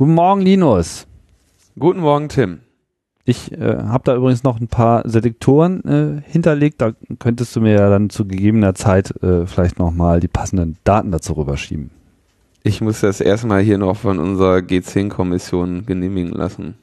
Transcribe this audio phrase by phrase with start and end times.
[0.00, 1.06] Guten Morgen, Linus.
[1.78, 2.60] Guten Morgen, Tim.
[3.26, 6.80] Ich äh, habe da übrigens noch ein paar Selektoren äh, hinterlegt.
[6.80, 11.10] Da könntest du mir ja dann zu gegebener Zeit äh, vielleicht nochmal die passenden Daten
[11.10, 11.90] dazu rüberschieben.
[12.62, 16.76] Ich muss das erstmal hier noch von unserer G10-Kommission genehmigen lassen.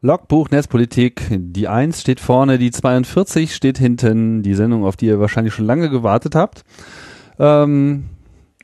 [0.00, 5.18] Logbuch Netzpolitik, die 1 steht vorne, die 42 steht hinten, die Sendung, auf die ihr
[5.18, 6.62] wahrscheinlich schon lange gewartet habt.
[7.40, 8.04] Ähm,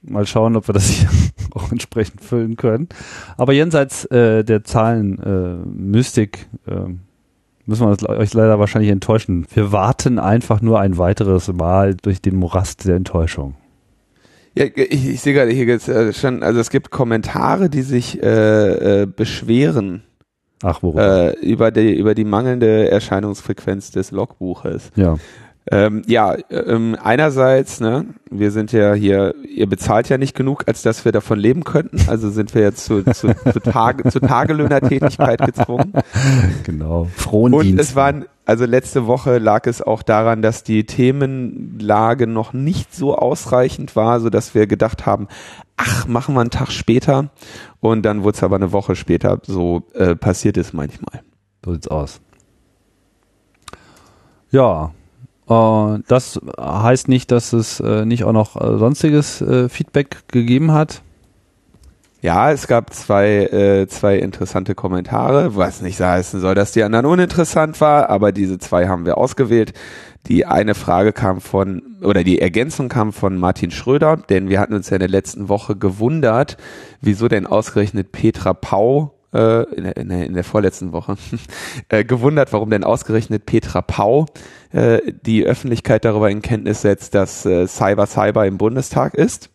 [0.03, 1.09] mal schauen, ob wir das hier
[1.55, 2.89] auch entsprechend füllen können.
[3.37, 6.95] Aber jenseits äh, der Zahlen äh, äh,
[7.67, 9.45] müssen wir euch leider wahrscheinlich enttäuschen.
[9.53, 13.57] Wir warten einfach nur ein weiteres Mal durch den Morast der Enttäuschung.
[14.57, 19.03] Ja, ich, ich sehe gerade hier äh, schon, also es gibt Kommentare, die sich äh,
[19.03, 20.05] äh, beschweren
[20.65, 21.35] Ach, worüber?
[21.35, 24.91] Äh, über, die, über die mangelnde Erscheinungsfrequenz des Logbuches.
[24.97, 25.17] Ja.
[25.71, 30.83] Ähm, ja, ähm, einerseits, ne, wir sind ja hier, ihr bezahlt ja nicht genug, als
[30.83, 35.41] dass wir davon leben könnten, also sind wir jetzt zu, zu, zu, Tage, zu Tagelöhnertätigkeit
[35.41, 35.93] gezwungen.
[36.65, 37.73] Genau, Frondienst.
[37.73, 42.95] Und es waren, also letzte Woche lag es auch daran, dass die Themenlage noch nicht
[42.95, 45.29] so ausreichend war, so dass wir gedacht haben,
[45.77, 47.31] ach, machen wir einen Tag später.
[47.81, 49.41] Und dann wurde es aber eine Woche später.
[49.43, 51.23] So äh, passiert es manchmal.
[51.65, 52.21] So sieht's aus.
[54.51, 54.93] Ja,
[55.49, 60.73] äh, das heißt nicht, dass es äh, nicht auch noch äh, sonstiges äh, Feedback gegeben
[60.73, 61.03] hat.
[62.25, 67.05] Ja, es gab zwei, äh, zwei interessante Kommentare, was nicht heißen soll, dass die anderen
[67.05, 69.75] uninteressant war, aber diese zwei haben wir ausgewählt.
[70.29, 74.73] Die eine Frage kam von, oder die Ergänzung kam von Martin Schröder, denn wir hatten
[74.73, 76.57] uns ja in der letzten Woche gewundert,
[77.03, 81.17] wieso denn ausgerechnet Petra Pau äh, in, der, in, der, in der vorletzten Woche
[81.91, 84.25] äh, gewundert, warum denn ausgerechnet Petra Pau
[84.75, 89.51] äh, die Öffentlichkeit darüber in Kenntnis setzt, dass äh, Cyber Cyber im Bundestag ist.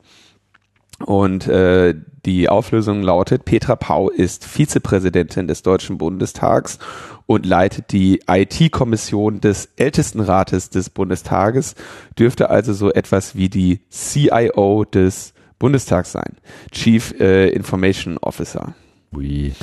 [1.05, 1.93] Und äh,
[2.25, 6.79] die Auflösung lautet, Petra Pau ist Vizepräsidentin des Deutschen Bundestags
[7.25, 11.75] und leitet die IT-Kommission des Ältestenrates des Bundestages,
[12.17, 16.37] dürfte also so etwas wie die CIO des Bundestags sein.
[16.71, 18.73] Chief äh, Information Officer.
[19.13, 19.53] Ui.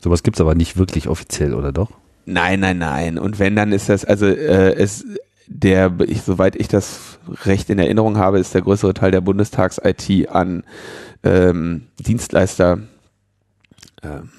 [0.00, 2.01] Sowas gibt's aber nicht wirklich offiziell, oder doch?
[2.24, 3.18] Nein, nein, nein.
[3.18, 5.04] Und wenn, dann ist das, also äh, es
[5.46, 10.28] der, ich, soweit ich das recht in Erinnerung habe, ist der größere Teil der Bundestags-IT
[10.30, 10.64] an
[11.22, 12.78] ähm, Dienstleister
[14.02, 14.30] ähm,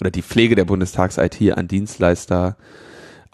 [0.00, 2.56] oder die Pflege der Bundestags-IT an Dienstleister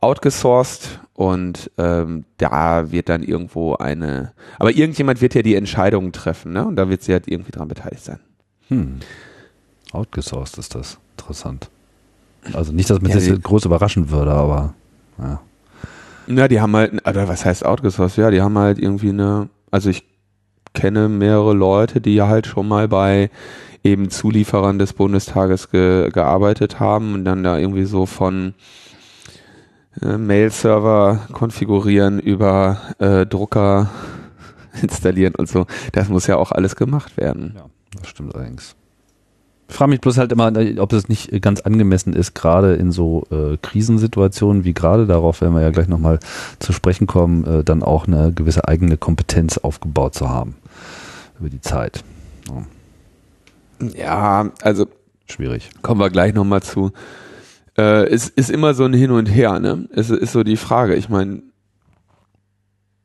[0.01, 6.53] outgesourced und ähm, da wird dann irgendwo eine, aber irgendjemand wird ja die Entscheidungen treffen,
[6.53, 6.65] ne?
[6.65, 8.21] Und da wird sie halt irgendwie dran beteiligt sein.
[8.69, 9.01] Hm.
[9.93, 10.99] Outgesourced ist das.
[11.17, 11.71] Interessant.
[12.53, 14.75] Also nicht, dass mich ja, das groß überraschen würde, aber
[15.19, 15.41] ja.
[16.27, 18.19] Na, die haben halt, oder was heißt outgesourced?
[18.19, 20.05] Ja, die haben halt irgendwie eine, also ich
[20.75, 23.31] kenne mehrere Leute, die ja halt schon mal bei
[23.83, 28.55] eben Zulieferern des Bundestages ge, gearbeitet haben und dann da irgendwie so von
[30.03, 33.91] äh, Mail-Server konfigurieren über äh, Drucker
[34.83, 35.67] installieren und so.
[35.93, 37.55] Das muss ja auch alles gemacht werden.
[37.57, 37.67] Ja,
[37.99, 38.77] das stimmt allerdings.
[39.69, 43.27] Ich frage mich bloß halt immer, ob es nicht ganz angemessen ist, gerade in so
[43.31, 46.21] äh, Krisensituationen wie gerade, darauf werden wir ja gleich nochmal
[46.59, 50.57] zu sprechen kommen, äh, dann auch eine gewisse eigene Kompetenz aufgebaut zu haben
[51.39, 52.03] über die Zeit.
[52.49, 54.87] Ja, ja also
[55.27, 55.71] schwierig.
[55.83, 56.93] Kommen wir gleich nochmal zu.
[57.77, 59.87] Äh, es ist immer so ein Hin und Her, ne?
[59.93, 60.97] Es ist so die Frage.
[60.97, 61.43] Ich meine,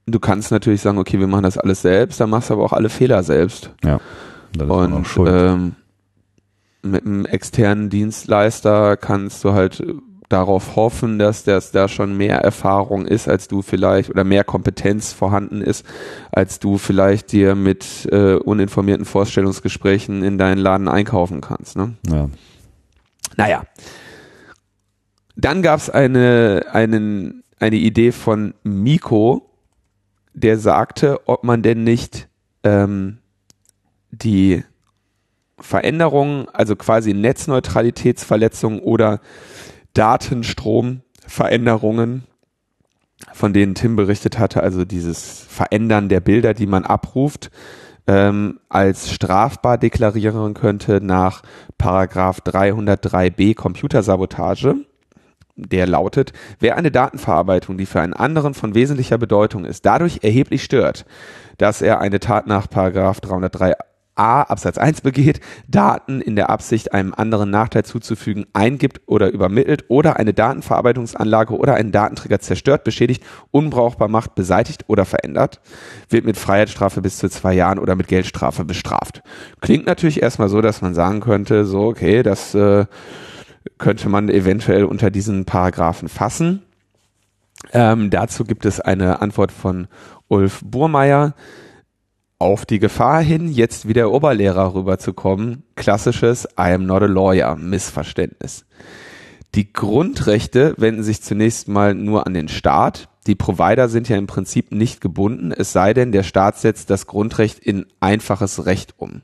[0.06, 2.74] du kannst natürlich sagen, okay, wir machen das alles selbst, dann machst du aber auch
[2.74, 3.72] alle Fehler selbst.
[3.84, 4.00] Ja.
[4.60, 5.76] Und ähm,
[6.84, 9.84] mit einem externen Dienstleister kannst du halt
[10.30, 15.14] darauf hoffen, dass das da schon mehr Erfahrung ist, als du vielleicht oder mehr Kompetenz
[15.14, 15.86] vorhanden ist,
[16.32, 21.78] als du vielleicht dir mit äh, uninformierten Vorstellungsgesprächen in deinen Laden einkaufen kannst.
[21.78, 21.94] Ne?
[22.08, 22.30] Ja.
[23.38, 23.64] Naja.
[25.36, 29.50] Dann gab es eine, einen, eine Idee von Miko,
[30.34, 32.28] der sagte, ob man denn nicht
[32.64, 33.20] ähm,
[34.12, 34.64] die
[35.64, 39.22] Veränderungen, also quasi Netzneutralitätsverletzungen oder
[39.94, 42.24] Datenstromveränderungen,
[43.32, 47.50] von denen Tim berichtet hatte, also dieses Verändern der Bilder, die man abruft,
[48.08, 51.44] ähm, als strafbar deklarieren könnte nach
[51.78, 54.76] Paragraph 303b Computersabotage.
[55.56, 60.64] der lautet, wer eine Datenverarbeitung, die für einen anderen von wesentlicher Bedeutung ist, dadurch erheblich
[60.64, 61.06] stört,
[61.58, 63.76] dass er eine Tat nach Paragraph 303
[64.16, 69.86] A Absatz 1 begeht, Daten in der Absicht, einem anderen Nachteil zuzufügen, eingibt oder übermittelt
[69.88, 75.62] oder eine Datenverarbeitungsanlage oder einen Datenträger zerstört, beschädigt, unbrauchbar macht, beseitigt oder verändert,
[76.10, 79.24] wird mit Freiheitsstrafe bis zu zwei Jahren oder mit Geldstrafe bestraft.
[79.62, 82.86] Klingt natürlich erstmal so, dass man sagen könnte, so, okay, das äh,
[83.78, 86.62] könnte man eventuell unter diesen Paragraphen fassen.
[87.72, 89.88] Ähm, dazu gibt es eine Antwort von
[90.28, 91.34] Ulf Burmeier
[92.44, 97.56] auf die Gefahr hin, jetzt wie der Oberlehrer rüberzukommen, klassisches I am not a lawyer
[97.56, 98.66] Missverständnis.
[99.56, 103.08] Die Grundrechte wenden sich zunächst mal nur an den Staat.
[103.28, 107.08] Die Provider sind ja im Prinzip nicht gebunden, es sei denn, der Staat setzt das
[107.08, 109.22] Grundrecht in einfaches Recht um.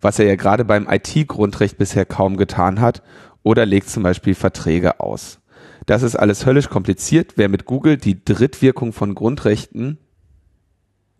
[0.00, 3.02] Was er ja gerade beim IT-Grundrecht bisher kaum getan hat
[3.42, 5.40] oder legt zum Beispiel Verträge aus.
[5.86, 7.32] Das ist alles höllisch kompliziert.
[7.34, 9.98] Wer mit Google die Drittwirkung von Grundrechten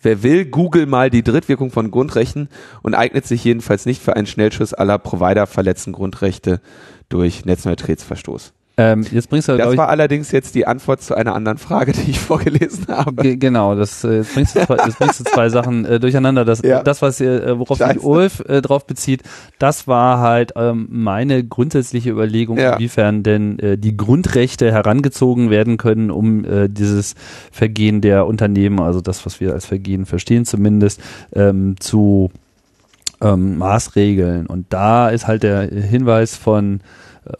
[0.01, 2.49] Wer will, Google mal die Drittwirkung von Grundrechten
[2.83, 6.61] und eignet sich jedenfalls nicht für einen Schnellschuss aller Provider verletzten Grundrechte
[7.09, 8.53] durch Netzneutralitätsverstoß.
[8.79, 11.91] Ähm, jetzt bringst du, das ich, war allerdings jetzt die Antwort zu einer anderen Frage,
[11.91, 13.37] die ich vorgelesen habe.
[13.37, 16.45] Genau, das, äh, jetzt bringst du zwei, das bringst du zwei Sachen äh, durcheinander.
[16.45, 16.85] Das, ja.
[16.85, 19.25] das was äh, worauf sich Ulf äh, drauf bezieht,
[19.59, 22.75] das war halt ähm, meine grundsätzliche Überlegung, ja.
[22.75, 27.17] inwiefern denn äh, die Grundrechte herangezogen werden können, um äh, dieses
[27.51, 31.01] Vergehen der Unternehmen, also das, was wir als Vergehen verstehen zumindest,
[31.35, 32.31] ähm, zu
[33.21, 34.47] ähm, Maßregeln.
[34.47, 36.81] Und da ist halt der Hinweis von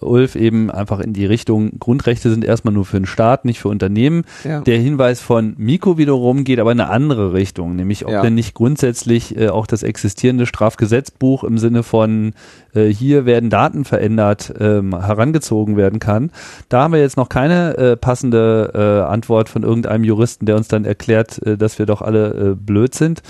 [0.01, 3.69] Ulf eben einfach in die Richtung, Grundrechte sind erstmal nur für den Staat, nicht für
[3.69, 4.25] Unternehmen.
[4.45, 4.61] Ja.
[4.61, 8.23] Der Hinweis von Miko wiederum geht aber in eine andere Richtung, nämlich ob ja.
[8.23, 12.33] denn nicht grundsätzlich äh, auch das existierende Strafgesetzbuch im Sinne von
[12.75, 16.31] äh, hier werden Daten verändert ähm, herangezogen werden kann.
[16.69, 20.69] Da haben wir jetzt noch keine äh, passende äh, Antwort von irgendeinem Juristen, der uns
[20.69, 23.23] dann erklärt, äh, dass wir doch alle äh, blöd sind.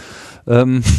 [0.47, 0.83] Ähm,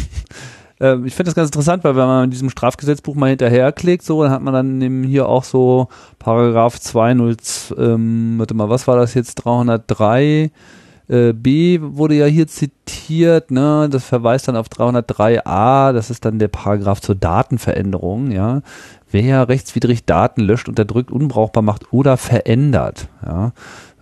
[0.80, 4.22] äh, ich finde das ganz interessant, weil wenn man in diesem Strafgesetzbuch mal hinterherklickt, so,
[4.22, 5.88] dann hat man dann eben hier auch so
[6.18, 10.50] Paragraph 202, ähm, warte mal, was war das jetzt, 303
[11.10, 16.38] äh, B wurde ja hier zitiert, ne, das verweist dann auf 303a, das ist dann
[16.38, 18.62] der Paragraph zur Datenveränderung, ja.
[19.10, 23.52] Wer rechtswidrig Daten löscht, unterdrückt, unbrauchbar macht oder verändert, ja,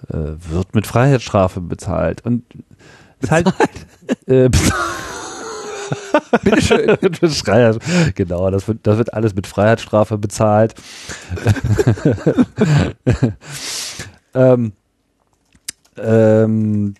[0.09, 2.27] äh, wird mit Freiheitsstrafe bezahlt.
[2.27, 2.45] Und
[3.21, 3.55] bezahlt?
[3.59, 4.51] Halt, äh,
[6.45, 6.97] Bitteschön.
[8.15, 10.75] genau, das wird, das wird alles mit Freiheitsstrafe bezahlt.
[14.35, 14.73] ähm,
[15.97, 16.95] ähm,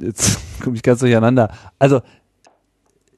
[0.00, 1.50] jetzt komme ich ganz durcheinander.
[1.78, 2.02] Also,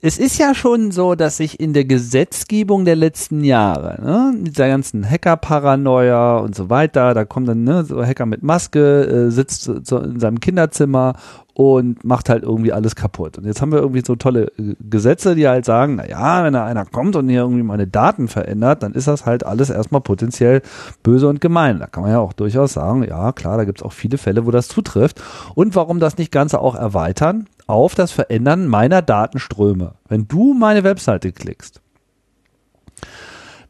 [0.02, 4.58] es ist ja schon so, dass sich in der Gesetzgebung der letzten Jahre, ne, mit
[4.58, 9.30] der ganzen Hacker-Paranoia und so weiter, da kommt dann ne, so Hacker mit Maske, äh,
[9.30, 11.14] sitzt so in seinem Kinderzimmer
[11.52, 13.36] und macht halt irgendwie alles kaputt.
[13.36, 16.54] Und jetzt haben wir irgendwie so tolle äh, Gesetze, die halt sagen, na ja, wenn
[16.54, 20.00] da einer kommt und hier irgendwie meine Daten verändert, dann ist das halt alles erstmal
[20.00, 20.62] potenziell
[21.02, 21.78] böse und gemein.
[21.78, 24.46] Da kann man ja auch durchaus sagen, ja klar, da gibt es auch viele Fälle,
[24.46, 25.20] wo das zutrifft.
[25.54, 29.94] Und warum das nicht Ganze auch erweitern auf das Verändern meiner Datenströme.
[30.08, 31.80] Wenn du meine Webseite klickst,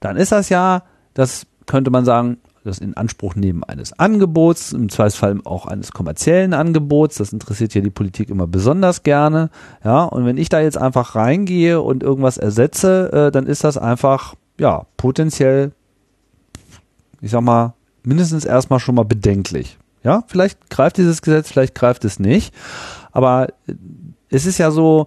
[0.01, 0.83] dann ist das ja,
[1.15, 6.53] das könnte man sagen, das in Anspruch nehmen eines Angebots, im Zweifelsfall auch eines kommerziellen
[6.53, 7.17] Angebots.
[7.17, 9.51] Das interessiert ja die Politik immer besonders gerne.
[9.85, 13.79] Ja, und wenn ich da jetzt einfach reingehe und irgendwas ersetze, äh, dann ist das
[13.79, 15.73] einfach, ja, potenziell,
[17.21, 19.79] ich sag mal, mindestens erstmal schon mal bedenklich.
[20.03, 22.55] Ja, vielleicht greift dieses Gesetz, vielleicht greift es nicht.
[23.13, 23.75] Aber äh,
[24.29, 25.07] es ist ja so,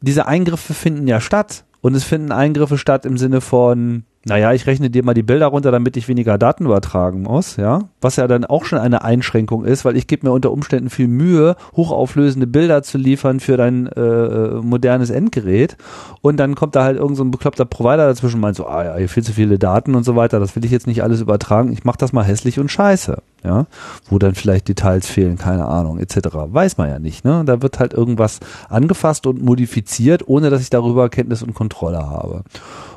[0.00, 1.64] diese Eingriffe finden ja statt.
[1.80, 5.48] Und es finden Eingriffe statt im Sinne von, naja, ich rechne dir mal die Bilder
[5.48, 7.80] runter, damit ich weniger Daten übertragen muss, ja.
[8.00, 11.08] Was ja dann auch schon eine Einschränkung ist, weil ich gebe mir unter Umständen viel
[11.08, 15.76] Mühe, hochauflösende Bilder zu liefern für dein äh, modernes Endgerät.
[16.22, 18.96] Und dann kommt da halt irgend so bekloppter Provider dazwischen und meint so, ah ja,
[18.96, 21.70] hier viel zu viele Daten und so weiter, das will ich jetzt nicht alles übertragen,
[21.70, 23.66] ich mache das mal hässlich und scheiße, ja.
[24.08, 26.28] Wo dann vielleicht Details fehlen, keine Ahnung, etc.
[26.32, 27.42] Weiß man ja nicht, ne?
[27.44, 32.44] Da wird halt irgendwas angefasst und modifiziert, ohne dass ich darüber Kenntnis und Kontrolle habe.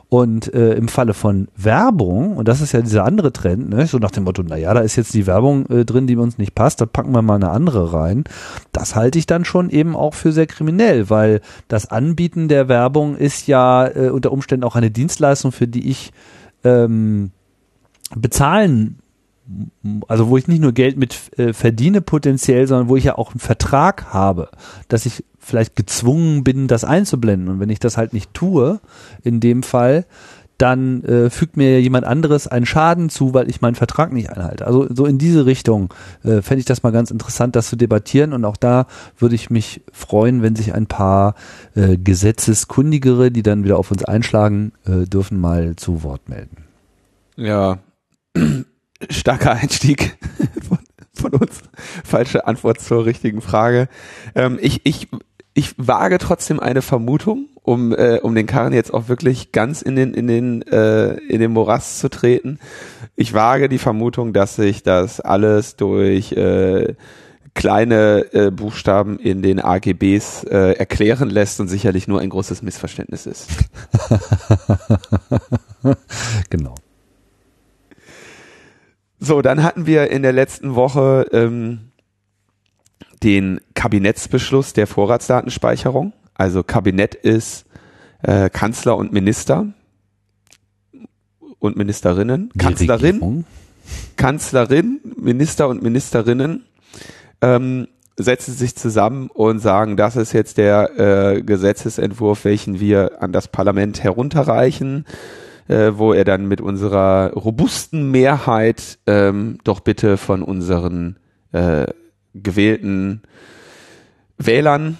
[0.10, 3.98] Und äh, im Falle von Werbung, und das ist ja dieser andere Trend, ne, so
[3.98, 6.80] nach dem Motto, naja, da ist jetzt die Werbung äh, drin, die uns nicht passt,
[6.80, 8.24] da packen wir mal eine andere rein.
[8.72, 13.18] Das halte ich dann schon eben auch für sehr kriminell, weil das Anbieten der Werbung
[13.18, 16.14] ist ja äh, unter Umständen auch eine Dienstleistung, für die ich
[16.64, 17.32] ähm,
[18.16, 19.00] bezahlen
[20.08, 23.32] also wo ich nicht nur Geld mit äh, verdiene potenziell, sondern wo ich ja auch
[23.32, 24.50] einen Vertrag habe,
[24.88, 27.48] dass ich vielleicht gezwungen bin, das einzublenden.
[27.48, 28.82] Und wenn ich das halt nicht tue,
[29.24, 30.06] in dem Fall,
[30.58, 34.66] dann äh, fügt mir jemand anderes einen Schaden zu, weil ich meinen Vertrag nicht einhalte.
[34.66, 38.34] Also so in diese Richtung äh, fände ich das mal ganz interessant, das zu debattieren.
[38.34, 38.88] Und auch da
[39.18, 41.36] würde ich mich freuen, wenn sich ein paar
[41.76, 46.66] äh, Gesetzeskundigere, die dann wieder auf uns einschlagen äh, dürfen, mal zu Wort melden.
[47.36, 47.78] Ja,
[49.10, 50.18] starker Einstieg
[50.68, 50.80] von,
[51.14, 51.60] von uns.
[52.04, 53.90] Falsche Antwort zur richtigen Frage.
[54.36, 55.08] Ähm, ich, ich,
[55.54, 59.96] ich wage trotzdem eine Vermutung, um, äh, um den Karren jetzt auch wirklich ganz in
[59.96, 62.60] den, in den, äh, in den Morast zu treten.
[63.16, 66.96] Ich wage die Vermutung, dass sich das alles durch äh,
[67.58, 73.26] kleine äh, Buchstaben in den AGBs äh, erklären lässt und sicherlich nur ein großes Missverständnis
[73.26, 73.50] ist.
[76.52, 76.76] genau.
[79.20, 81.92] So, dann hatten wir in der letzten Woche ähm,
[83.24, 86.14] den Kabinettsbeschluss der Vorratsdatenspeicherung.
[86.36, 87.66] Also Kabinett ist
[88.22, 89.74] äh, Kanzler und Minister
[91.60, 92.52] und Ministerinnen.
[92.54, 93.46] Die Kanzlerin, Regierung.
[94.18, 96.66] Kanzlerin, Minister und Ministerinnen
[97.42, 101.00] ähm, setzen sich zusammen und sagen, das ist jetzt der
[101.36, 105.06] äh, Gesetzesentwurf, welchen wir an das Parlament herunterreichen
[105.68, 111.18] äh, wo er dann mit unserer robusten Mehrheit ähm, doch bitte von unseren
[111.52, 111.88] äh,
[112.34, 113.22] gewählten
[114.38, 114.98] Wählern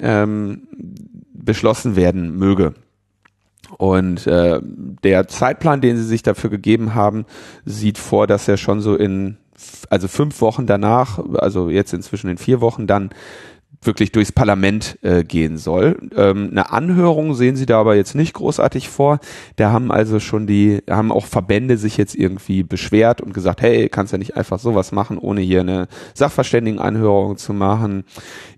[0.00, 0.68] ähm,
[1.32, 2.74] beschlossen werden möge.
[3.78, 7.24] Und äh, der Zeitplan, den sie sich dafür gegeben haben,
[7.64, 9.38] sieht vor, dass er schon so in
[9.88, 13.10] also fünf Wochen danach, also jetzt inzwischen in vier Wochen dann
[13.86, 15.98] wirklich durchs Parlament äh, gehen soll.
[16.16, 19.18] Ähm, eine Anhörung sehen sie da aber jetzt nicht großartig vor.
[19.56, 23.88] Da haben also schon die, haben auch Verbände sich jetzt irgendwie beschwert und gesagt, hey,
[23.88, 28.04] kannst ja nicht einfach sowas machen, ohne hier eine Sachverständigenanhörung zu machen.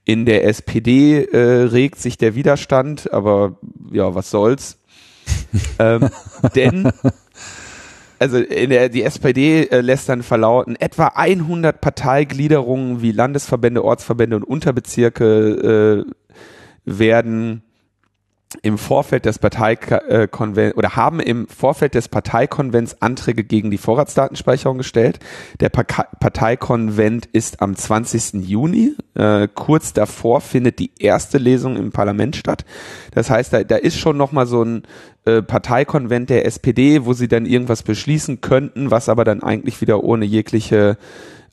[0.04, 3.58] In der SPD äh, regt sich der Widerstand, aber
[3.92, 4.78] ja, was soll's.
[5.78, 6.08] ähm,
[6.54, 6.92] denn
[8.18, 14.36] also in der, die SPD äh, lässt dann verlauten, etwa 100 Parteigliederungen wie Landesverbände, Ortsverbände
[14.36, 16.12] und Unterbezirke äh,
[16.84, 17.62] werden
[18.62, 25.18] im Vorfeld des Parteikonvents oder haben im Vorfeld des Parteikonvents Anträge gegen die Vorratsdatenspeicherung gestellt.
[25.60, 28.46] Der Parteikonvent ist am 20.
[28.46, 28.94] Juni.
[29.14, 32.64] Äh, kurz davor findet die erste Lesung im Parlament statt.
[33.12, 34.82] Das heißt, da, da ist schon noch mal so ein
[35.24, 40.04] äh, Parteikonvent der SPD, wo sie dann irgendwas beschließen könnten, was aber dann eigentlich wieder
[40.04, 40.98] ohne jegliche,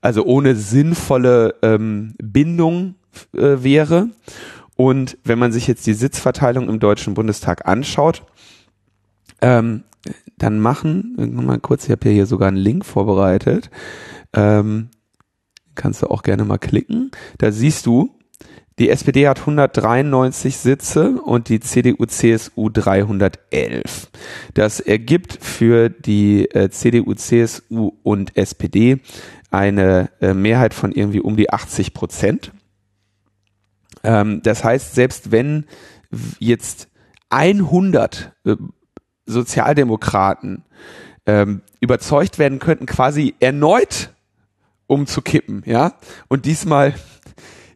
[0.02, 2.96] also ohne sinnvolle ähm, Bindung
[3.34, 4.10] äh, wäre.
[4.76, 8.24] Und wenn man sich jetzt die Sitzverteilung im Deutschen Bundestag anschaut,
[9.42, 9.84] ähm,
[10.38, 13.70] dann machen, mal kurz, ich habe ja hier sogar einen Link vorbereitet,
[14.34, 14.90] ähm,
[15.76, 17.12] kannst du auch gerne mal klicken.
[17.38, 18.12] Da siehst du,
[18.80, 24.10] die SPD hat 193 Sitze und die CDU, CSU 311.
[24.56, 29.00] Das ergibt für die äh, CDU, CSU und SPD
[29.52, 32.52] eine äh, Mehrheit von irgendwie um die 80 Prozent.
[34.04, 35.66] Ähm, das heißt, selbst wenn
[36.40, 36.90] jetzt
[37.30, 38.56] 100 äh,
[39.26, 40.64] Sozialdemokraten
[41.26, 44.14] ähm, überzeugt werden könnten, quasi erneut
[44.88, 45.94] umzukippen, ja,
[46.28, 46.94] und diesmal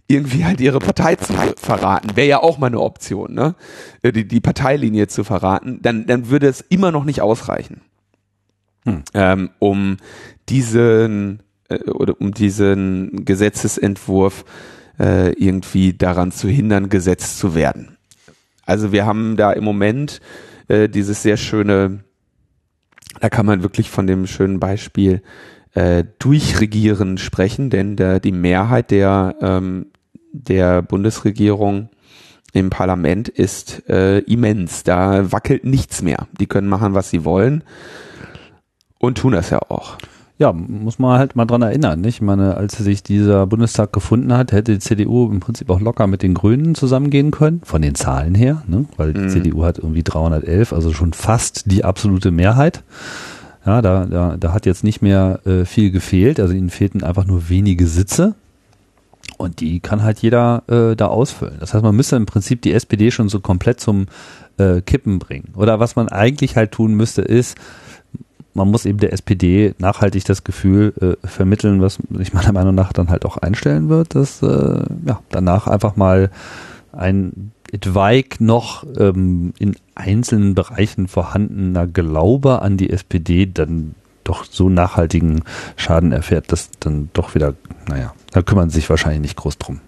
[0.08, 3.56] irgendwie halt ihre Partei zu verraten, wäre ja auch mal eine Option, ne?
[4.02, 7.82] Äh, die, die Parteilinie zu verraten, dann, dann würde es immer noch nicht ausreichen,
[8.86, 9.04] hm.
[9.14, 9.98] ähm, um
[10.50, 17.98] diesen äh, oder um diesen Gesetzesentwurf äh, irgendwie daran zu hindern, gesetzt zu werden.
[18.66, 20.20] Also wir haben da im Moment
[20.68, 22.04] äh, dieses sehr schöne,
[23.22, 25.22] da kann man wirklich von dem schönen Beispiel
[25.74, 29.88] äh, durchregieren sprechen, denn der, die Mehrheit der, ähm,
[30.34, 31.90] der Bundesregierung
[32.54, 34.84] im Parlament ist äh, immens.
[34.84, 36.28] Da wackelt nichts mehr.
[36.40, 37.64] Die können machen, was sie wollen
[39.00, 39.98] und tun das ja auch.
[40.40, 42.18] Ja, muss man halt mal dran erinnern, nicht?
[42.18, 46.06] Ich meine, als sich dieser Bundestag gefunden hat, hätte die CDU im Prinzip auch locker
[46.06, 48.86] mit den Grünen zusammengehen können, von den Zahlen her, ne?
[48.98, 49.30] Weil die mhm.
[49.30, 52.84] CDU hat irgendwie 311, also schon fast die absolute Mehrheit.
[53.66, 57.26] Ja, da, da, da hat jetzt nicht mehr äh, viel gefehlt, also ihnen fehlten einfach
[57.26, 58.36] nur wenige Sitze.
[59.38, 61.58] Und die kann halt jeder äh, da ausfüllen.
[61.60, 64.06] Das heißt, man müsste im Prinzip die SPD schon so komplett zum
[64.58, 65.54] äh, Kippen bringen.
[65.56, 67.58] Oder was man eigentlich halt tun müsste, ist,
[68.58, 72.92] man muss eben der SPD nachhaltig das Gefühl äh, vermitteln, was sich meiner Meinung nach
[72.92, 76.30] dann halt auch einstellen wird, dass äh, ja, danach einfach mal
[76.92, 84.70] ein etwaig noch ähm, in einzelnen Bereichen vorhandener Glaube an die SPD dann doch so
[84.70, 85.44] nachhaltigen
[85.76, 87.54] Schaden erfährt, dass dann doch wieder,
[87.88, 89.80] naja, da kümmern sie sich wahrscheinlich nicht groß drum.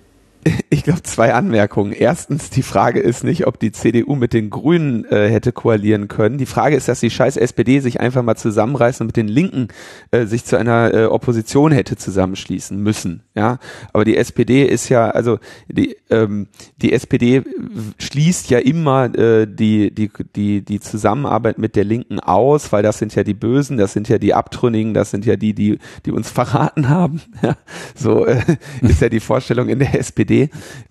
[0.72, 1.92] Ich glaube, zwei Anmerkungen.
[1.92, 6.38] Erstens, die Frage ist nicht, ob die CDU mit den Grünen äh, hätte koalieren können.
[6.38, 9.70] Die Frage ist, dass die scheiß SPD sich einfach mal zusammenreißen und mit den Linken
[10.12, 13.24] äh, sich zu einer äh, Opposition hätte zusammenschließen müssen.
[13.36, 13.58] Ja,
[13.94, 17.44] aber die SPD ist ja, also die ähm, die SPD
[17.98, 23.00] schließt ja immer äh, die die die die Zusammenarbeit mit der Linken aus, weil das
[23.00, 26.12] sind ja die Bösen, das sind ja die Abtrünnigen, das sind ja die die die
[26.12, 27.22] uns verraten haben.
[27.42, 27.56] Ja,
[27.96, 28.42] so äh,
[28.82, 30.39] ist ja die Vorstellung in der SPD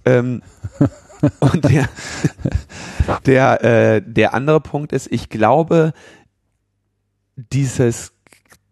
[0.05, 0.43] Ähm,
[1.41, 1.89] und der,
[3.27, 5.93] der, äh, der andere Punkt ist, ich glaube,
[7.37, 8.13] dieses,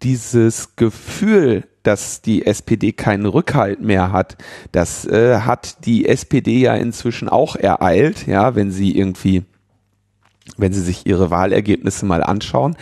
[0.02, 4.36] dieses Gefühl, dass die SPD keinen Rückhalt mehr hat,
[4.72, 9.44] das äh, hat die SPD ja inzwischen auch ereilt, ja, wenn sie irgendwie,
[10.56, 12.76] wenn sie sich ihre Wahlergebnisse mal anschauen.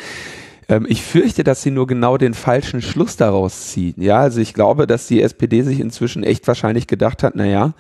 [0.69, 3.95] Ähm, ich fürchte, dass sie nur genau den falschen Schluss daraus ziehen.
[3.99, 7.75] Ja, also ich glaube, dass die SPD sich inzwischen echt wahrscheinlich gedacht hat, na ja,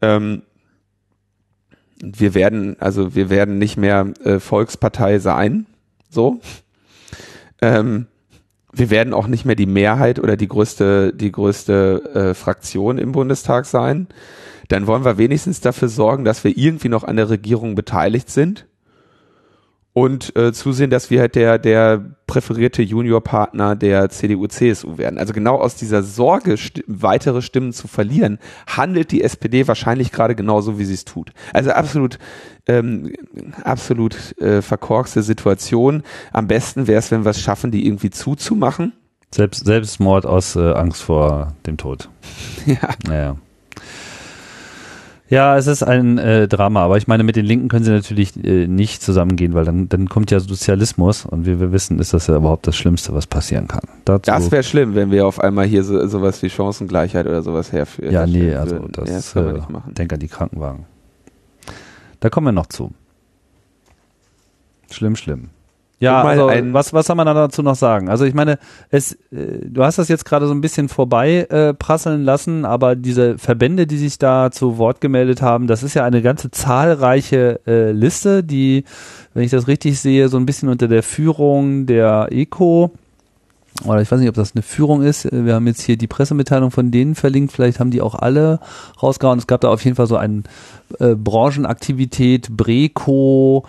[0.00, 0.42] ähm,
[2.02, 5.66] wir werden, also wir werden nicht mehr äh, Volkspartei sein,
[6.10, 6.40] so.
[7.62, 8.06] Ähm,
[8.72, 13.12] wir werden auch nicht mehr die Mehrheit oder die größte, die größte äh, Fraktion im
[13.12, 14.08] Bundestag sein.
[14.68, 18.66] Dann wollen wir wenigstens dafür sorgen, dass wir irgendwie noch an der Regierung beteiligt sind
[19.94, 25.18] und äh, zusehen, dass wir halt der, der präferierte Juniorpartner der CDU-CSU werden.
[25.18, 30.34] Also genau aus dieser Sorge, st weitere Stimmen zu verlieren, handelt die SPD wahrscheinlich gerade
[30.34, 31.30] genauso, wie sie es tut.
[31.52, 32.18] Also absolut,
[32.66, 33.12] ähm,
[33.62, 36.02] absolut äh, verkorkste Situation.
[36.32, 38.92] Am besten wäre es, wenn wir es schaffen, die irgendwie zuzumachen.
[39.30, 42.08] Selbst, Selbstmord aus äh, Angst vor dem Tod.
[42.66, 42.94] Ja.
[43.06, 43.36] Naja.
[45.30, 48.36] Ja, es ist ein äh, Drama, aber ich meine, mit den Linken können sie natürlich
[48.44, 52.26] äh, nicht zusammengehen, weil dann, dann kommt ja Sozialismus und wie wir wissen, ist das
[52.26, 53.80] ja überhaupt das Schlimmste, was passieren kann.
[54.04, 57.72] Dazu, das wäre schlimm, wenn wir auf einmal hier so, sowas wie Chancengleichheit oder sowas
[57.72, 58.12] herführen.
[58.12, 59.94] Ja, nee, also das, ja, das kann man äh, nicht machen.
[59.94, 60.84] Denk an die Krankenwagen.
[62.20, 62.92] Da kommen wir noch zu.
[64.90, 65.48] Schlimm, schlimm.
[66.00, 68.08] Ja, also, was, was soll man dazu noch sagen?
[68.08, 68.58] Also ich meine,
[68.90, 72.96] es, äh, du hast das jetzt gerade so ein bisschen vorbei äh, prasseln lassen, aber
[72.96, 77.60] diese Verbände, die sich da zu Wort gemeldet haben, das ist ja eine ganze zahlreiche
[77.66, 78.84] äh, Liste, die,
[79.32, 82.90] wenn ich das richtig sehe, so ein bisschen unter der Führung der ECO
[83.84, 85.28] oder ich weiß nicht, ob das eine Führung ist.
[85.30, 87.52] Wir haben jetzt hier die Pressemitteilung von denen verlinkt.
[87.52, 88.60] Vielleicht haben die auch alle
[89.02, 89.38] rausgehauen.
[89.38, 90.44] Es gab da auf jeden Fall so eine
[91.00, 93.64] äh, Branchenaktivität, Breco,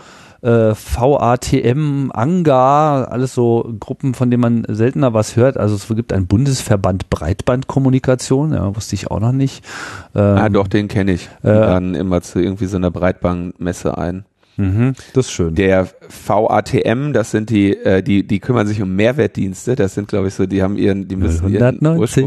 [0.45, 5.57] äh, VATM, ANGA, alles so Gruppen, von denen man seltener was hört.
[5.57, 9.65] Also es gibt einen Bundesverband Breitbandkommunikation, ja, wusste ich auch noch nicht.
[10.13, 11.29] Ähm, ah, doch, den kenne ich.
[11.41, 14.25] Äh, dann immer zu irgendwie so einer Breitbandmesse ein.
[14.57, 15.55] Mhm, das ist schön.
[15.55, 15.89] Der
[16.25, 19.75] VATM, das sind die, äh, die, die kümmern sich um Mehrwertdienste.
[19.75, 22.23] Das sind, glaube ich, so, die haben ihren, die müssen 190.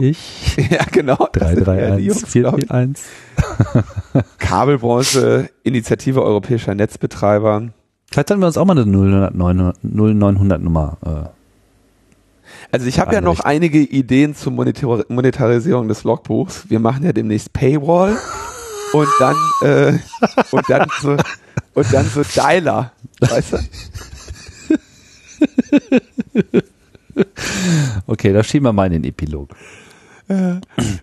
[0.59, 1.28] Ihren ja, genau.
[1.33, 3.04] 331, 441.
[4.38, 7.70] Kabelbranche, Initiative Europäischer Netzbetreiber.
[8.10, 10.96] Vielleicht sollten wir uns auch mal eine 0900 Nummer.
[11.04, 11.28] Äh,
[12.72, 16.70] also ich habe ja noch einige Ideen zur Monetar Monetarisierung des Logbuchs.
[16.70, 18.16] Wir machen ja demnächst Paywall
[18.92, 19.98] und dann äh,
[20.50, 21.16] und dann so
[21.74, 23.58] und dann so Dialer, weißt du?
[28.06, 29.50] Okay, da schieben wir mal in den Epilog.
[30.28, 30.60] Äh,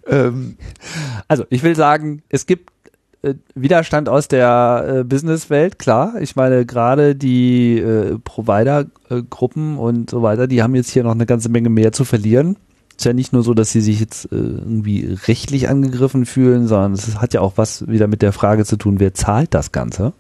[0.08, 0.58] ähm.
[1.28, 2.72] Also, ich will sagen, es gibt
[3.26, 6.14] äh, Widerstand aus der äh, Businesswelt, klar.
[6.20, 11.26] Ich meine, gerade die äh, Provider-Gruppen und so weiter, die haben jetzt hier noch eine
[11.26, 12.58] ganze Menge mehr zu verlieren.
[12.98, 16.94] Ist ja nicht nur so, dass sie sich jetzt äh, irgendwie rechtlich angegriffen fühlen, sondern
[16.94, 20.14] es hat ja auch was wieder mit der Frage zu tun, wer zahlt das Ganze?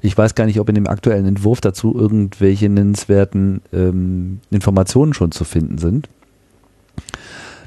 [0.00, 5.32] Ich weiß gar nicht, ob in dem aktuellen Entwurf dazu irgendwelche nennenswerten ähm, Informationen schon
[5.32, 6.08] zu finden sind.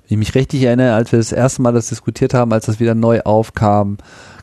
[0.08, 2.80] Wenn ich mich richtig erinnere, als wir das erste Mal das diskutiert haben, als das
[2.80, 3.98] wieder neu aufkam,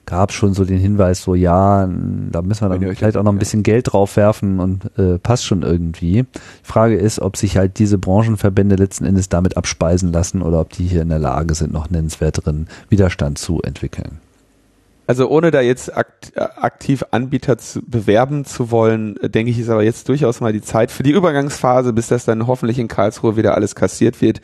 [0.06, 1.88] gab schon so den Hinweis, so ja,
[2.30, 5.44] da müssen wir dann vielleicht auch noch ein bisschen Geld drauf werfen und äh, passt
[5.44, 6.24] schon irgendwie.
[6.24, 6.26] Die
[6.62, 10.86] Frage ist, ob sich halt diese Branchenverbände letzten Endes damit abspeisen lassen oder ob die
[10.86, 14.20] hier in der Lage sind, noch nennenswerteren Widerstand zu entwickeln.
[15.10, 19.82] Also ohne da jetzt akt, aktiv Anbieter zu bewerben zu wollen, denke ich, ist aber
[19.82, 23.56] jetzt durchaus mal die Zeit für die Übergangsphase, bis das dann hoffentlich in Karlsruhe wieder
[23.56, 24.40] alles kassiert wird,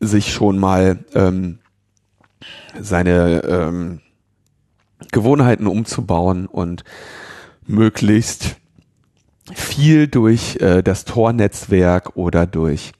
[0.00, 1.60] sich schon mal ähm,
[2.80, 4.00] seine ähm,
[5.12, 6.84] Gewohnheiten umzubauen und
[7.66, 8.56] möglichst
[9.54, 12.92] viel durch äh, das Tor-Netzwerk oder durch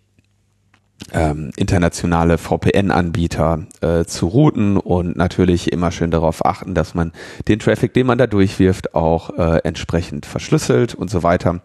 [1.13, 7.13] ähm, internationale VPN-Anbieter äh, zu routen und natürlich immer schön darauf achten, dass man
[7.47, 11.61] den Traffic, den man da durchwirft, auch äh, entsprechend verschlüsselt und so weiter,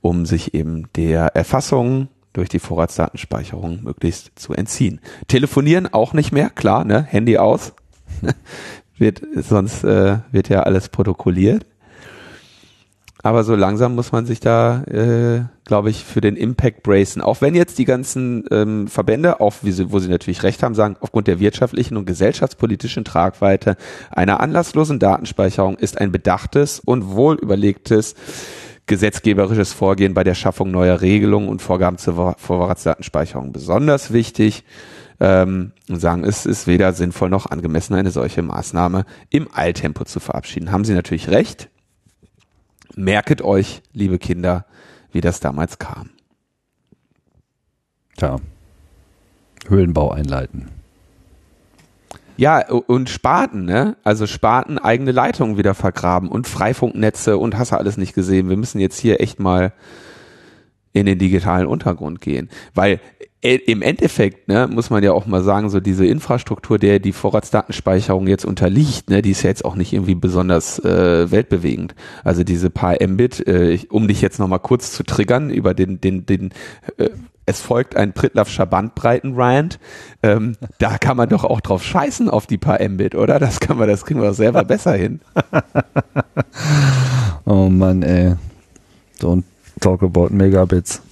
[0.00, 5.00] um sich eben der Erfassung durch die Vorratsdatenspeicherung möglichst zu entziehen.
[5.26, 7.02] Telefonieren auch nicht mehr, klar, ne?
[7.02, 7.72] Handy aus,
[9.00, 11.64] wird, sonst äh, wird ja alles protokolliert.
[13.22, 17.20] Aber so langsam muss man sich da, äh, glaube ich, für den Impact bracen.
[17.20, 20.96] Auch wenn jetzt die ganzen ähm, Verbände, auch sie, wo sie natürlich recht haben, sagen,
[21.00, 23.76] aufgrund der wirtschaftlichen und gesellschaftspolitischen Tragweite
[24.10, 28.14] einer anlasslosen Datenspeicherung ist ein bedachtes und wohl überlegtes
[28.86, 34.64] gesetzgeberisches Vorgehen bei der Schaffung neuer Regelungen und Vorgaben zur Vorratsdatenspeicherung besonders wichtig.
[35.20, 40.20] Ähm, und sagen, es ist weder sinnvoll noch angemessen, eine solche Maßnahme im Eiltempo zu
[40.20, 40.70] verabschieden.
[40.70, 41.68] Haben Sie natürlich recht
[42.98, 44.66] merket euch, liebe Kinder,
[45.12, 46.10] wie das damals kam.
[48.16, 48.36] Tja,
[49.68, 50.68] Höhlenbau einleiten.
[52.36, 53.96] Ja, und Spaten, ne?
[54.04, 58.48] Also Spaten eigene Leitungen wieder vergraben und Freifunknetze und hast du alles nicht gesehen.
[58.48, 59.72] Wir müssen jetzt hier echt mal
[60.92, 62.48] in den digitalen Untergrund gehen.
[62.74, 63.00] Weil
[63.40, 68.26] im Endeffekt, ne, muss man ja auch mal sagen, so diese Infrastruktur, der die Vorratsdatenspeicherung
[68.26, 71.94] jetzt unterliegt, ne, die ist ja jetzt auch nicht irgendwie besonders äh, weltbewegend.
[72.24, 76.26] Also diese paar Mbit, äh, um dich jetzt nochmal kurz zu triggern über den, den,
[76.26, 76.50] den,
[76.96, 77.10] äh,
[77.46, 79.78] es folgt ein Prittlaffscher Bandbreiten-Rand.
[80.24, 83.38] Ähm, da kann man doch auch drauf scheißen auf die paar Mbit, oder?
[83.38, 85.20] Das kann man, das kriegen wir doch selber besser hin.
[87.44, 88.34] oh Mann, ey.
[89.20, 89.44] Don't
[89.80, 91.02] talk about Megabits.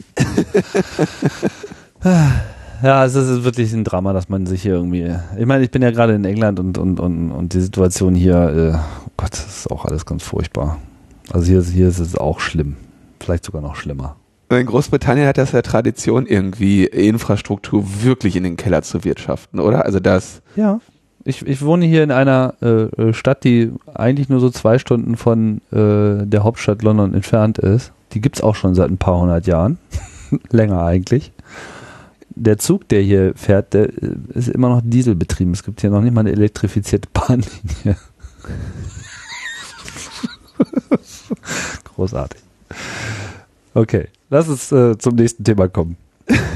[2.83, 5.15] Ja, es ist wirklich ein Drama, dass man sich hier irgendwie.
[5.39, 8.37] Ich meine, ich bin ja gerade in England und, und, und, und die Situation hier,
[8.37, 10.79] äh, oh Gott, das ist auch alles ganz furchtbar.
[11.33, 12.77] Also hier, hier ist es auch schlimm.
[13.19, 14.17] Vielleicht sogar noch schlimmer.
[14.51, 19.85] In Großbritannien hat das ja Tradition, irgendwie Infrastruktur wirklich in den Keller zu wirtschaften, oder?
[19.85, 20.43] Also das.
[20.55, 20.81] Ja.
[21.25, 25.61] Ich, ich wohne hier in einer äh, Stadt, die eigentlich nur so zwei Stunden von
[25.73, 27.91] äh, der Hauptstadt London entfernt ist.
[28.13, 29.79] Die gibt es auch schon seit ein paar hundert Jahren.
[30.51, 31.33] Länger eigentlich
[32.37, 35.53] der Zug, der hier fährt, der äh, ist immer noch dieselbetrieben.
[35.55, 37.97] Es gibt hier noch nicht mal eine elektrifizierte Bahnlinie.
[41.85, 42.41] Großartig.
[43.75, 45.97] Okay, lass uns äh, zum nächsten Thema kommen.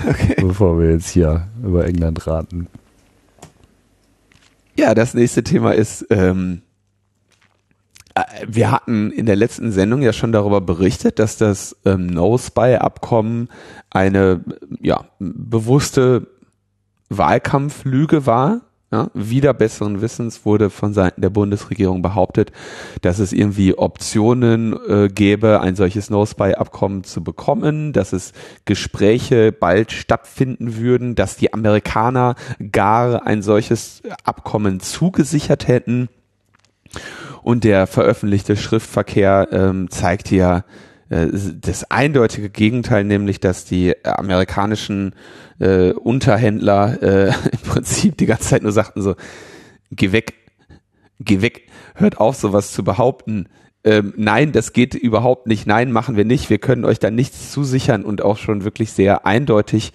[0.09, 0.37] Okay.
[0.40, 2.66] Bevor wir jetzt hier über England raten.
[4.77, 6.69] Ja, das nächste Thema ist ähm, äh,
[8.46, 13.49] wir hatten in der letzten Sendung ja schon darüber berichtet, dass das ähm, No-Spy-Abkommen
[13.90, 14.44] eine
[14.81, 16.27] ja, bewusste
[17.09, 18.62] Wahlkampflüge war.
[18.92, 22.51] Ja, wieder besseren Wissens wurde von Seiten der Bundesregierung behauptet,
[23.03, 28.33] dass es irgendwie Optionen äh, gäbe, ein solches No-Spy-Abkommen zu bekommen, dass es
[28.64, 32.35] Gespräche bald stattfinden würden, dass die Amerikaner
[32.73, 36.09] gar ein solches Abkommen zugesichert hätten.
[37.42, 40.64] Und der veröffentlichte Schriftverkehr ähm, zeigt ja
[41.09, 45.14] äh, das eindeutige Gegenteil, nämlich dass die amerikanischen
[45.59, 49.14] äh, Unterhändler äh, im Prinzip die ganze Zeit nur sagten so,
[49.90, 50.35] geh weg,
[51.18, 53.48] geh weg, hört auf, sowas zu behaupten.
[53.83, 55.66] Ähm, nein, das geht überhaupt nicht.
[55.66, 56.51] Nein, machen wir nicht.
[56.51, 59.93] Wir können euch da nichts zusichern und auch schon wirklich sehr eindeutig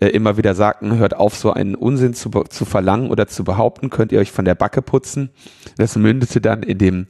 [0.00, 3.90] äh, immer wieder sagten, hört auf, so einen Unsinn zu, zu verlangen oder zu behaupten,
[3.90, 5.30] könnt ihr euch von der Backe putzen.
[5.76, 7.06] Das mündete dann in dem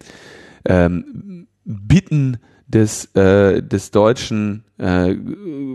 [0.67, 5.15] ähm, Bitten des, äh, des deutschen äh,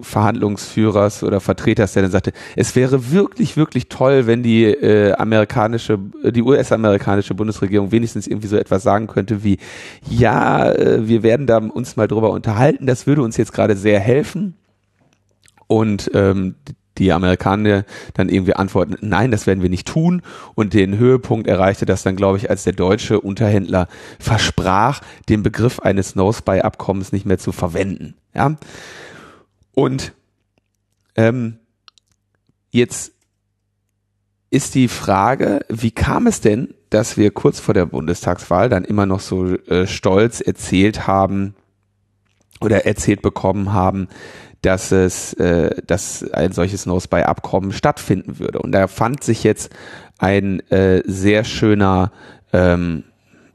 [0.01, 5.97] Verhandlungsführers oder Vertreters, der dann sagte, es wäre wirklich, wirklich toll, wenn die äh, amerikanische,
[6.23, 9.57] die US-amerikanische Bundesregierung wenigstens irgendwie so etwas sagen könnte wie,
[10.07, 13.99] ja, äh, wir werden da uns mal drüber unterhalten, das würde uns jetzt gerade sehr
[13.99, 14.55] helfen.
[15.65, 16.55] Und ähm,
[16.97, 20.21] die Amerikaner dann irgendwie antworten, nein, das werden wir nicht tun.
[20.55, 23.87] Und den Höhepunkt erreichte das dann, glaube ich, als der deutsche Unterhändler
[24.19, 28.15] versprach, den Begriff eines No-Spy-Abkommens nicht mehr zu verwenden.
[28.33, 28.55] Ja.
[29.73, 30.13] Und
[31.15, 31.57] ähm,
[32.71, 33.13] jetzt
[34.49, 39.07] ist die Frage, wie kam es denn, dass wir kurz vor der Bundestagswahl dann immer
[39.07, 41.55] noch so äh, stolz erzählt haben
[42.61, 44.09] oder erzählt bekommen haben,
[44.63, 48.59] dass es, äh, dass ein solches No-Spy-Abkommen stattfinden würde.
[48.59, 49.71] Und da fand sich jetzt
[50.17, 52.11] ein äh, sehr schöner,
[52.53, 53.03] ähm,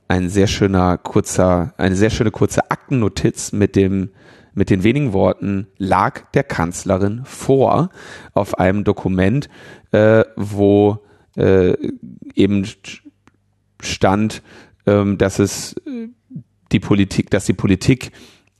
[0.07, 4.11] ein sehr schöner kurzer, eine sehr schöne kurze Aktennotiz mit dem
[4.55, 7.91] mit den wenigen Worten lag der Kanzlerin vor
[8.35, 9.49] auf einem Dokument,
[9.93, 10.99] äh, wo
[11.37, 11.75] äh,
[12.35, 12.67] eben
[13.81, 14.43] stand,
[14.85, 16.09] ähm, dass es äh,
[16.73, 18.11] die Politik, dass die Politik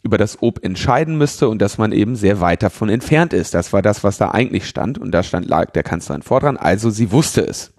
[0.03, 3.55] über das Ob entscheiden müsste und dass man eben sehr weit davon entfernt ist.
[3.55, 6.57] Das war das, was da eigentlich stand und da stand lag der Kanzlerin vor dran.
[6.57, 7.73] Also sie wusste es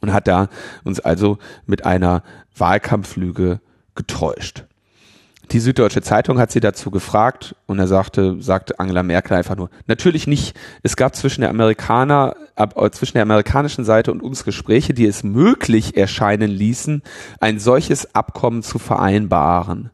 [0.00, 0.48] und hat da
[0.84, 2.22] uns also mit einer
[2.56, 3.60] Wahlkampflüge
[3.94, 4.64] getäuscht.
[5.50, 9.70] Die Süddeutsche Zeitung hat sie dazu gefragt und er sagte, sagte Angela Merkel einfach nur,
[9.86, 10.54] natürlich nicht.
[10.82, 15.22] Es gab zwischen der Amerikaner, ab, zwischen der amerikanischen Seite und uns Gespräche, die es
[15.22, 17.02] möglich erscheinen ließen,
[17.40, 19.90] ein solches Abkommen zu vereinbaren.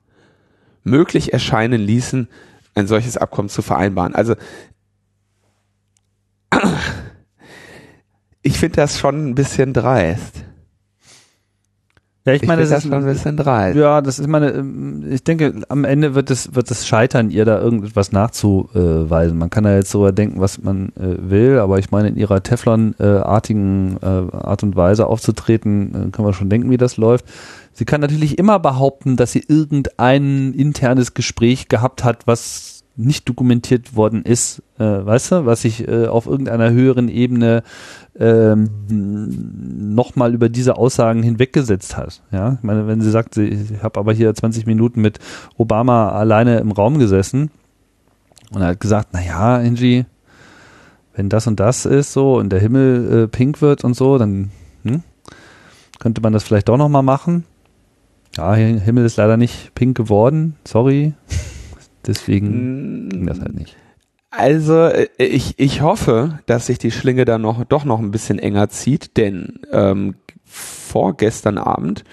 [0.84, 2.28] Möglich erscheinen ließen,
[2.74, 4.14] ein solches Abkommen zu vereinbaren.
[4.14, 4.36] Also
[8.42, 10.44] ich finde das schon ein bisschen dreist.
[12.26, 13.76] Ja, ich, ich meine, das ist schon ein bisschen dreist.
[13.76, 17.44] Ja, das ist meine, ähm, ich denke, am Ende wird es, wird es scheitern, ihr
[17.44, 19.36] da irgendetwas nachzuweisen.
[19.36, 22.42] Man kann da jetzt so denken, was man äh, will, aber ich meine, in ihrer
[22.42, 27.26] Teflon-artigen äh, Art und Weise aufzutreten, äh, kann man schon denken, wie das läuft.
[27.74, 33.96] Sie kann natürlich immer behaupten, dass sie irgendein internes Gespräch gehabt hat, was nicht dokumentiert
[33.96, 37.62] worden ist, äh, weißt du, was sich äh, auf irgendeiner höheren Ebene
[38.18, 38.70] ähm,
[39.94, 42.22] nochmal über diese Aussagen hinweggesetzt hat.
[42.30, 45.18] Ja, ich meine, wenn sie sagt, sie, ich habe aber hier 20 Minuten mit
[45.56, 47.50] Obama alleine im Raum gesessen
[48.52, 50.06] und er hat gesagt, na ja, Angie,
[51.14, 54.50] wenn das und das ist so und der Himmel äh, pink wird und so, dann
[54.84, 55.02] hm,
[55.98, 57.44] könnte man das vielleicht doch nochmal machen.
[58.36, 61.14] Ja, Himmel ist leider nicht pink geworden, sorry.
[62.06, 63.76] Deswegen ging das halt nicht.
[64.30, 68.38] Also äh, ich, ich hoffe, dass sich die Schlinge dann noch doch noch ein bisschen
[68.38, 72.04] enger zieht, denn ähm, vorgestern Abend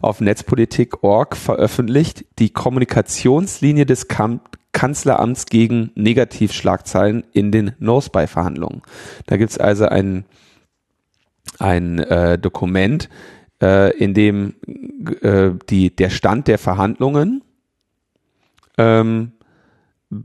[0.00, 4.40] auf Netzpolitik.org veröffentlicht die Kommunikationslinie des Kam
[4.72, 8.82] Kanzleramts gegen Negativschlagzeilen in den No-Spy-Verhandlungen.
[9.26, 10.24] Da gibt's also ein,
[11.58, 13.08] ein äh, Dokument,
[13.60, 14.54] äh, in dem
[15.22, 17.42] äh, die, der Stand der Verhandlungen
[18.76, 19.32] ähm,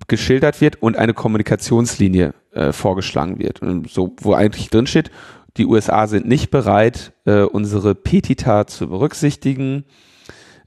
[0.07, 3.59] geschildert wird und eine Kommunikationslinie äh, vorgeschlagen wird.
[3.89, 5.11] So, wo eigentlich drin steht,
[5.57, 9.85] die USA sind nicht bereit, äh, unsere Petita zu berücksichtigen.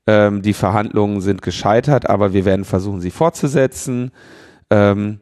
[0.07, 4.13] Ähm, die Verhandlungen sind gescheitert, aber wir werden versuchen, sie fortzusetzen.
[4.71, 5.21] Ähm,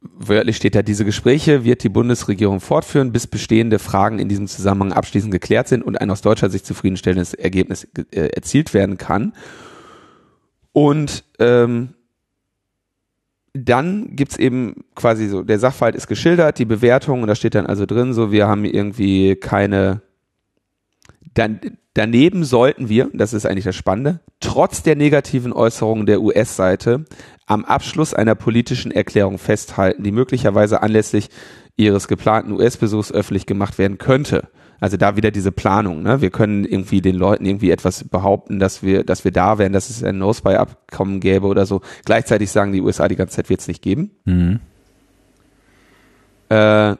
[0.00, 4.92] wörtlich steht da, diese Gespräche wird die Bundesregierung fortführen, bis bestehende Fragen in diesem Zusammenhang
[4.92, 9.32] abschließend geklärt sind und ein aus deutscher Sicht zufriedenstellendes Ergebnis äh, erzielt werden kann.
[10.72, 11.94] Und ähm,
[13.52, 17.66] dann gibt's eben quasi so, der Sachverhalt ist geschildert, die Bewertung, und da steht dann
[17.66, 20.02] also drin, so, wir haben irgendwie keine,
[21.34, 21.60] dann,
[21.94, 27.04] daneben sollten wir, das ist eigentlich das Spannende, trotz der negativen Äußerungen der US-Seite
[27.46, 31.28] am Abschluss einer politischen Erklärung festhalten, die möglicherweise anlässlich
[31.76, 34.48] ihres geplanten US-Besuchs öffentlich gemacht werden könnte.
[34.80, 36.02] Also da wieder diese Planung.
[36.02, 36.22] Ne?
[36.22, 39.90] Wir können irgendwie den Leuten irgendwie etwas behaupten, dass wir, dass wir da wären, dass
[39.90, 41.82] es ein No-Spy-Abkommen gäbe oder so.
[42.06, 44.10] Gleichzeitig sagen die USA die ganze Zeit, wird es nicht geben.
[44.24, 44.60] Mhm.
[46.48, 46.96] Äh,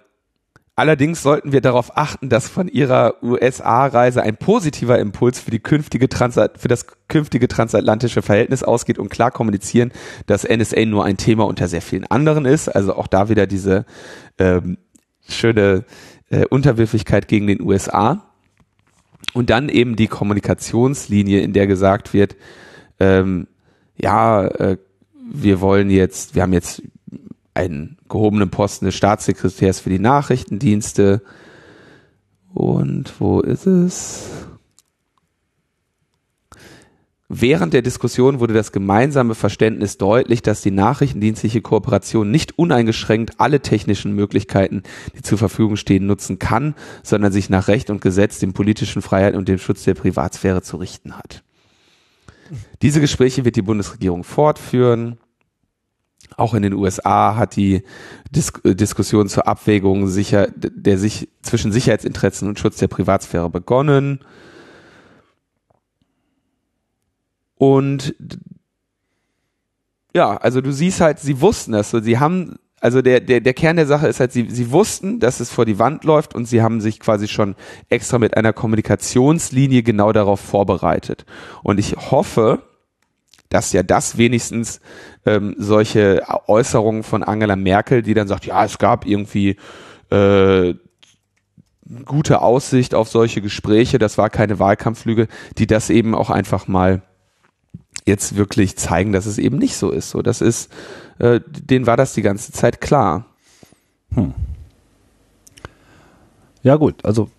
[0.77, 6.09] allerdings sollten wir darauf achten, dass von ihrer USA-Reise ein positiver Impuls für die künftige
[6.09, 9.90] Transat für das künftige transatlantische Verhältnis ausgeht und klar kommunizieren,
[10.27, 12.69] dass NSA nur ein Thema unter sehr vielen anderen ist.
[12.69, 13.87] Also auch da wieder diese
[14.38, 14.77] ähm,
[15.29, 15.85] schöne
[16.31, 18.25] äh, Unterwürfigkeit gegen den USA.
[19.33, 22.37] Und dann eben die Kommunikationslinie, in der gesagt wird,
[22.99, 23.47] ähm,
[23.97, 24.79] ja, äh,
[25.33, 26.83] wir wollen jetzt, wir haben jetzt
[27.55, 31.23] einen gehobenen Posten des Staatssekretärs für die Nachrichtendienste.
[32.53, 34.50] Und wo ist es?
[37.33, 43.61] Während der Diskussion wurde das gemeinsame Verständnis deutlich, dass die nachrichtendienstliche Kooperation nicht uneingeschränkt alle
[43.61, 44.83] technischen Möglichkeiten,
[45.16, 49.38] die zur Verfügung stehen, nutzen kann, sondern sich nach Recht und Gesetz, den politischen Freiheiten
[49.38, 51.45] und dem Schutz der Privatsphäre zu richten hat.
[52.83, 55.16] Diese Gespräche wird die Bundesregierung fortführen.
[56.37, 57.85] Auch in den USA hat die
[58.33, 64.19] Dis Diskussion zur Abwägung sicher, der sich zwischen Sicherheitsinteressen und Schutz der Privatsphäre begonnen.
[67.61, 68.14] Und
[70.14, 73.53] ja, also du siehst halt, sie wussten das so, sie haben, also der, der, der
[73.53, 76.46] Kern der Sache ist halt, sie, sie wussten, dass es vor die Wand läuft und
[76.46, 77.57] sie haben sich quasi schon
[77.90, 81.27] extra mit einer Kommunikationslinie genau darauf vorbereitet.
[81.62, 82.62] Und ich hoffe,
[83.51, 84.81] dass ja das wenigstens
[85.27, 89.57] ähm, solche Äußerungen von Angela Merkel, die dann sagt, ja, es gab irgendwie
[90.09, 90.73] äh,
[92.07, 97.03] gute Aussicht auf solche Gespräche, das war keine Wahlkampflüge, die das eben auch einfach mal
[98.07, 100.11] jetzt wirklich zeigen, dass es eben nicht so ist.
[100.11, 100.71] So, das ist,
[101.19, 103.27] äh, denen war das die ganze Zeit klar.
[104.15, 104.35] Hm.
[106.63, 107.31] Ja gut, also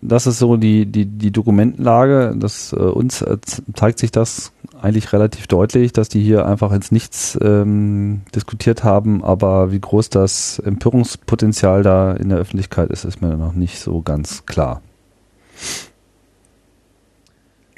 [0.00, 2.34] das, ist so die die die Dokumentenlage.
[2.38, 3.36] Das äh, uns äh,
[3.74, 9.22] zeigt sich das eigentlich relativ deutlich, dass die hier einfach ins Nichts ähm, diskutiert haben.
[9.22, 14.00] Aber wie groß das Empörungspotenzial da in der Öffentlichkeit ist, ist mir noch nicht so
[14.00, 14.80] ganz klar.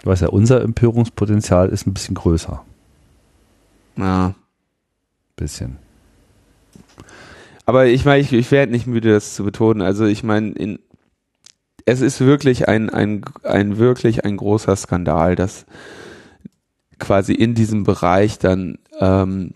[0.08, 2.64] Du weißt ja, unser Empörungspotenzial ist ein bisschen größer.
[3.98, 4.34] Ja.
[5.36, 5.76] Bisschen.
[7.66, 9.82] aber ich meine, ich, ich werde nicht müde, das zu betonen.
[9.82, 10.78] Also ich meine, in,
[11.84, 15.66] es ist wirklich ein, ein, ein wirklich ein großer Skandal, dass
[16.98, 19.52] quasi in diesem Bereich dann ähm,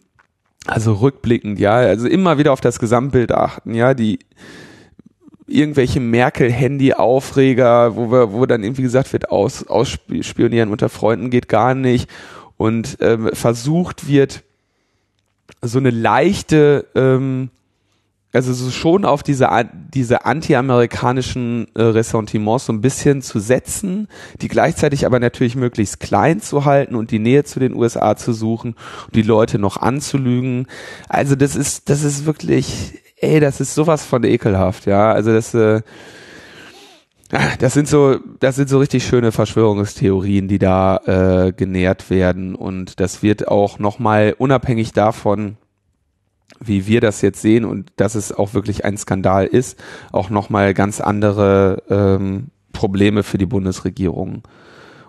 [0.66, 4.18] also rückblickend, ja, also immer wieder auf das Gesamtbild achten, ja, die
[5.52, 12.08] irgendwelche Merkel-Handy-Aufreger, wo wo dann irgendwie gesagt wird, aus, ausspionieren unter Freunden geht gar nicht
[12.56, 14.42] und ähm, versucht wird,
[15.60, 17.50] so eine leichte ähm,
[18.32, 19.48] also so schon auf diese,
[19.92, 24.08] diese anti-amerikanischen äh, Ressentiments so ein bisschen zu setzen,
[24.40, 28.32] die gleichzeitig aber natürlich möglichst klein zu halten und die Nähe zu den USA zu
[28.32, 28.74] suchen
[29.06, 30.66] und die Leute noch anzulügen.
[31.08, 35.12] Also das ist, das ist wirklich, ey, das ist sowas von ekelhaft, ja.
[35.12, 35.80] Also das, äh,
[37.58, 40.98] das sind so, das sind so richtig schöne Verschwörungstheorien, die da
[41.46, 45.56] äh, genährt werden und das wird auch nochmal unabhängig davon,
[46.60, 49.82] wie wir das jetzt sehen und dass es auch wirklich ein Skandal ist,
[50.12, 54.42] auch nochmal ganz andere ähm, Probleme für die Bundesregierung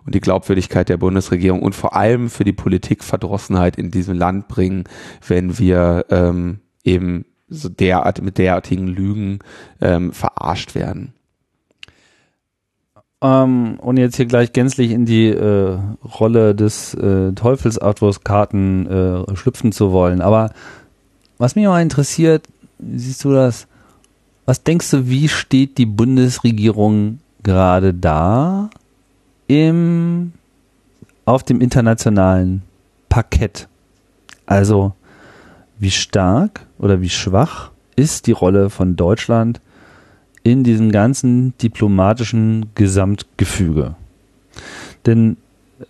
[0.06, 4.86] und die Glaubwürdigkeit der Bundesregierung und vor allem für die Politikverdrossenheit in diesem Land bringen,
[5.28, 9.40] wenn wir ähm, eben so derart mit derartigen Lügen
[9.82, 11.14] ähm, verarscht werden.
[13.22, 15.80] Ähm, ohne jetzt hier gleich gänzlich in die äh,
[16.20, 20.52] Rolle des äh, Teufelsadvokaten äh, schlüpfen zu wollen, aber
[21.38, 22.48] was mich mal interessiert,
[22.80, 23.68] siehst du das?
[24.46, 28.70] Was denkst du, wie steht die Bundesregierung gerade da
[29.48, 30.34] im,
[31.26, 32.62] auf dem internationalen
[33.10, 33.68] Parkett?
[34.46, 34.94] Also,
[35.84, 39.62] wie stark oder wie schwach ist die Rolle von Deutschland
[40.42, 43.96] in diesem ganzen diplomatischen Gesamtgefüge?
[45.06, 45.38] Denn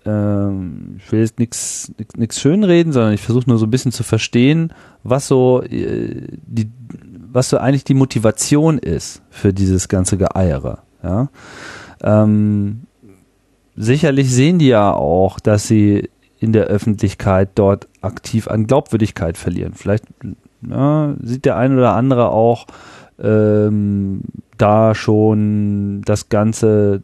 [0.05, 4.73] ähm, ich will jetzt nichts schönreden, sondern ich versuche nur so ein bisschen zu verstehen,
[5.03, 6.69] was so äh, die
[7.31, 10.83] was so eigentlich die Motivation ist für dieses ganze Geeiere.
[11.03, 11.29] Ja?
[12.03, 12.81] Ähm,
[13.75, 16.09] sicherlich sehen die ja auch, dass sie
[16.43, 19.73] in der Öffentlichkeit dort aktiv an Glaubwürdigkeit verlieren.
[19.73, 20.03] Vielleicht
[20.69, 22.67] ja, sieht der ein oder andere auch
[23.17, 24.21] ähm,
[24.57, 27.01] da schon das Ganze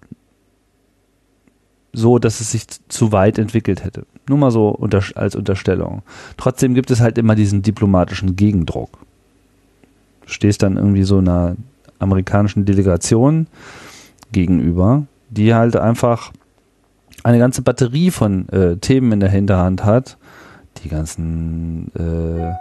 [1.94, 4.06] so, dass es sich zu weit entwickelt hätte.
[4.28, 6.04] Nur mal so unter, als Unterstellung.
[6.36, 9.00] Trotzdem gibt es halt immer diesen diplomatischen Gegendruck.
[10.26, 11.56] Du stehst dann irgendwie so einer
[11.98, 13.48] amerikanischen Delegation
[14.34, 16.34] gegenüber, die halt einfach
[17.24, 20.18] eine ganze Batterie von äh, Themen in der Hinterhand hat,
[20.84, 22.54] die ganzen äh,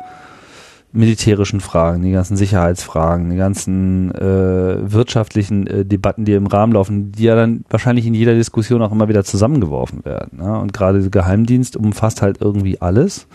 [0.93, 7.13] militärischen Fragen, die ganzen Sicherheitsfragen, die ganzen äh, wirtschaftlichen äh, Debatten, die im Rahmen laufen,
[7.13, 10.39] die ja dann wahrscheinlich in jeder Diskussion auch immer wieder zusammengeworfen werden.
[10.41, 10.57] Ja?
[10.57, 13.27] Und gerade der Geheimdienst umfasst halt irgendwie alles.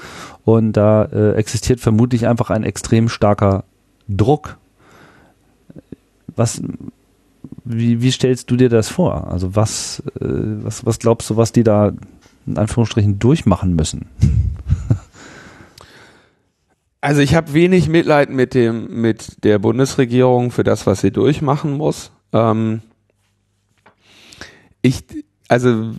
[0.43, 3.65] Und da äh, existiert vermutlich einfach ein extrem starker
[4.09, 4.57] Druck.
[6.35, 6.59] Was,
[7.65, 9.27] wie, wie stellst du dir das vor?
[9.27, 11.93] Also was, äh, was, was glaubst du, was die da
[12.45, 14.07] in Anführungsstrichen durchmachen müssen?
[17.03, 21.73] Also ich habe wenig Mitleid mit dem mit der Bundesregierung für das, was sie durchmachen
[21.73, 22.13] muss.
[22.31, 22.79] Ähm,
[24.81, 25.03] ich
[25.49, 25.95] also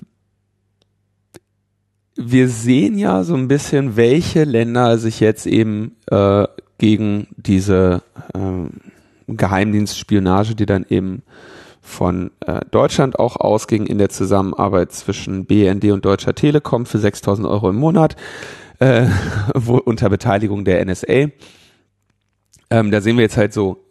[2.16, 6.46] wir sehen ja so ein bisschen, welche Länder sich jetzt eben äh,
[6.78, 8.70] gegen diese äh,
[9.26, 11.22] Geheimdienstspionage, die dann eben
[11.84, 17.46] von äh, Deutschland auch ausging in der Zusammenarbeit zwischen BND und Deutscher Telekom für 6000
[17.46, 18.16] Euro im Monat,
[18.80, 19.06] äh,
[19.54, 21.28] wo, unter Beteiligung der NSA.
[22.70, 23.84] Ähm, da sehen wir jetzt halt so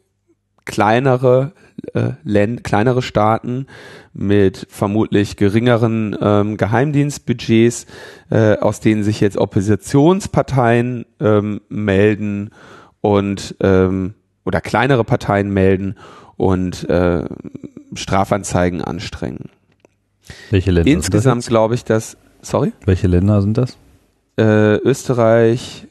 [0.66, 1.54] kleinere
[1.94, 3.68] äh, Länd kleinere Staaten
[4.14, 7.86] mit vermutlich geringeren ähm, Geheimdienstbudgets,
[8.32, 12.52] äh, aus denen sich jetzt Oppositionsparteien ähm, melden
[13.02, 15.96] und ähm, oder kleinere Parteien melden
[16.38, 17.26] und äh,
[17.94, 19.50] Strafanzeigen anstrengen.
[20.50, 20.92] Welche Länder?
[20.92, 22.74] Insgesamt glaube ich, dass sorry.
[22.86, 23.78] Welche Länder sind das?
[24.38, 25.88] äh, Österreich,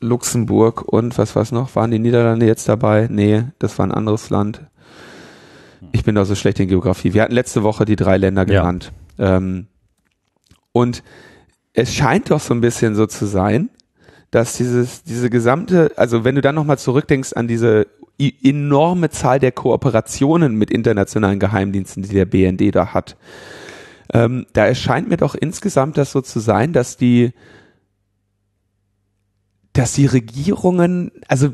[0.00, 1.74] Luxemburg und was war's noch?
[1.74, 3.08] Waren die Niederlande jetzt dabei?
[3.10, 4.62] Nee, das war ein anderes Land.
[5.92, 7.14] Ich bin da so schlecht in Geografie.
[7.14, 8.92] Wir hatten letzte Woche die drei Länder genannt.
[9.16, 9.36] Ja.
[9.36, 9.66] Ähm,
[10.72, 11.02] und
[11.72, 13.70] es scheint doch so ein bisschen so zu sein,
[14.30, 17.86] dass dieses, diese gesamte, also wenn du dann nochmal zurückdenkst an diese
[18.18, 23.16] enorme Zahl der Kooperationen mit internationalen Geheimdiensten, die der BND da hat,
[24.12, 27.32] ähm, da erscheint mir doch insgesamt das so zu sein, dass die
[29.78, 31.50] dass die Regierungen, also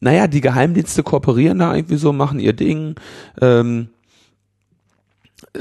[0.00, 2.96] naja, die Geheimdienste kooperieren da irgendwie so, machen ihr Ding,
[3.40, 3.88] ähm,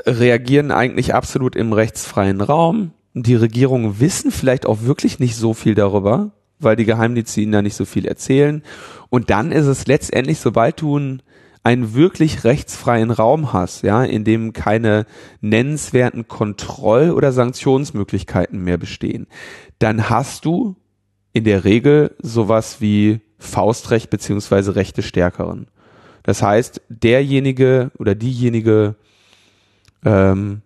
[0.05, 2.91] reagieren eigentlich absolut im rechtsfreien Raum.
[3.13, 6.31] Die Regierungen wissen vielleicht auch wirklich nicht so viel darüber,
[6.63, 8.63] weil die Geheimdienste ihnen da nicht so viel erzählen.
[9.09, 10.95] Und dann ist es letztendlich, sobald du
[11.63, 15.05] einen, wirklich rechtsfreien Raum hast, ja, in dem keine
[15.41, 19.27] nennenswerten Kontroll- oder Sanktionsmöglichkeiten mehr bestehen,
[19.77, 20.75] dann hast du
[21.33, 25.67] in der Regel sowas wie Faustrecht beziehungsweise Rechte Stärkeren.
[26.23, 28.95] Das heißt, derjenige oder diejenige
[30.05, 30.61] ähm,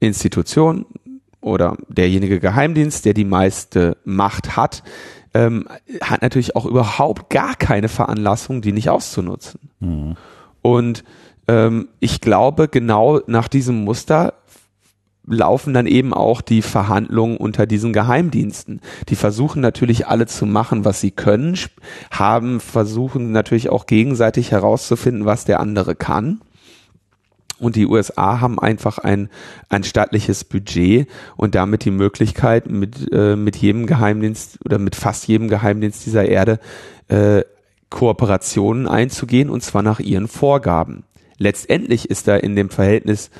[0.00, 0.86] Institution
[1.42, 4.82] oder derjenige Geheimdienst, der die meiste Macht hat,
[5.34, 5.68] ähm,
[6.00, 9.60] hat natürlich auch überhaupt gar keine Veranlassung, die nicht auszunutzen.
[9.80, 10.16] Mhm.
[10.62, 11.04] Und
[11.48, 14.34] ähm, ich glaube, genau nach diesem Muster
[15.26, 18.80] laufen dann eben auch die Verhandlungen unter diesen Geheimdiensten.
[19.08, 21.56] Die versuchen natürlich alle zu machen, was sie können,
[22.10, 26.40] haben versuchen natürlich auch gegenseitig herauszufinden, was der andere kann.
[27.62, 29.30] Und die USA haben einfach ein,
[29.68, 35.28] ein staatliches Budget und damit die Möglichkeit, mit, äh, mit jedem Geheimdienst oder mit fast
[35.28, 36.58] jedem Geheimdienst dieser Erde
[37.06, 37.42] äh,
[37.88, 41.04] Kooperationen einzugehen und zwar nach ihren Vorgaben.
[41.38, 43.30] Letztendlich ist da in dem Verhältnis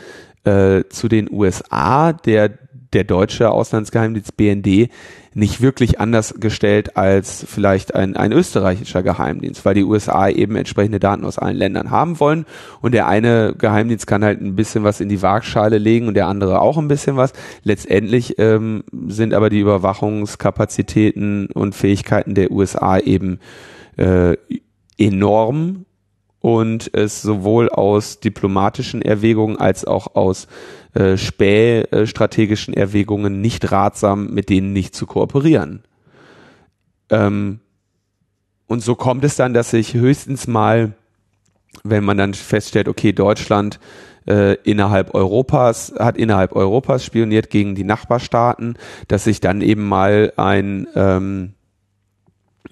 [0.45, 2.51] äh, zu den USA der
[2.93, 4.91] der deutsche Auslandsgeheimdienst BND
[5.35, 11.01] nicht wirklich anders gestellt als vielleicht ein, ein österreichischer Geheimdienst, weil die USA eben entsprechende
[11.01, 12.45] Daten aus allen Ländern haben wollen
[12.81, 16.27] und der eine Geheimdienst kann halt ein bisschen was in die Waagschale legen und der
[16.27, 17.33] andere auch ein bisschen was.
[17.65, 23.41] Letztendlich ähm, sind aber die Überwachungskapazitäten und Fähigkeiten der USA eben
[23.97, 24.37] äh,
[24.99, 25.87] enorm
[26.41, 30.49] und es sowohl aus diplomatischen Erwägungen als auch aus
[30.95, 35.83] äh, spähstrategischen Erwägungen nicht ratsam, mit denen nicht zu kooperieren.
[37.11, 37.61] Ähm,
[38.67, 40.93] und so kommt es dann, dass sich höchstens mal,
[41.85, 43.81] wenn man dann feststellt, okay, Deutschland
[44.27, 48.77] äh, innerhalb Europas hat innerhalb Europas spioniert gegen die Nachbarstaaten,
[49.09, 51.55] dass sich dann eben mal ein ähm,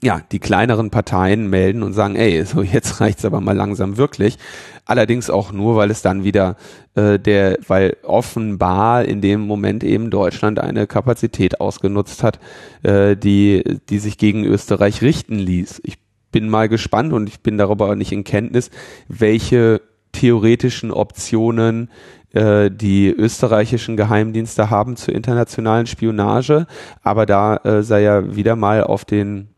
[0.03, 4.39] ja, die kleineren Parteien melden und sagen, ey, so jetzt reicht's aber mal langsam wirklich.
[4.87, 6.57] Allerdings auch nur, weil es dann wieder
[6.95, 12.41] äh, der, weil offenbar in dem Moment eben Deutschland eine Kapazität ausgenutzt hat,
[12.83, 15.83] äh, die, die sich gegen Österreich richten ließ.
[15.85, 15.99] Ich
[16.33, 18.71] bin mal gespannt und ich bin darüber nicht in Kenntnis,
[19.09, 19.83] welche
[20.13, 21.91] theoretischen Optionen
[22.33, 26.67] äh, die österreichischen Geheimdienste haben zur internationalen Spionage,
[27.03, 29.49] aber da äh, sei ja wieder mal auf den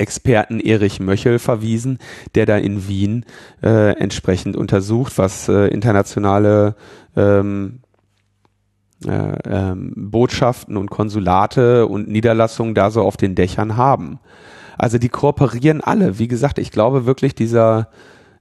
[0.00, 1.98] Experten Erich Möchel verwiesen,
[2.34, 3.24] der da in Wien
[3.62, 6.74] äh, entsprechend untersucht, was äh, internationale
[7.16, 7.80] ähm,
[9.06, 9.10] äh,
[9.48, 14.18] ähm, Botschaften und Konsulate und Niederlassungen da so auf den Dächern haben.
[14.76, 16.18] Also die kooperieren alle.
[16.18, 17.88] Wie gesagt, ich glaube wirklich dieser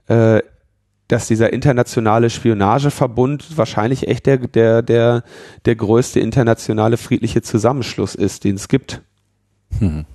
[0.08, 0.42] äh,
[1.10, 5.24] dass dieser internationale Spionageverbund wahrscheinlich echt der, der, der,
[5.66, 9.02] der größte internationale friedliche Zusammenschluss ist, den es gibt.
[9.80, 10.06] Hm.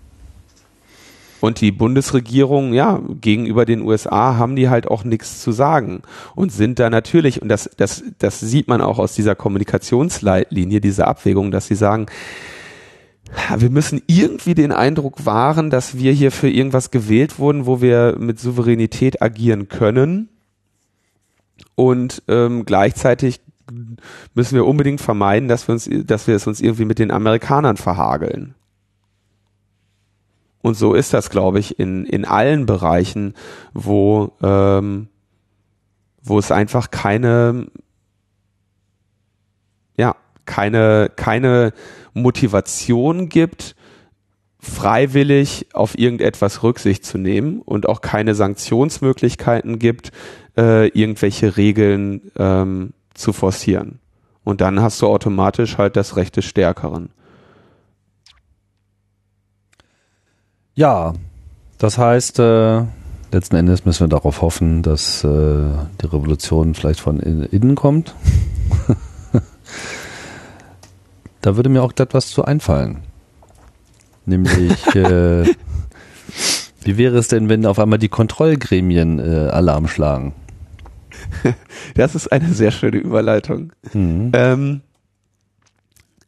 [1.40, 6.02] Und die Bundesregierung, ja, gegenüber den USA haben die halt auch nichts zu sagen
[6.34, 11.06] und sind da natürlich, und das, das, das sieht man auch aus dieser Kommunikationsleitlinie, diese
[11.06, 12.06] Abwägung, dass sie sagen,
[13.56, 18.16] wir müssen irgendwie den Eindruck wahren, dass wir hier für irgendwas gewählt wurden, wo wir
[18.18, 20.28] mit Souveränität agieren können.
[21.74, 23.40] Und ähm, gleichzeitig
[24.34, 27.76] müssen wir unbedingt vermeiden, dass wir uns, dass wir es uns irgendwie mit den Amerikanern
[27.76, 28.54] verhageln.
[30.64, 33.34] Und so ist das, glaube ich, in, in allen Bereichen,
[33.74, 35.08] wo, ähm,
[36.22, 37.66] wo es einfach keine,
[39.98, 41.74] ja, keine, keine
[42.14, 43.76] Motivation gibt,
[44.58, 50.12] freiwillig auf irgendetwas Rücksicht zu nehmen und auch keine Sanktionsmöglichkeiten gibt,
[50.56, 54.00] äh, irgendwelche Regeln ähm, zu forcieren.
[54.44, 57.10] Und dann hast du automatisch halt das Recht des Stärkeren.
[60.74, 61.14] Ja,
[61.78, 62.82] das heißt, äh,
[63.30, 68.14] letzten Endes müssen wir darauf hoffen, dass äh, die Revolution vielleicht von innen kommt.
[71.40, 73.02] da würde mir auch glatt was zu einfallen.
[74.26, 75.44] Nämlich, äh,
[76.82, 80.34] wie wäre es denn, wenn auf einmal die Kontrollgremien äh, Alarm schlagen?
[81.94, 83.72] Das ist eine sehr schöne Überleitung.
[83.92, 84.32] Mhm.
[84.34, 84.80] Ähm,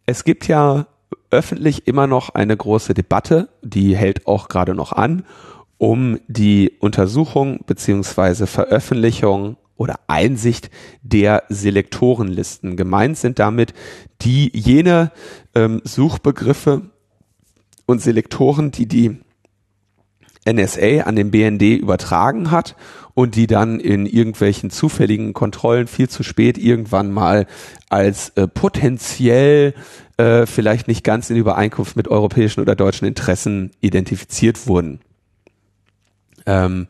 [0.05, 0.87] es gibt ja
[1.37, 5.25] öffentlich immer noch eine große Debatte, die hält auch gerade noch an,
[5.77, 10.71] um die Untersuchung beziehungsweise Veröffentlichung oder Einsicht
[11.03, 12.79] der Selektorenlisten.
[12.79, 13.75] Gemeint sind damit
[14.23, 15.13] die jene
[15.55, 16.91] ähm, Suchbegriffe
[17.85, 19.19] und Selektoren, die die
[20.51, 22.77] NSA an den BND übertragen hat
[23.15, 27.47] und die dann in irgendwelchen zufälligen Kontrollen viel zu spät irgendwann mal
[27.89, 29.75] als äh, potenziell
[30.17, 35.01] äh, vielleicht nicht ganz in Übereinkunft mit europäischen oder deutschen Interessen identifiziert wurden.
[36.47, 36.87] Ähm,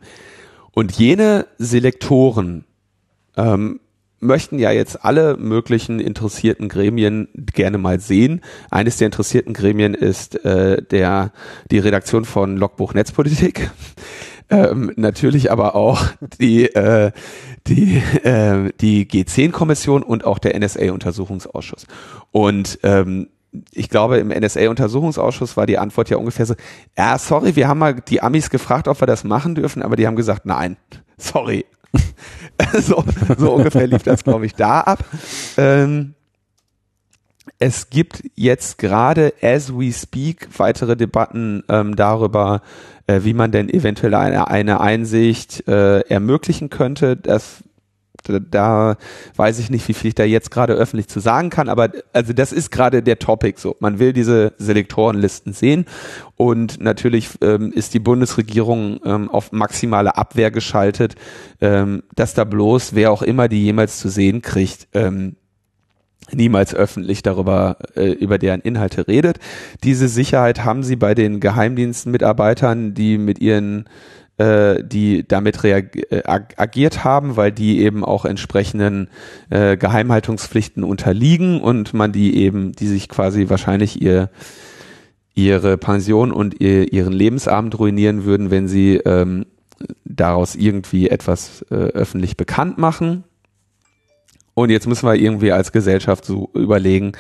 [0.73, 2.65] und jene Selektoren
[3.37, 3.81] ähm,
[4.21, 8.43] möchten ja jetzt alle möglichen interessierten Gremien gerne mal sehen.
[8.71, 11.33] Eines der interessierten Gremien ist äh, der
[11.71, 13.71] die Redaktion von Logbuch Netzpolitik.
[14.49, 16.05] Ähm, natürlich aber auch
[16.41, 17.11] die äh,
[17.67, 21.87] die äh, die G10-Kommission und auch der NSA-Untersuchungsausschuss.
[22.31, 23.29] Und ähm,
[23.73, 26.55] ich glaube, im NSA-Untersuchungsausschuss war die Antwort ja ungefähr so,
[26.97, 30.07] ja, sorry, wir haben mal die Amis gefragt, ob wir das machen dürfen, aber die
[30.07, 30.77] haben gesagt, nein,
[31.17, 31.65] sorry,
[32.75, 33.03] so,
[33.39, 35.05] so ungefähr lief das, glaube ich, da ab.
[35.57, 36.16] Ähm,
[37.59, 42.61] es gibt jetzt gerade, as we speak, weitere Debatten ähm, darüber,
[43.07, 47.17] äh, wie man denn eventuell eine, eine Einsicht äh, ermöglichen könnte.
[47.17, 47.63] Das
[48.29, 48.97] da
[49.37, 52.33] weiß ich nicht, wie viel ich da jetzt gerade öffentlich zu sagen kann, aber also
[52.33, 53.77] das ist gerade der Topic so.
[53.79, 55.87] Man will diese Selektorenlisten sehen
[56.35, 61.15] und natürlich ähm, ist die Bundesregierung ähm, auf maximale Abwehr geschaltet,
[61.61, 65.37] ähm, dass da bloß wer auch immer die jemals zu sehen kriegt, ähm,
[66.33, 69.39] niemals öffentlich darüber äh, über deren Inhalte redet.
[69.85, 73.89] Diese Sicherheit haben sie bei den Geheimdienstmitarbeitern, die mit ihren
[74.39, 79.09] äh, die damit äh, agiert haben, weil die eben auch entsprechenden
[79.51, 84.31] äh, Geheimhaltungspflichten unterliegen und man die eben, die sich quasi wahrscheinlich ihr
[85.35, 89.45] ihre Pension und ihr, ihren Lebensabend ruinieren würden, wenn sie ähm,
[90.05, 93.25] daraus irgendwie etwas äh, öffentlich bekannt machen.
[94.59, 97.13] Und jetzt müssen wir irgendwie als Gesellschaft so überlegen,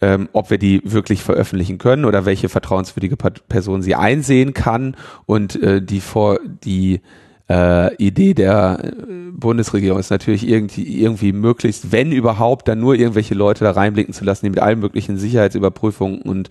[0.00, 4.96] ähm, ob wir die wirklich veröffentlichen können oder welche vertrauenswürdige Person sie einsehen kann
[5.26, 7.02] und äh, die vor die
[7.48, 8.92] äh, Idee der äh,
[9.32, 14.24] Bundesregierung ist natürlich irgendwie, irgendwie möglichst, wenn überhaupt, dann nur irgendwelche Leute da reinblicken zu
[14.24, 16.50] lassen, die mit allen möglichen Sicherheitsüberprüfungen und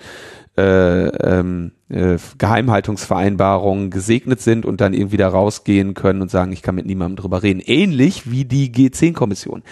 [0.58, 6.62] äh, ähm, äh, Geheimhaltungsvereinbarungen gesegnet sind und dann irgendwie da rausgehen können und sagen, ich
[6.62, 7.62] kann mit niemandem drüber reden.
[7.66, 9.64] Ähnlich wie die G10-Kommission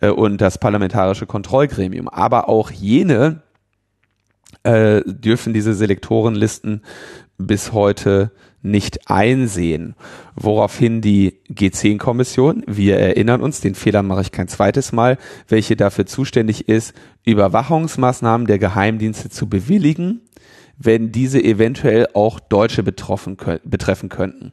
[0.00, 2.08] äh, und das parlamentarische Kontrollgremium.
[2.08, 3.42] Aber auch jene
[4.64, 6.82] äh, dürfen diese Selektorenlisten
[7.38, 8.32] bis heute
[8.64, 9.94] nicht einsehen,
[10.34, 16.06] woraufhin die G10-Kommission, wir erinnern uns, den Fehler mache ich kein zweites Mal, welche dafür
[16.06, 16.94] zuständig ist,
[17.24, 20.22] Überwachungsmaßnahmen der Geheimdienste zu bewilligen,
[20.78, 24.52] wenn diese eventuell auch Deutsche betroffen, betreffen könnten.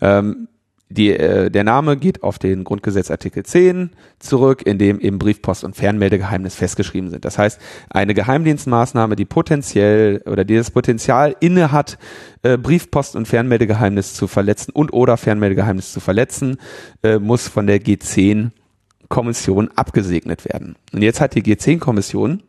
[0.00, 0.48] Ähm,
[0.92, 5.64] die, äh, der Name geht auf den Grundgesetz Artikel 10 zurück, in dem eben Briefpost-
[5.64, 7.24] und Fernmeldegeheimnis festgeschrieben sind.
[7.24, 11.98] Das heißt, eine Geheimdienstmaßnahme, die potenziell oder die das Potenzial inne hat,
[12.42, 16.58] äh, Briefpost- und Fernmeldegeheimnis zu verletzen und oder Fernmeldegeheimnis zu verletzen,
[17.02, 20.76] äh, muss von der G10-Kommission abgesegnet werden.
[20.92, 22.42] Und jetzt hat die G10-Kommission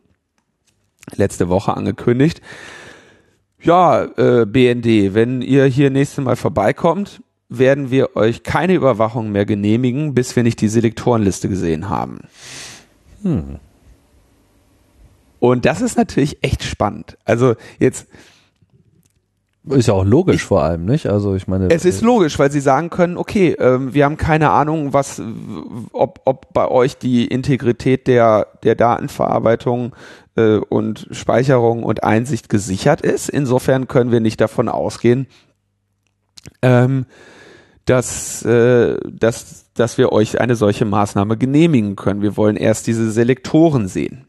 [1.16, 2.40] letzte Woche angekündigt,
[3.60, 9.46] ja, äh, BND, wenn ihr hier nächstes Mal vorbeikommt, werden wir euch keine Überwachung mehr
[9.46, 12.20] genehmigen, bis wir nicht die Selektorenliste gesehen haben.
[13.22, 13.58] Hm.
[15.40, 17.18] Und das ist natürlich echt spannend.
[17.24, 18.06] Also jetzt
[19.70, 21.06] ist ja auch logisch ich, vor allem, nicht?
[21.06, 21.70] Also ich meine.
[21.70, 25.22] Es ist äh, logisch, weil sie sagen können, okay, ähm, wir haben keine Ahnung, was,
[25.92, 29.94] ob, ob bei euch die Integrität der, der Datenverarbeitung
[30.36, 33.30] äh, und Speicherung und Einsicht gesichert ist.
[33.30, 35.26] Insofern können wir nicht davon ausgehen,
[36.60, 37.06] ähm,
[37.84, 42.22] dass, äh, dass, dass wir euch eine solche Maßnahme genehmigen können.
[42.22, 44.26] Wir wollen erst diese Selektoren sehen.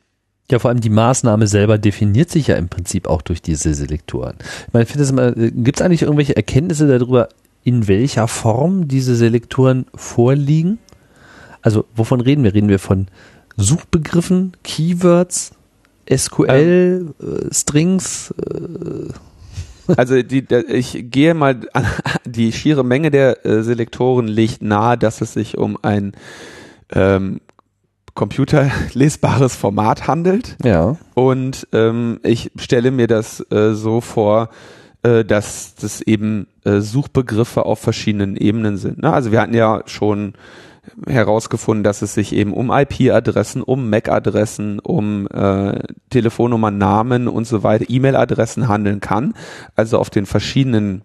[0.52, 4.36] Ja, vor allem die Maßnahme selber definiert sich ja im Prinzip auch durch diese Selektoren.
[4.68, 7.30] Ich meine, finde äh, gibt es eigentlich irgendwelche Erkenntnisse darüber,
[7.64, 10.78] in welcher Form diese Selektoren vorliegen?
[11.64, 12.54] Also, wovon reden wir?
[12.54, 13.08] Reden wir von
[13.58, 15.54] Suchbegriffen, Keywords,
[16.08, 18.32] SQL, ähm, äh, Strings?
[18.38, 19.14] Äh,
[19.98, 21.62] also die, ich gehe mal,
[22.26, 26.14] die schiere Menge der äh, Selektoren legt nahe, dass es sich um ein
[26.92, 27.42] ähm,
[28.14, 30.56] computerlesbares Format handelt.
[30.64, 30.98] Ja.
[31.14, 34.50] Und ähm, ich stelle mir das äh, so vor,
[35.04, 39.02] äh, dass das eben äh, Suchbegriffe auf verschiedenen Ebenen sind.
[39.02, 39.12] Ne?
[39.12, 40.34] Also wir hatten ja schon
[41.08, 45.80] herausgefunden, dass es sich eben um IP-Adressen, um MAC-Adressen, um äh,
[46.10, 49.34] Telefonnummern, Namen und so weiter, E-Mail-Adressen handeln kann.
[49.76, 51.04] Also auf den verschiedenen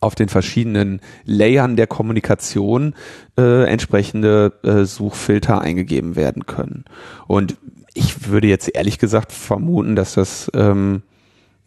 [0.00, 2.94] auf den verschiedenen Layern der Kommunikation
[3.36, 6.84] äh, entsprechende äh, Suchfilter eingegeben werden können.
[7.26, 7.56] Und
[7.92, 11.02] ich würde jetzt ehrlich gesagt vermuten, dass das ähm,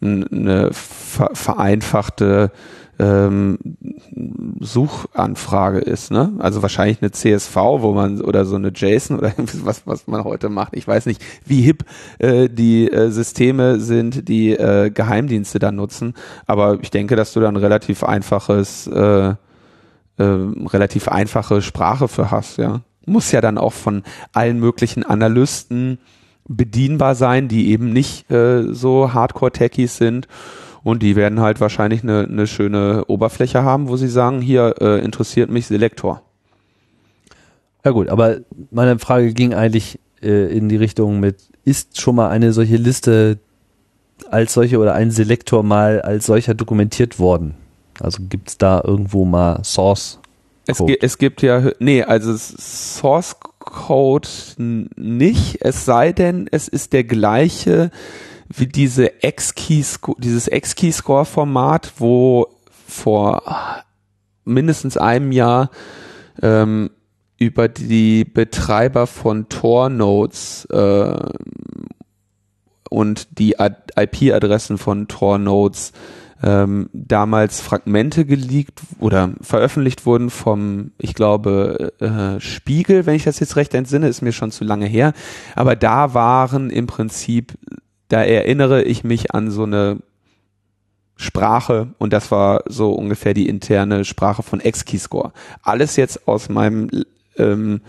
[0.00, 2.50] eine vereinfachte
[2.98, 3.58] ähm,
[4.60, 6.32] Suchanfrage ist, ne?
[6.38, 9.32] Also wahrscheinlich eine CSV, wo man oder so eine JSON oder
[9.64, 10.76] was was man heute macht.
[10.76, 11.84] Ich weiß nicht, wie hip
[12.18, 16.14] äh, die äh, Systeme sind, die äh, Geheimdienste da nutzen,
[16.46, 19.34] aber ich denke, dass du dann relativ einfaches äh,
[20.16, 22.82] äh, relativ einfache Sprache für hast, ja.
[23.06, 25.98] Muss ja dann auch von allen möglichen Analysten
[26.48, 30.28] bedienbar sein, die eben nicht äh, so Hardcore-Techies sind
[30.84, 35.02] und die werden halt wahrscheinlich eine, eine schöne Oberfläche haben, wo sie sagen, hier äh,
[35.02, 36.22] interessiert mich Selektor.
[37.84, 38.36] Ja gut, aber
[38.70, 43.38] meine Frage ging eigentlich äh, in die Richtung mit, ist schon mal eine solche Liste
[44.30, 47.54] als solche oder ein Selektor mal als solcher dokumentiert worden?
[48.00, 50.20] Also gibt es da irgendwo mal Source?
[50.66, 57.04] Es, es, gibt ja, nee, also Source Code nicht, es sei denn, es ist der
[57.04, 57.90] gleiche
[58.56, 59.84] wie diese X-Key,
[60.18, 62.46] dieses X-Key-Score-Format, wo
[62.86, 63.42] vor
[64.44, 65.70] mindestens einem Jahr
[66.42, 66.90] ähm,
[67.38, 71.16] über die Betreiber von Tor-Nodes äh,
[72.90, 75.92] und die IP-Adressen von Tor-Nodes
[76.42, 83.40] ähm, damals Fragmente geleakt oder veröffentlicht wurden vom, ich glaube, äh, Spiegel, wenn ich das
[83.40, 85.14] jetzt recht entsinne, ist mir schon zu lange her.
[85.54, 87.54] Aber da waren im Prinzip
[88.14, 89.98] da erinnere ich mich an so eine
[91.16, 95.32] Sprache und das war so ungefähr die interne Sprache von X-Keyscore.
[95.62, 96.90] Alles jetzt aus meinem
[97.36, 97.80] ähm,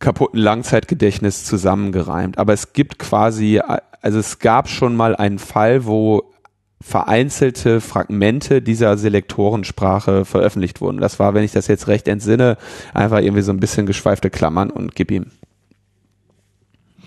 [0.00, 2.36] kaputten Langzeitgedächtnis zusammengereimt.
[2.36, 3.60] Aber es gibt quasi,
[4.00, 6.32] also es gab schon mal einen Fall, wo
[6.80, 10.98] vereinzelte Fragmente dieser Selektorensprache veröffentlicht wurden.
[10.98, 12.56] Das war, wenn ich das jetzt recht entsinne,
[12.92, 15.26] einfach irgendwie so ein bisschen geschweifte Klammern und gib ihm.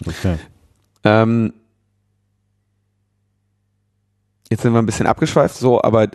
[0.06, 0.38] Okay.
[1.04, 1.52] Ähm,
[4.52, 6.10] jetzt sind wir ein bisschen abgeschweift, so, aber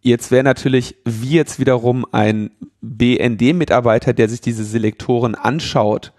[0.00, 2.50] jetzt wäre natürlich, wie jetzt wiederum ein
[2.80, 6.12] BND-Mitarbeiter, der sich diese Selektoren anschaut,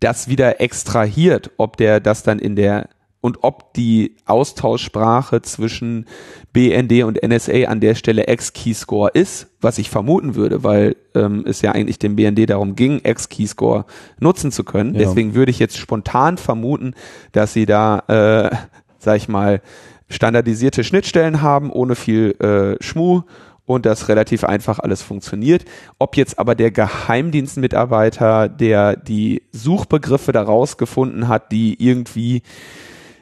[0.00, 2.88] das wieder extrahiert, ob der das dann in der
[3.20, 6.06] und ob die Austauschsprache zwischen
[6.52, 11.60] BND und NSA an der Stelle X-Keyscore ist, was ich vermuten würde, weil ähm, es
[11.60, 13.84] ja eigentlich dem BND darum ging, X-Keyscore
[14.20, 14.94] nutzen zu können.
[14.94, 15.00] Ja.
[15.00, 16.94] Deswegen würde ich jetzt spontan vermuten,
[17.32, 18.56] dass sie da, äh,
[18.98, 19.60] sag ich mal,
[20.08, 23.22] standardisierte Schnittstellen haben, ohne viel äh, Schmu
[23.66, 25.64] und das relativ einfach alles funktioniert.
[25.98, 32.42] Ob jetzt aber der Geheimdienstmitarbeiter, der die Suchbegriffe daraus gefunden hat, die irgendwie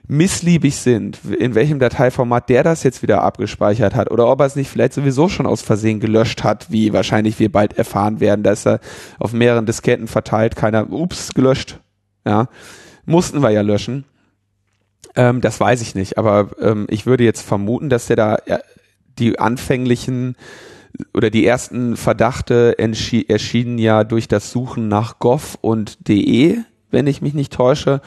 [0.07, 4.57] missliebig sind, in welchem Dateiformat der das jetzt wieder abgespeichert hat oder ob er es
[4.57, 8.53] nicht vielleicht sowieso schon aus Versehen gelöscht hat, wie wahrscheinlich wir bald erfahren werden, da
[8.53, 8.81] ist er
[9.19, 11.81] auf mehreren Disketten verteilt, keiner, ups, gelöscht,
[12.27, 12.49] ja,
[13.07, 14.05] mussten wir ja löschen.
[15.17, 18.59] Ähm, das weiß ich nicht, aber ähm, ich würde jetzt vermuten, dass der da ja,
[19.19, 20.37] die anfänglichen
[21.13, 26.59] oder die ersten Verdachte erschienen ja durch das Suchen nach gov und de,
[26.91, 28.01] wenn ich mich nicht täusche.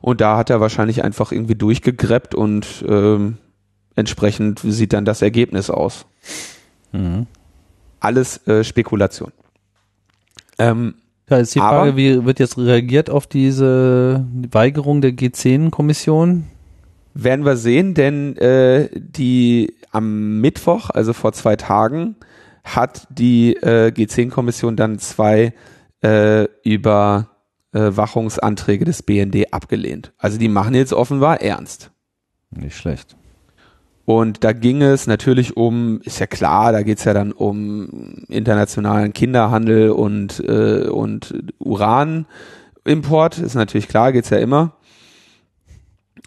[0.00, 3.38] Und da hat er wahrscheinlich einfach irgendwie durchgegreppt und ähm,
[3.96, 6.04] entsprechend sieht dann das Ergebnis aus.
[6.92, 7.26] Mhm.
[8.00, 9.32] Alles äh, Spekulation.
[10.58, 10.94] Ähm,
[11.30, 16.44] ja, ist die Frage, wie wird jetzt reagiert auf diese Weigerung der G10-Kommission?
[17.14, 22.16] Werden wir sehen, denn äh, die am Mittwoch, also vor zwei Tagen,
[22.64, 25.52] hat die äh, G10-Kommission dann zwei
[26.02, 30.12] äh, Überwachungsanträge des BND abgelehnt.
[30.18, 31.92] Also die machen jetzt offenbar ernst.
[32.50, 33.16] Nicht schlecht.
[34.06, 39.14] Und da ging es natürlich um, ist ja klar, da geht's ja dann um internationalen
[39.14, 44.76] Kinderhandel und, äh, und Uranimport, ist natürlich klar, geht's ja immer.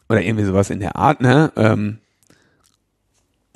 [0.10, 1.52] Oder irgendwie sowas in der Art, ne?
[1.56, 2.00] Ähm,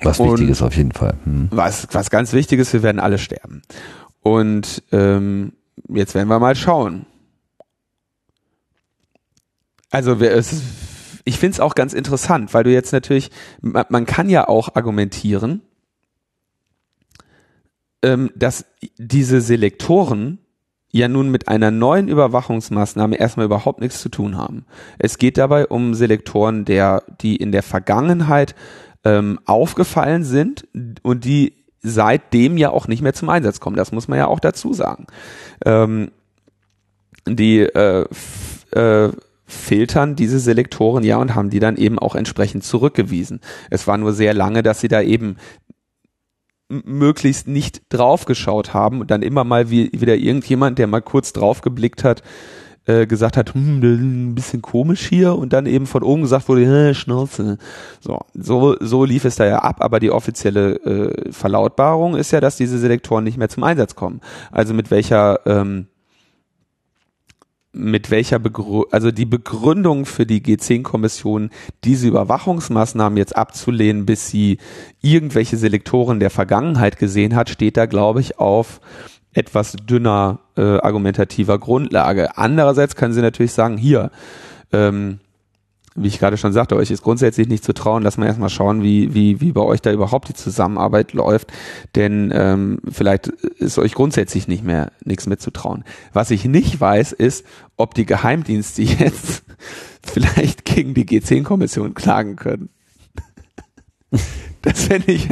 [0.00, 1.14] was wichtig ist auf jeden Fall.
[1.24, 1.48] Hm.
[1.50, 3.62] Was, was ganz wichtig ist, wir werden alle sterben.
[4.20, 5.52] Und ähm,
[5.88, 7.06] jetzt werden wir mal schauen.
[9.90, 10.62] Also wir, es,
[11.24, 13.30] ich finde es auch ganz interessant, weil du jetzt natürlich,
[13.60, 15.62] man, man kann ja auch argumentieren,
[18.02, 18.64] ähm, dass
[18.98, 20.38] diese Selektoren
[20.92, 24.66] ja nun mit einer neuen Überwachungsmaßnahme erstmal überhaupt nichts zu tun haben.
[24.98, 28.54] Es geht dabei um Selektoren, der, die in der Vergangenheit
[29.04, 30.68] ähm, aufgefallen sind
[31.02, 33.76] und die seitdem ja auch nicht mehr zum Einsatz kommen.
[33.76, 35.06] Das muss man ja auch dazu sagen.
[35.64, 36.12] Ähm,
[37.26, 38.06] die äh,
[38.72, 39.10] äh,
[39.46, 43.40] filtern diese Selektoren ja und haben die dann eben auch entsprechend zurückgewiesen.
[43.70, 45.36] Es war nur sehr lange, dass sie da eben
[46.84, 52.04] möglichst nicht draufgeschaut haben und dann immer mal wie, wieder irgendjemand, der mal kurz draufgeblickt
[52.04, 52.22] hat,
[52.86, 56.94] äh, gesagt hat, hm, ein bisschen komisch hier und dann eben von oben gesagt wurde,
[56.94, 57.58] Schnauze.
[58.00, 62.40] So, so, so lief es da ja ab, aber die offizielle äh, Verlautbarung ist ja,
[62.40, 64.20] dass diese Selektoren nicht mehr zum Einsatz kommen.
[64.50, 65.86] Also mit welcher ähm,
[67.72, 71.50] mit welcher Begründung, also die Begründung für die G10-Kommission,
[71.84, 74.58] diese Überwachungsmaßnahmen jetzt abzulehnen, bis sie
[75.00, 78.80] irgendwelche Selektoren der Vergangenheit gesehen hat, steht da, glaube ich, auf
[79.32, 82.36] etwas dünner äh, argumentativer Grundlage.
[82.36, 84.10] Andererseits kann sie natürlich sagen, hier,
[84.72, 85.20] ähm,
[85.94, 88.02] wie ich gerade schon sagte, euch ist grundsätzlich nicht zu trauen.
[88.02, 91.52] Lass mal erstmal schauen, wie, wie, wie bei euch da überhaupt die Zusammenarbeit läuft.
[91.94, 95.84] Denn ähm, vielleicht ist euch grundsätzlich nicht mehr nichts mitzutrauen.
[96.12, 97.44] Was ich nicht weiß, ist,
[97.76, 99.44] ob die Geheimdienste jetzt
[100.02, 102.70] vielleicht gegen die G10-Kommission klagen können.
[104.62, 105.28] Das fände ich,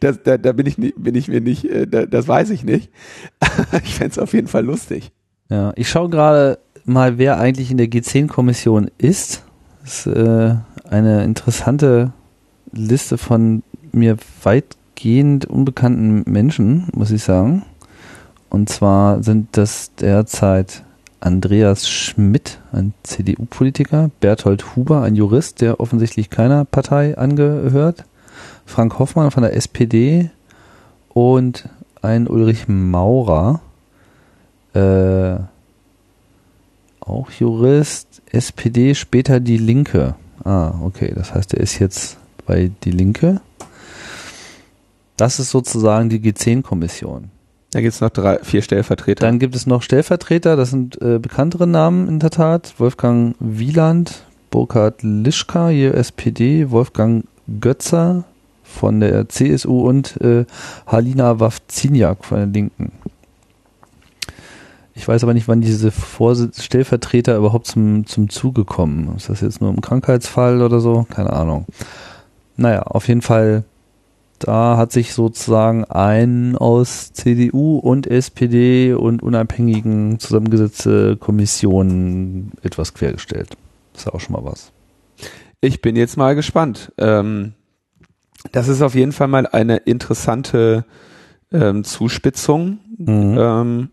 [0.00, 2.90] das, da, da bin ich bin ich mir nicht, äh, das weiß ich nicht.
[3.84, 5.12] Ich fände es auf jeden Fall lustig.
[5.50, 9.44] Ja, ich schaue gerade mal, wer eigentlich in der G10-Kommission ist
[9.82, 10.54] das ist äh,
[10.88, 12.12] eine interessante
[12.72, 13.62] Liste von
[13.92, 17.64] mir weitgehend unbekannten Menschen, muss ich sagen.
[18.48, 20.82] Und zwar sind das derzeit
[21.20, 28.04] Andreas Schmidt, ein CDU-Politiker, Berthold Huber, ein Jurist, der offensichtlich keiner Partei angehört,
[28.66, 30.30] Frank Hoffmann von der SPD
[31.10, 31.68] und
[32.00, 33.60] ein Ulrich Maurer,
[34.74, 35.36] äh,
[37.08, 40.14] auch Jurist, SPD, später die Linke.
[40.44, 43.40] Ah, okay, das heißt, er ist jetzt bei die Linke.
[45.16, 47.30] Das ist sozusagen die G10-Kommission.
[47.72, 49.24] Da gibt es noch drei, vier Stellvertreter.
[49.24, 52.74] Dann gibt es noch Stellvertreter, das sind äh, bekanntere Namen in der Tat.
[52.78, 57.24] Wolfgang Wieland, Burkhard Lischka, hier SPD, Wolfgang
[57.60, 58.24] Götzer
[58.62, 60.44] von der CSU und äh,
[60.86, 62.92] Halina Wawziniak von der Linken.
[64.94, 69.14] Ich weiß aber nicht, wann diese Vorsitz Stellvertreter überhaupt zum, zum Zuge kommen.
[69.16, 71.06] Ist das jetzt nur im Krankheitsfall oder so?
[71.08, 71.66] Keine Ahnung.
[72.56, 73.64] Naja, auf jeden Fall,
[74.38, 83.56] da hat sich sozusagen ein aus CDU und SPD und unabhängigen zusammengesetzte Kommission etwas quergestellt.
[83.94, 84.72] ist ja auch schon mal was.
[85.62, 86.92] Ich bin jetzt mal gespannt.
[86.98, 87.54] Ähm,
[88.50, 90.84] das ist auf jeden Fall mal eine interessante
[91.52, 92.80] ähm, Zuspitzung.
[92.98, 93.36] Mhm.
[93.38, 93.90] Ähm,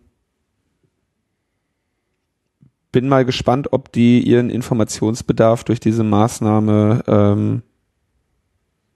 [2.92, 7.62] bin mal gespannt, ob die ihren Informationsbedarf durch diese Maßnahme ähm,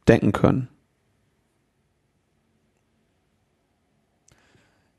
[0.08, 0.68] denken können.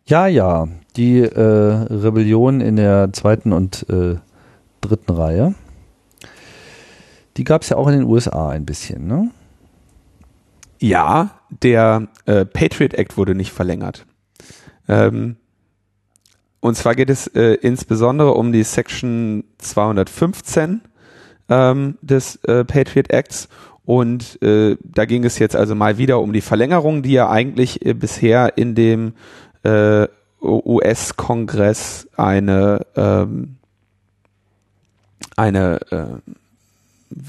[0.07, 4.17] Ja, ja, die äh, Rebellion in der zweiten und äh,
[4.83, 5.55] dritten Reihe,
[7.37, 9.31] die gab es ja auch in den USA ein bisschen, ne?
[10.79, 14.05] Ja, der äh, Patriot Act wurde nicht verlängert.
[14.87, 15.37] Ähm,
[16.65, 20.81] und zwar geht es äh, insbesondere um die Section 215
[21.51, 23.51] ähm, des äh, Patriot Acts.
[23.85, 27.85] Und äh, da ging es jetzt also mal wieder um die Verlängerung, die ja eigentlich
[27.85, 29.13] äh, bisher in dem
[29.63, 30.09] äh,
[30.41, 33.57] US-Kongress eine ähm,
[35.37, 36.31] eine äh,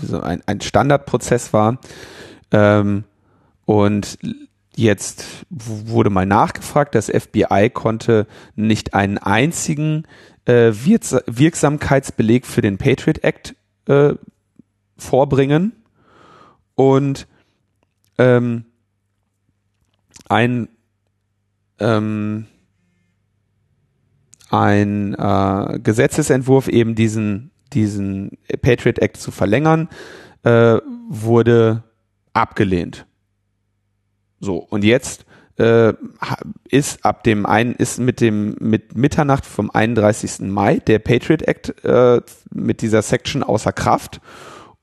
[0.01, 1.79] so ein, ein Standardprozess war.
[2.51, 3.03] Ähm,
[3.65, 4.17] und
[4.75, 10.03] Jetzt wurde mal nachgefragt, das FBI konnte nicht einen einzigen
[10.45, 13.55] äh, Wirksamkeitsbeleg für den Patriot Act
[13.87, 14.15] äh,
[14.97, 15.71] vorbringen
[16.75, 17.27] und
[18.17, 18.65] ähm,
[20.27, 20.67] ein
[21.79, 22.47] ähm,
[24.49, 29.89] ein äh, Gesetzesentwurf eben diesen diesen Patriot Act zu verlängern
[30.43, 30.77] äh,
[31.09, 31.83] wurde
[32.33, 33.05] abgelehnt.
[34.45, 35.25] So, und jetzt
[35.57, 35.93] äh,
[36.69, 40.41] ist ab dem einen, ist mit dem, mit Mitternacht vom 31.
[40.41, 42.21] Mai der Patriot Act äh,
[42.53, 44.21] mit dieser Section außer Kraft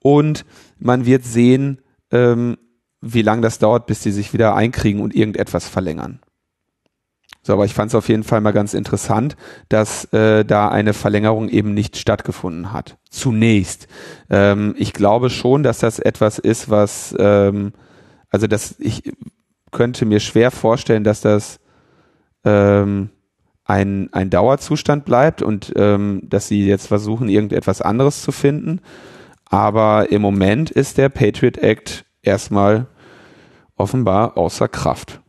[0.00, 0.44] und
[0.80, 2.58] man wird sehen, ähm,
[3.00, 6.18] wie lange das dauert, bis die sich wieder einkriegen und irgendetwas verlängern.
[7.44, 9.36] So, aber ich fand es auf jeden Fall mal ganz interessant,
[9.68, 12.98] dass äh, da eine Verlängerung eben nicht stattgefunden hat.
[13.10, 13.86] Zunächst.
[14.28, 17.72] Ähm, ich glaube schon, dass das etwas ist, was ähm,
[18.32, 19.12] also dass ich
[19.72, 21.58] könnte mir schwer vorstellen, dass das
[22.44, 23.10] ähm,
[23.64, 28.80] ein, ein Dauerzustand bleibt und ähm, dass sie jetzt versuchen, irgendetwas anderes zu finden.
[29.46, 32.86] Aber im Moment ist der Patriot Act erstmal
[33.76, 35.20] offenbar außer Kraft.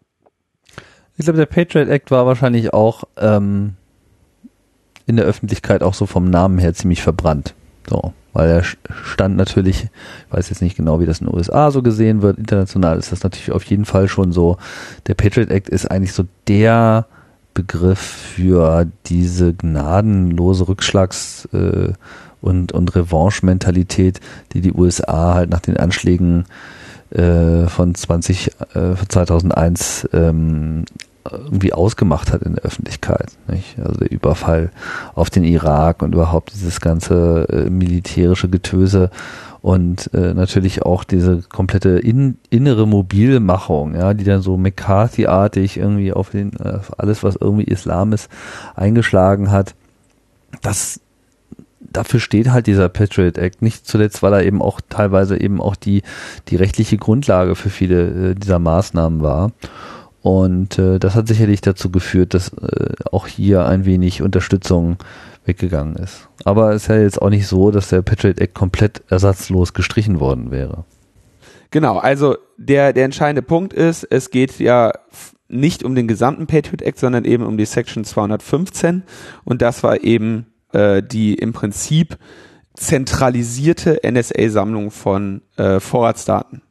[1.17, 3.75] Ich glaube, der Patriot Act war wahrscheinlich auch ähm,
[5.05, 7.53] in der Öffentlichkeit auch so vom Namen her ziemlich verbrannt.
[7.87, 11.71] So weil er stand natürlich, ich weiß jetzt nicht genau, wie das in den USA
[11.71, 14.57] so gesehen wird, international ist das natürlich auf jeden Fall schon so,
[15.07, 17.05] der Patriot Act ist eigentlich so der
[17.53, 21.93] Begriff für diese gnadenlose Rückschlags- äh,
[22.41, 24.19] und, und Revanche-Mentalität,
[24.51, 26.43] die die USA halt nach den Anschlägen
[27.11, 30.83] äh, von 20, äh, 2001 ähm,
[31.31, 33.31] irgendwie ausgemacht hat in der Öffentlichkeit.
[33.47, 33.79] Nicht?
[33.79, 34.71] Also der Überfall
[35.15, 39.09] auf den Irak und überhaupt dieses ganze äh, militärische Getöse
[39.61, 46.11] und äh, natürlich auch diese komplette in, innere Mobilmachung, ja, die dann so McCarthy-artig irgendwie
[46.11, 48.29] auf den auf alles, was irgendwie Islam ist,
[48.75, 49.73] eingeschlagen hat.
[50.61, 50.99] Das
[51.79, 55.77] dafür steht halt dieser Patriot Act nicht zuletzt, weil er eben auch teilweise eben auch
[55.77, 56.01] die
[56.49, 59.51] die rechtliche Grundlage für viele äh, dieser Maßnahmen war.
[60.23, 64.95] Und äh, das hat sicherlich dazu geführt, dass äh, auch hier ein wenig Unterstützung
[65.43, 66.29] weggegangen ist.
[66.45, 70.21] Aber es ist ja jetzt auch nicht so, dass der Patriot Act komplett ersatzlos gestrichen
[70.21, 70.85] worden wäre.
[71.71, 74.93] Genau, also der, der entscheidende Punkt ist, es geht ja
[75.49, 79.03] nicht um den gesamten Patriot Act, sondern eben um die Section 215
[79.43, 82.17] und das war eben äh, die im Prinzip
[82.75, 86.61] zentralisierte NSA-Sammlung von äh, Vorratsdaten.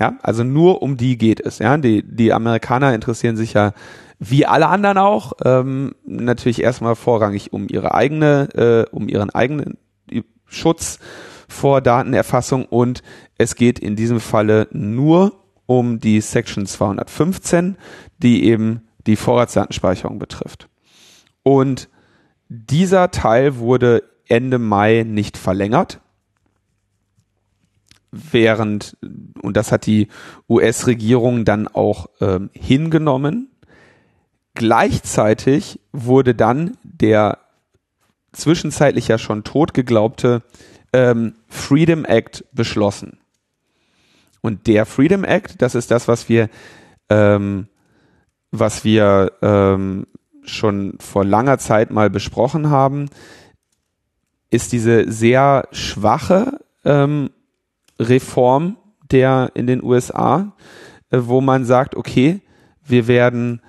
[0.00, 1.58] Ja, also nur um die geht es.
[1.58, 3.72] Ja, die, die Amerikaner interessieren sich ja
[4.18, 9.78] wie alle anderen auch ähm, natürlich erstmal vorrangig um ihre eigene, äh, um ihren eigenen
[10.46, 10.98] Schutz
[11.48, 13.02] vor Datenerfassung und
[13.38, 15.32] es geht in diesem Falle nur
[15.66, 17.76] um die Section 215,
[18.18, 20.68] die eben die Vorratsdatenspeicherung betrifft.
[21.42, 21.88] Und
[22.48, 26.00] dieser Teil wurde Ende Mai nicht verlängert
[28.12, 28.96] während,
[29.42, 30.08] und das hat die
[30.48, 33.50] US-Regierung dann auch ähm, hingenommen,
[34.54, 37.38] gleichzeitig wurde dann der
[38.32, 40.42] zwischenzeitlich ja schon tot geglaubte
[40.92, 43.18] ähm, Freedom Act beschlossen.
[44.40, 46.48] Und der Freedom Act, das ist das, was wir,
[47.08, 47.68] ähm,
[48.50, 50.06] was wir ähm,
[50.42, 53.10] schon vor langer Zeit mal besprochen haben,
[54.50, 57.30] ist diese sehr schwache ähm,
[58.00, 58.76] Reform
[59.10, 60.52] der in den USA,
[61.10, 62.40] äh, wo man sagt, okay,
[62.84, 63.60] wir werden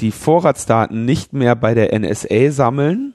[0.00, 3.14] die Vorratsdaten nicht mehr bei der NSA sammeln,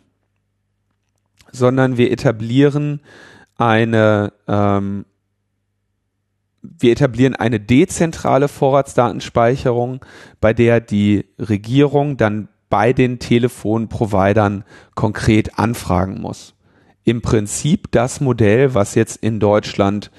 [1.52, 3.02] sondern wir etablieren
[3.58, 5.06] eine ähm,
[6.64, 10.06] wir etablieren eine dezentrale Vorratsdatenspeicherung,
[10.40, 14.64] bei der die Regierung dann bei den Telefonprovidern
[14.94, 16.54] konkret anfragen muss
[17.04, 20.12] im Prinzip das Modell, was jetzt in Deutschland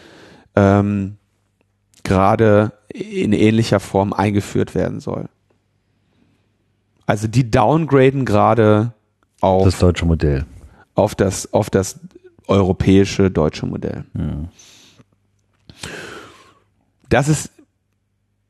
[0.57, 1.17] ähm,
[2.03, 5.29] gerade in ähnlicher Form eingeführt werden soll.
[7.07, 8.95] Also die downgraden gerade
[9.41, 10.47] auf das deutsche Modell.
[10.95, 12.01] Auf das, auf das
[12.47, 14.05] europäische deutsche Modell.
[14.15, 14.49] Ja.
[17.09, 17.51] Das ist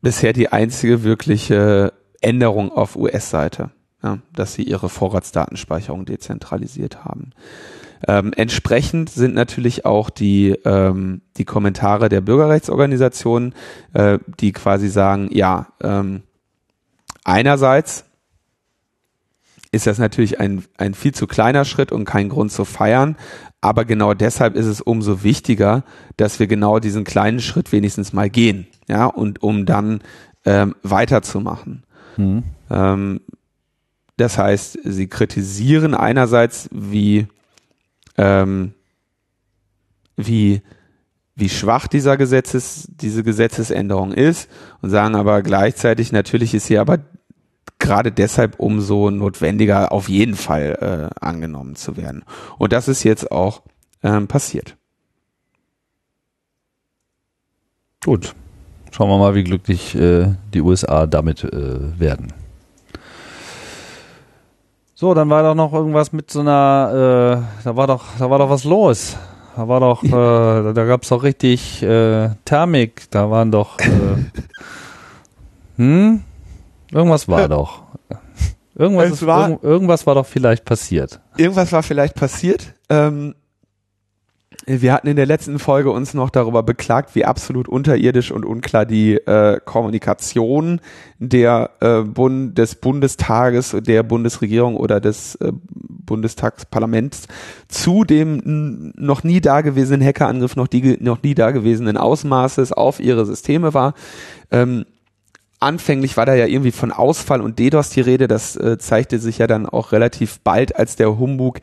[0.01, 3.71] bisher die einzige wirkliche Änderung auf US-Seite,
[4.03, 7.31] ja, dass sie ihre Vorratsdatenspeicherung dezentralisiert haben.
[8.09, 13.55] Ähm, entsprechend sind natürlich auch die, ähm, die Kommentare der Bürgerrechtsorganisationen,
[13.93, 16.23] äh, die quasi sagen, ja, ähm,
[17.25, 18.05] einerseits
[19.71, 23.17] ist das natürlich ein, ein viel zu kleiner Schritt und kein Grund zu feiern.
[23.61, 25.85] Aber genau deshalb ist es umso wichtiger,
[26.17, 28.67] dass wir genau diesen kleinen Schritt wenigstens mal gehen.
[28.89, 30.01] Ja, und um dann
[30.45, 31.85] ähm, weiterzumachen.
[32.17, 32.43] Mhm.
[32.71, 33.21] Ähm,
[34.17, 37.29] das heißt, sie kritisieren einerseits, wie
[38.17, 38.75] ähm,
[40.17, 40.63] wie,
[41.35, 44.49] wie schwach dieser Gesetzes, diese Gesetzesänderung ist
[44.81, 46.99] und sagen aber gleichzeitig, natürlich ist sie aber
[47.79, 52.25] gerade deshalb umso notwendiger, auf jeden Fall äh, angenommen zu werden.
[52.59, 53.63] Und das ist jetzt auch
[54.03, 54.77] ähm, passiert.
[58.05, 58.35] Gut.
[58.91, 62.33] Schauen wir mal, wie glücklich äh, die USA damit äh, werden.
[65.03, 68.39] So, dann war doch noch irgendwas mit so einer, äh, da war doch, da war
[68.39, 69.17] doch was los.
[69.57, 73.11] Da war doch, äh, da gab's doch richtig äh, Thermik.
[73.11, 74.23] Da waren doch, äh,
[75.77, 76.23] hm,
[76.93, 77.83] irgendwas war doch.
[78.77, 81.19] Irgendwas, ist, war, irg irgendwas war doch vielleicht passiert.
[81.37, 82.75] Irgendwas war vielleicht passiert.
[82.89, 83.35] Ähm,
[84.67, 88.87] wir hatten in der letzten Folge uns noch darüber beklagt, wie absolut unterirdisch und unklar
[88.87, 90.81] die äh, Kommunikation
[91.19, 97.27] der äh, Bund des Bundestages, der Bundesregierung oder des äh, Bundestagsparlaments
[97.69, 103.75] zu dem noch nie dagewesenen Hackerangriff, noch, die, noch nie dagewesenen Ausmaßes auf ihre Systeme
[103.75, 103.95] war.
[104.51, 104.85] Ähm,
[105.63, 108.29] anfänglich war da ja irgendwie von Ausfall und DDoS die Rede.
[108.29, 111.61] Das äh, zeigte sich ja dann auch relativ bald als der Humbug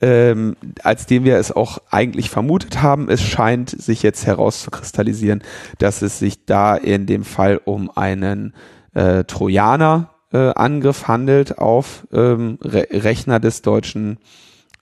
[0.00, 3.08] ähm, als den wir es auch eigentlich vermutet haben.
[3.08, 5.42] Es scheint sich jetzt herauszukristallisieren,
[5.78, 8.54] dass es sich da in dem Fall um einen
[8.94, 14.18] äh, Trojaner Cyberangriff handelt auf ähm, Re Rechner des deutschen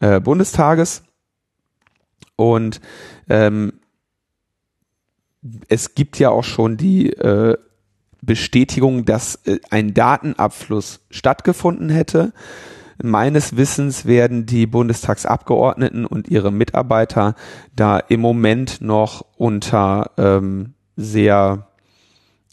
[0.00, 1.02] äh, Bundestages.
[2.36, 2.80] Und
[3.28, 3.72] ähm,
[5.68, 7.56] es gibt ja auch schon die äh,
[8.20, 12.32] Bestätigung, dass äh, ein Datenabfluss stattgefunden hätte.
[13.00, 17.36] Meines Wissens werden die Bundestagsabgeordneten und ihre Mitarbeiter
[17.76, 21.68] da im Moment noch unter ähm, sehr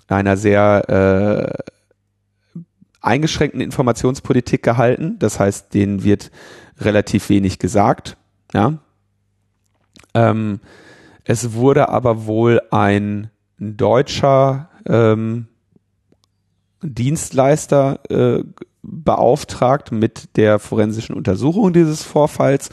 [0.07, 1.63] einer sehr
[2.55, 2.61] äh,
[3.01, 5.17] eingeschränkten Informationspolitik gehalten.
[5.17, 6.31] Das heißt, denen wird
[6.79, 8.17] relativ wenig gesagt.
[8.53, 8.77] Ja.
[10.13, 10.59] Ähm,
[11.23, 15.47] es wurde aber wohl ein deutscher ähm,
[16.83, 18.43] Dienstleister äh,
[18.87, 22.69] beauftragt mit der forensischen Untersuchung dieses Vorfalls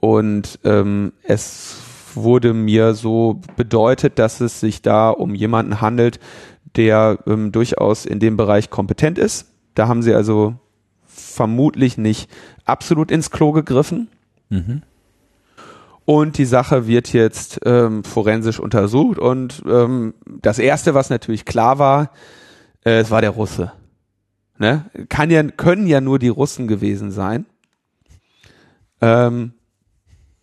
[0.00, 1.76] und ähm, es
[2.14, 6.18] wurde mir so bedeutet, dass es sich da um jemanden handelt,
[6.76, 9.52] der ähm, durchaus in dem Bereich kompetent ist.
[9.74, 10.54] Da haben sie also
[11.06, 12.30] vermutlich nicht
[12.64, 14.08] absolut ins Klo gegriffen.
[14.48, 14.82] Mhm.
[16.04, 19.18] Und die Sache wird jetzt ähm, forensisch untersucht.
[19.18, 22.10] Und ähm, das Erste, was natürlich klar war,
[22.84, 23.72] äh, es war der Russe.
[24.58, 24.90] Ne?
[25.08, 27.46] Kann ja, können ja nur die Russen gewesen sein.
[29.00, 29.52] Ähm,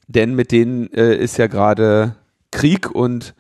[0.08, 2.16] denn mit denen äh, ist ja gerade
[2.52, 3.34] Krieg und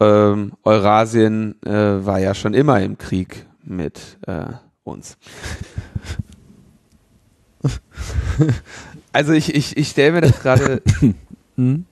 [0.00, 4.46] ähm, Eurasien äh, war ja schon immer im Krieg mit äh,
[4.82, 5.18] uns.
[9.12, 10.82] also ich, ich, ich stelle mir das gerade.
[11.56, 11.86] hm?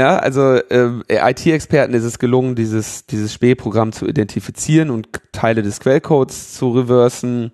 [0.00, 5.78] Ja, also äh, IT-Experten ist es gelungen, dieses, dieses Spähprogramm zu identifizieren und Teile des
[5.78, 7.52] Quellcodes zu reversen.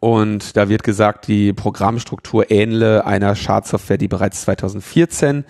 [0.00, 5.44] Und da wird gesagt, die Programmstruktur ähnle einer Schadsoftware, die bereits 2014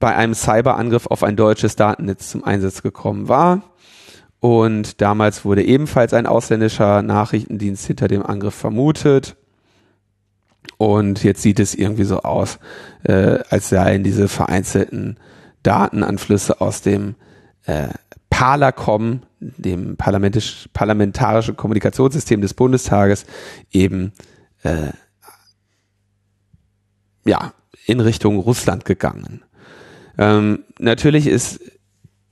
[0.00, 3.62] bei einem Cyberangriff auf ein deutsches Datennetz zum Einsatz gekommen war.
[4.40, 9.36] Und damals wurde ebenfalls ein ausländischer Nachrichtendienst hinter dem Angriff vermutet.
[10.78, 12.58] Und jetzt sieht es irgendwie so aus,
[13.04, 15.18] äh, als seien diese vereinzelten
[15.62, 17.14] Datenanflüsse aus dem
[17.64, 17.88] äh,
[18.30, 23.24] Parlacom, dem parlamentisch, parlamentarische Kommunikationssystem des Bundestages,
[23.72, 24.12] eben
[24.62, 24.92] äh,
[27.24, 27.52] ja
[27.86, 29.42] in Richtung Russland gegangen.
[30.18, 31.60] Ähm, natürlich ist,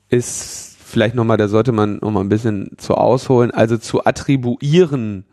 [0.08, 5.24] ist vielleicht nochmal, da sollte man nochmal ein bisschen zu ausholen, also zu attribuieren,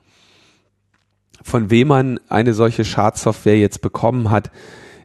[1.44, 4.52] von wem man eine solche Schadsoftware jetzt bekommen hat,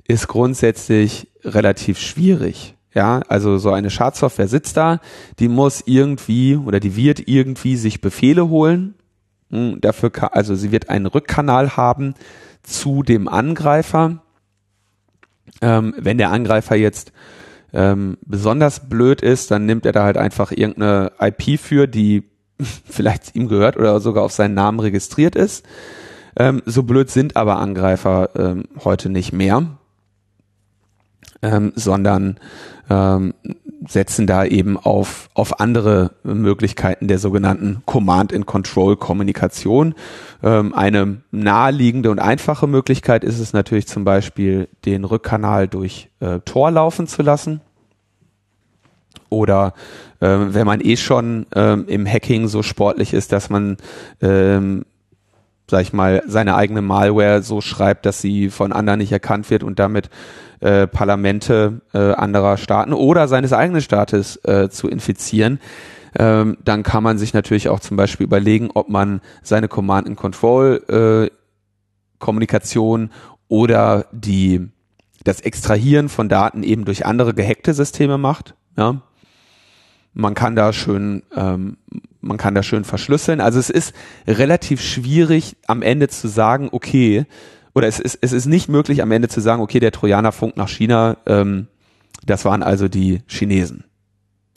[0.07, 2.74] ist grundsätzlich relativ schwierig.
[2.95, 5.01] Ja, also so eine Schadsoftware sitzt da,
[5.39, 8.95] die muss irgendwie oder die wird irgendwie sich Befehle holen.
[9.51, 12.14] Hm, dafür, kann, also sie wird einen Rückkanal haben
[12.62, 14.22] zu dem Angreifer.
[15.61, 17.12] Ähm, wenn der Angreifer jetzt
[17.72, 22.24] ähm, besonders blöd ist, dann nimmt er da halt einfach irgendeine IP für, die
[22.84, 25.66] vielleicht ihm gehört oder sogar auf seinen Namen registriert ist.
[26.37, 29.78] Ähm, so blöd sind aber Angreifer ähm, heute nicht mehr,
[31.43, 32.39] ähm, sondern
[32.91, 33.34] ähm,
[33.89, 39.95] setzen da eben auf, auf andere Möglichkeiten der sogenannten Command-and-Control-Kommunikation.
[40.43, 46.41] Ähm, eine naheliegende und einfache Möglichkeit ist es natürlich zum Beispiel, den Rückkanal durch äh,
[46.41, 47.61] Tor laufen zu lassen.
[49.28, 49.74] Oder
[50.20, 53.76] ähm, wenn man eh schon ähm, im Hacking so sportlich ist, dass man
[54.20, 54.84] ähm,
[55.69, 59.62] sag ich mal, seine eigene Malware so schreibt, dass sie von anderen nicht erkannt wird
[59.62, 60.11] und damit
[60.61, 65.61] äh, Parlamente äh, anderer Staaten oder seines eigenen Staates äh, zu infizieren,
[66.19, 70.17] ähm, dann kann man sich natürlich auch zum Beispiel überlegen, ob man seine Command and
[70.17, 71.37] Control äh,
[72.19, 73.11] Kommunikation
[73.49, 74.69] oder die
[75.25, 78.55] das Extrahieren von Daten eben durch andere gehackte Systeme macht.
[78.79, 79.03] Ja,
[80.17, 81.77] man kann da schön, ähm,
[82.23, 83.41] man kann da schön verschlüsseln.
[83.41, 83.95] Also es ist
[84.27, 87.27] relativ schwierig am Ende zu sagen, okay,
[87.75, 90.57] oder es ist, es ist nicht möglich am Ende zu sagen, okay, der Trojaner funkt
[90.57, 91.69] nach China, ähm,
[92.25, 93.85] das waren also die Chinesen.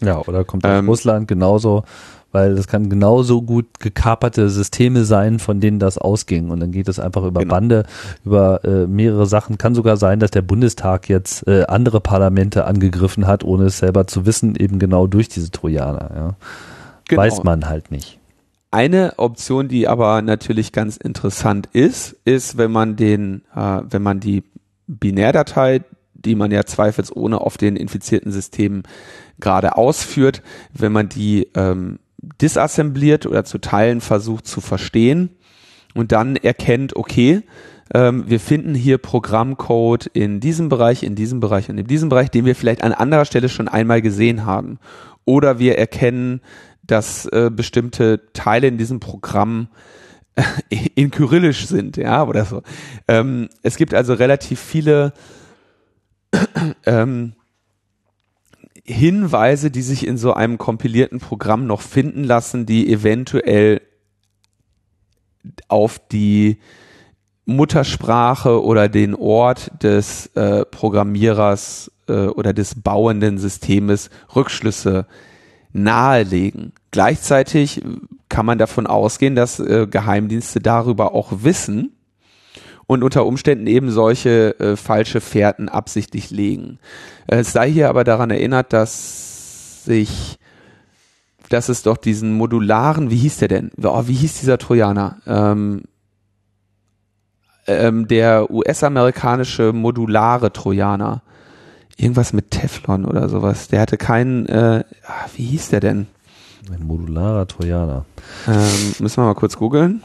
[0.01, 1.84] Ja, oder kommt aus ähm, Russland genauso
[2.32, 6.49] weil das kann genauso gut gekaperte Systeme sein, von denen das ausging.
[6.49, 7.53] Und dann geht es einfach über genau.
[7.53, 7.86] Bande,
[8.23, 9.57] über äh, mehrere Sachen.
[9.57, 14.07] Kann sogar sein, dass der Bundestag jetzt äh, andere Parlamente angegriffen hat, ohne es selber
[14.07, 16.11] zu wissen, eben genau durch diese Trojaner.
[16.15, 16.36] Ja.
[17.07, 17.21] Genau.
[17.21, 18.19] Weiß man halt nicht.
[18.71, 24.19] Eine Option, die aber natürlich ganz interessant ist, ist, wenn man den, äh, wenn man
[24.19, 24.43] die
[24.86, 25.82] Binärdatei,
[26.13, 28.84] die man ja zweifelsohne auf den infizierten Systemen
[29.39, 35.30] gerade ausführt, wenn man die ähm, disassembliert oder zu Teilen versucht zu verstehen
[35.93, 37.43] und dann erkennt, okay,
[37.93, 42.30] ähm, wir finden hier Programmcode in diesem Bereich, in diesem Bereich und in diesem Bereich,
[42.30, 44.80] den wir vielleicht an anderer Stelle schon einmal gesehen haben.
[45.26, 46.41] Oder wir erkennen,
[46.84, 49.70] dass äh, bestimmte Teile in diesem Programm
[50.95, 52.63] in Kyrillisch sind, ja, oder so.
[53.07, 55.13] Ähm, es gibt also relativ viele
[56.86, 57.34] ähm,
[58.89, 63.81] Hinweise, die sich in so einem kompilierten Programm noch finden lassen, die eventuell
[65.67, 66.57] auf die
[67.45, 75.05] Muttersprache oder den Ort des äh, Programmierers äh, oder des bauenden Systemes Rückschlüsse
[75.71, 76.73] nahelegen.
[76.91, 77.81] Gleichzeitig
[78.27, 81.95] kann man davon ausgehen, dass äh, Geheimdienste darüber auch wissen
[82.89, 86.79] und unter Umständen eben solche äh, falsche Fährten absichtlich legen.
[87.27, 90.39] Äh, es sei hier aber daran erinnert, dass sich
[91.49, 93.71] dass es doch diesen modularen, wie hieß der denn?
[93.83, 95.17] Oh, wie hieß dieser Trojaner?
[95.27, 95.83] Ähm,
[97.67, 101.21] ähm, der US-amerikanische modulare Trojaner.
[101.95, 103.67] Irgendwas mit Teflon oder sowas.
[103.67, 106.07] Der hatte keinen, äh, ah, wie hieß der denn?
[106.71, 108.05] Ein modularer Trojaner.
[108.47, 110.01] Ähm, müssen wir mal kurz googeln.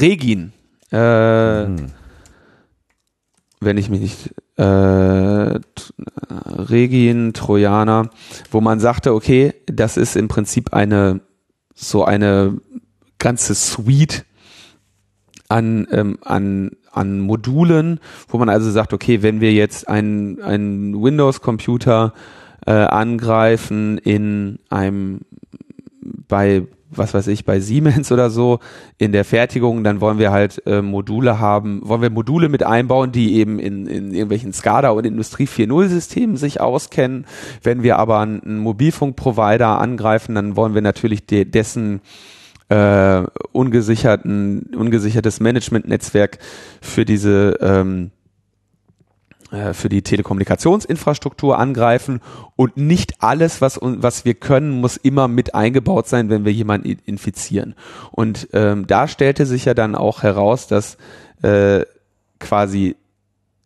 [0.00, 0.52] Regin.
[0.90, 1.76] Äh, hm.
[3.60, 4.62] Wenn ich mich nicht äh,
[6.68, 8.10] Regin, Trojaner,
[8.50, 11.20] wo man sagte, okay, das ist im Prinzip eine
[11.74, 12.58] so eine
[13.18, 14.24] ganze Suite
[15.48, 21.00] an, ähm, an, an Modulen, wo man also sagt, okay, wenn wir jetzt einen, einen
[21.00, 22.14] Windows-Computer
[22.66, 25.20] äh, angreifen in einem
[26.28, 26.66] bei
[26.98, 28.60] was weiß ich, bei Siemens oder so
[28.98, 33.12] in der Fertigung, dann wollen wir halt äh, Module haben, wollen wir Module mit einbauen,
[33.12, 37.26] die eben in, in irgendwelchen SCADA und Industrie 4.0 Systemen sich auskennen.
[37.62, 42.00] Wenn wir aber einen, Mobilfunkprovider angreifen, dann wollen wir natürlich de dessen
[42.68, 43.22] äh,
[43.52, 46.38] ungesicherten, ungesichertes Management-Netzwerk
[46.80, 48.15] für diese ähm, äh,
[49.74, 52.20] für die Telekommunikationsinfrastruktur angreifen
[52.56, 56.98] und nicht alles, was, was wir können, muss immer mit eingebaut sein, wenn wir jemanden
[57.06, 57.74] infizieren.
[58.10, 60.96] Und ähm, da stellte sich ja dann auch heraus, dass
[61.42, 61.82] äh,
[62.40, 62.96] quasi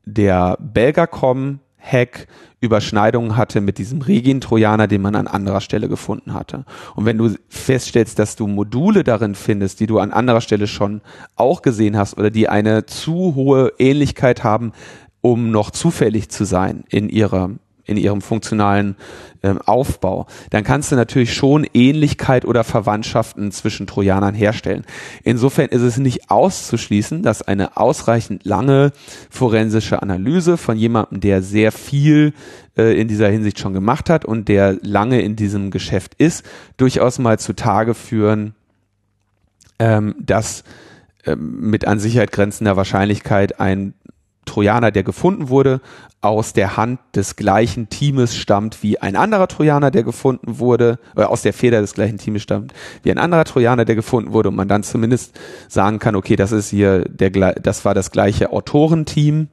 [0.05, 2.27] der Belgacom Hack
[2.61, 6.67] Überschneidungen hatte mit diesem Regin-Trojaner, den man an anderer Stelle gefunden hatte.
[6.95, 11.01] Und wenn du feststellst, dass du Module darin findest, die du an anderer Stelle schon
[11.37, 14.73] auch gesehen hast oder die eine zu hohe Ähnlichkeit haben
[15.21, 17.51] um noch zufällig zu sein in ihrer
[17.91, 18.95] in ihrem funktionalen
[19.43, 24.85] ähm, Aufbau, dann kannst du natürlich schon Ähnlichkeit oder Verwandtschaften zwischen Trojanern herstellen.
[25.25, 28.93] Insofern ist es nicht auszuschließen, dass eine ausreichend lange
[29.29, 32.33] forensische Analyse von jemandem, der sehr viel
[32.77, 36.45] äh, in dieser Hinsicht schon gemacht hat und der lange in diesem Geschäft ist,
[36.77, 38.55] durchaus mal zutage führen,
[39.81, 40.63] ähm, dass
[41.27, 43.95] ähm, mit an Sicherheit grenzender Wahrscheinlichkeit ein
[44.45, 45.81] Trojaner, der gefunden wurde,
[46.23, 51.31] aus der Hand des gleichen Teames stammt wie ein anderer Trojaner, der gefunden wurde, oder
[51.31, 54.57] aus der Feder des gleichen Teames stammt wie ein anderer Trojaner, der gefunden wurde und
[54.57, 55.39] man dann zumindest
[55.69, 59.49] sagen kann, okay, das ist hier der, das war das gleiche Autorenteam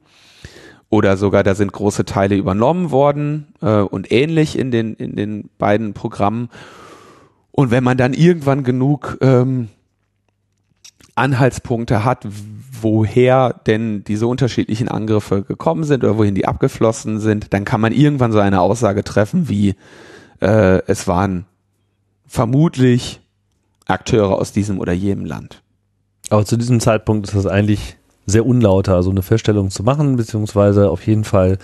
[0.90, 5.50] oder sogar da sind große Teile übernommen worden äh, und ähnlich in den in den
[5.58, 6.48] beiden Programmen.
[7.52, 9.68] Und wenn man dann irgendwann genug ähm,
[11.14, 12.26] Anhaltspunkte hat,
[12.82, 17.92] woher denn diese unterschiedlichen Angriffe gekommen sind oder wohin die abgeflossen sind, dann kann man
[17.92, 19.74] irgendwann so eine Aussage treffen wie
[20.40, 21.46] äh, es waren
[22.26, 23.20] vermutlich
[23.86, 25.62] Akteure aus diesem oder jenem Land.
[26.30, 30.90] Aber zu diesem Zeitpunkt ist das eigentlich sehr unlauter, so eine Feststellung zu machen, beziehungsweise
[30.90, 31.58] auf jeden Fall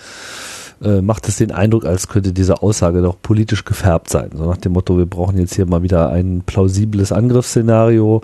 [0.83, 4.31] äh, macht es den Eindruck, als könnte diese Aussage doch politisch gefärbt sein.
[4.33, 8.21] So nach dem Motto, wir brauchen jetzt hier mal wieder ein plausibles Angriffsszenario.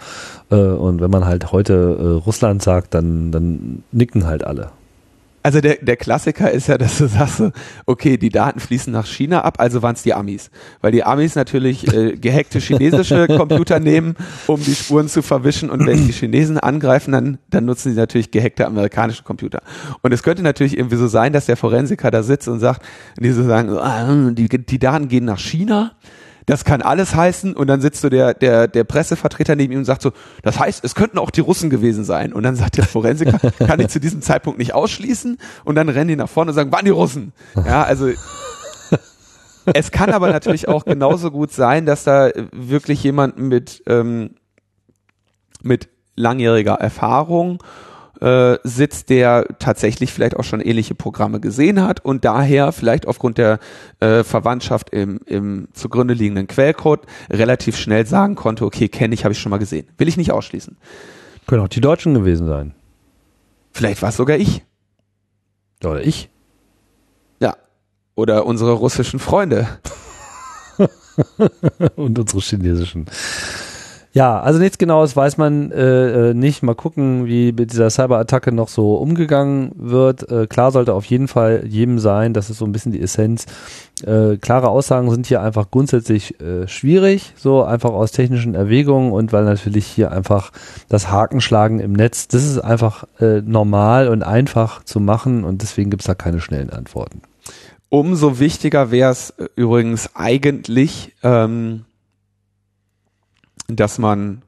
[0.49, 4.69] Äh, und wenn man halt heute äh, Russland sagt, dann, dann nicken halt alle.
[5.43, 7.43] Also der, der Klassiker ist ja, dass du sagst,
[7.85, 10.51] okay, die Daten fließen nach China ab, also waren es die Amis.
[10.81, 14.15] Weil die Amis natürlich äh, gehackte chinesische Computer nehmen,
[14.47, 15.69] um die Spuren zu verwischen.
[15.69, 19.61] Und wenn die Chinesen angreifen, dann, dann nutzen sie natürlich gehackte amerikanische Computer.
[20.01, 22.83] Und es könnte natürlich irgendwie so sein, dass der Forensiker da sitzt und sagt,
[23.17, 25.93] und die so sagen, ah, die, die Daten gehen nach China
[26.45, 29.85] das kann alles heißen und dann sitzt so der, der, der Pressevertreter neben ihm und
[29.85, 30.11] sagt so,
[30.43, 32.33] das heißt, es könnten auch die Russen gewesen sein.
[32.33, 36.09] Und dann sagt der Forensiker, kann ich zu diesem Zeitpunkt nicht ausschließen und dann rennen
[36.09, 37.33] die nach vorne und sagen, waren die Russen.
[37.55, 38.09] Ja, also
[39.73, 44.35] es kann aber natürlich auch genauso gut sein, dass da wirklich jemand mit, ähm,
[45.61, 47.61] mit langjähriger Erfahrung
[48.21, 53.37] äh, sitzt, der tatsächlich vielleicht auch schon ähnliche Programme gesehen hat und daher vielleicht aufgrund
[53.37, 53.59] der
[53.99, 59.33] äh, Verwandtschaft im, im zugrunde liegenden Quellcode relativ schnell sagen konnte, okay, kenne ich, habe
[59.33, 59.87] ich schon mal gesehen.
[59.97, 60.77] Will ich nicht ausschließen.
[61.47, 62.73] Können auch die Deutschen gewesen sein.
[63.71, 64.63] Vielleicht war es sogar ich.
[65.83, 66.29] Oder ich.
[67.39, 67.55] Ja.
[68.15, 69.67] Oder unsere russischen Freunde.
[71.95, 73.07] und unsere chinesischen.
[74.13, 76.63] Ja, also nichts Genaues weiß man äh, äh, nicht.
[76.63, 80.29] Mal gucken, wie mit dieser Cyberattacke noch so umgegangen wird.
[80.29, 83.45] Äh, klar sollte auf jeden Fall jedem sein, das ist so ein bisschen die Essenz.
[84.03, 89.31] Äh, klare Aussagen sind hier einfach grundsätzlich äh, schwierig, so einfach aus technischen Erwägungen und
[89.31, 90.51] weil natürlich hier einfach
[90.89, 95.89] das Hakenschlagen im Netz, das ist einfach äh, normal und einfach zu machen und deswegen
[95.89, 97.21] gibt's da keine schnellen Antworten.
[97.87, 101.85] Umso wichtiger wäre es übrigens eigentlich, ähm,
[103.75, 104.43] dass man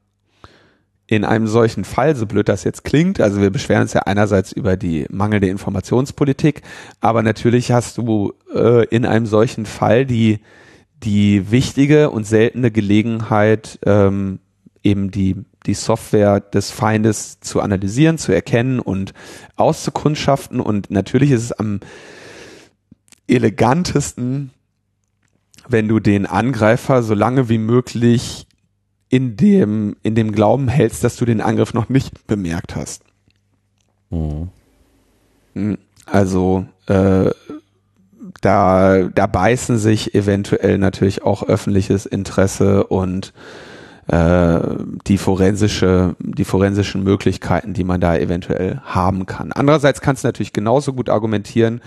[1.06, 4.52] in einem solchen Fall, so blöd das jetzt klingt, also wir beschweren uns ja einerseits
[4.52, 6.62] über die mangelnde Informationspolitik,
[7.00, 10.40] aber natürlich hast du äh, in einem solchen Fall die,
[11.02, 14.38] die wichtige und seltene Gelegenheit, ähm,
[14.82, 15.36] eben die,
[15.66, 19.14] die Software des Feindes zu analysieren, zu erkennen und
[19.56, 20.60] auszukundschaften.
[20.60, 21.80] Und natürlich ist es am
[23.26, 24.50] elegantesten,
[25.66, 28.46] wenn du den Angreifer so lange wie möglich
[29.14, 33.04] in dem, in dem Glauben hältst, dass du den Angriff noch nicht bemerkt hast.
[34.10, 34.48] Mhm.
[36.04, 37.30] Also äh,
[38.40, 43.32] da, da beißen sich eventuell natürlich auch öffentliches Interesse und
[44.08, 44.58] äh,
[45.06, 49.52] die forensische, die forensischen Möglichkeiten, die man da eventuell haben kann.
[49.52, 51.82] Andererseits kannst du natürlich genauso gut argumentieren,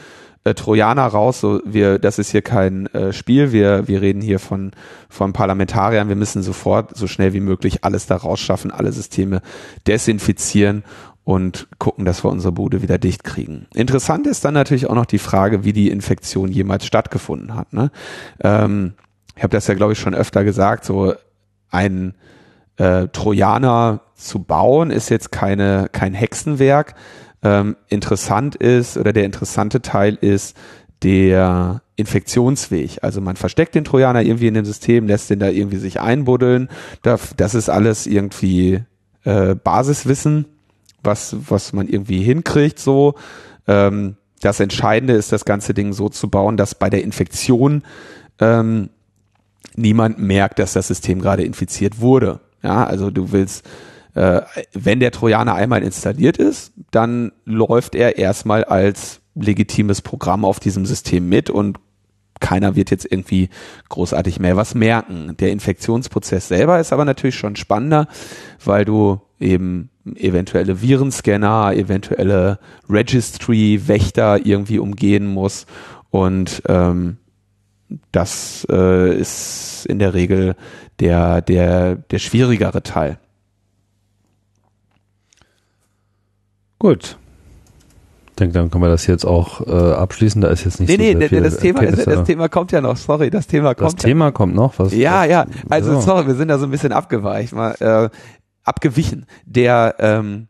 [0.47, 1.39] äh, Trojaner raus.
[1.39, 3.51] So, wir, das ist hier kein äh, Spiel.
[3.51, 4.71] Wir, wir reden hier von,
[5.09, 6.09] von Parlamentariern.
[6.09, 9.41] Wir müssen sofort so schnell wie möglich alles da rausschaffen, alle Systeme
[9.85, 10.83] desinfizieren
[11.23, 13.67] und gucken, dass wir unsere Bude wieder dicht kriegen.
[13.73, 17.73] Interessant ist dann natürlich auch noch die Frage, wie die Infektion jemals stattgefunden hat.
[17.73, 17.91] Ne?
[18.41, 18.93] Ähm,
[19.35, 21.13] ich habe das ja, glaube ich, schon öfter gesagt, so
[21.69, 22.15] ein
[22.77, 26.95] äh, Trojaner zu bauen ist jetzt keine, kein Hexenwerk
[27.43, 30.57] ähm, interessant ist oder der interessante Teil ist
[31.03, 32.99] der Infektionsweg.
[33.01, 36.69] Also man versteckt den Trojaner irgendwie in dem System, lässt den da irgendwie sich einbuddeln.
[37.01, 38.83] Das ist alles irgendwie
[39.23, 40.45] äh, Basiswissen,
[41.03, 43.15] was, was man irgendwie hinkriegt so.
[43.67, 47.83] Ähm, das Entscheidende ist, das ganze Ding so zu bauen, dass bei der Infektion
[48.39, 48.89] ähm,
[49.75, 52.39] niemand merkt, dass das System gerade infiziert wurde.
[52.63, 53.65] Ja, also du willst
[54.13, 54.41] äh,
[54.73, 60.85] wenn der Trojaner einmal installiert ist, dann läuft er erstmal als legitimes Programm auf diesem
[60.85, 61.79] System mit und
[62.39, 63.49] keiner wird jetzt irgendwie
[63.89, 65.35] großartig mehr was merken.
[65.39, 68.07] Der Infektionsprozess selber ist aber natürlich schon spannender,
[68.63, 72.59] weil du eben eventuelle Virenscanner, eventuelle
[72.89, 75.67] Registry-Wächter irgendwie umgehen musst
[76.09, 77.17] und ähm,
[78.11, 80.55] das äh, ist in der Regel
[80.99, 83.17] der, der, der schwierigere Teil.
[86.79, 87.17] Gut.
[88.29, 90.41] Ich denke, dann können wir das jetzt auch äh, abschließen.
[90.41, 92.71] Da ist jetzt nicht nee, so nee, sehr viel das Thema, das, das Thema kommt
[92.71, 92.95] ja noch.
[92.95, 93.93] Sorry, das Thema kommt.
[93.93, 94.77] Das Thema kommt noch.
[94.77, 94.93] Was?
[94.93, 95.45] Ja, was, ja.
[95.69, 96.01] Also so.
[96.01, 98.09] sorry, wir sind da so ein bisschen abgeweicht, mal äh,
[98.63, 99.25] abgewichen.
[99.45, 100.49] Der ähm,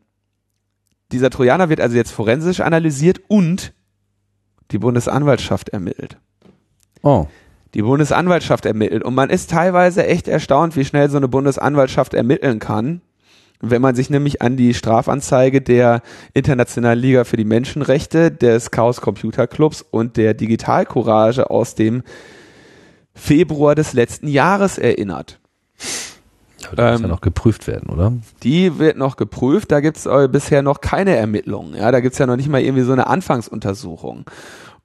[1.12, 3.74] dieser Trojaner wird also jetzt forensisch analysiert und
[4.72, 6.18] die Bundesanwaltschaft ermittelt.
[7.04, 7.28] Oh.
[7.74, 12.60] Die Bundesanwaltschaft ermittelt und man ist teilweise echt erstaunt, wie schnell so eine Bundesanwaltschaft ermitteln
[12.60, 13.02] kann.
[13.60, 16.02] Wenn man sich nämlich an die Strafanzeige der
[16.34, 22.04] Internationalen Liga für die Menschenrechte, des Chaos Computer Clubs und der Digital Courage aus dem
[23.16, 25.40] Februar des letzten Jahres erinnert.
[26.60, 28.14] Ja, die ähm, muss ja noch geprüft werden, oder?
[28.44, 31.76] Die wird noch geprüft, da gibt's äh, bisher noch keine Ermittlungen.
[31.76, 34.26] Ja, da gibt's ja noch nicht mal irgendwie so eine Anfangsuntersuchung.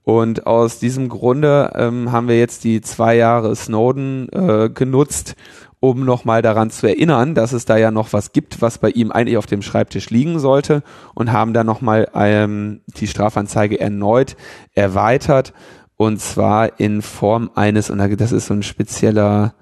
[0.05, 5.37] Und aus diesem Grunde ähm, haben wir jetzt die zwei Jahre Snowden äh, genutzt,
[5.83, 9.11] um nochmal daran zu erinnern, dass es da ja noch was gibt, was bei ihm
[9.11, 14.37] eigentlich auf dem Schreibtisch liegen sollte und haben dann nochmal ähm, die Strafanzeige erneut
[14.75, 15.53] erweitert
[15.97, 19.55] und zwar in Form eines, und das ist so ein spezieller,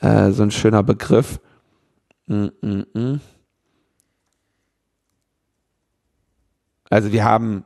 [0.00, 1.40] äh, so ein schöner Begriff.
[2.28, 3.20] Mm -mm -mm.
[6.88, 7.64] Also wir haben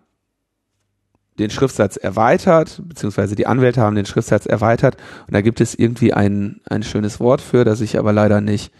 [1.38, 4.96] den Schriftsatz erweitert, beziehungsweise die Anwälte haben den Schriftsatz erweitert
[5.26, 8.72] und da gibt es irgendwie ein, ein schönes Wort für, das ich aber leider nicht,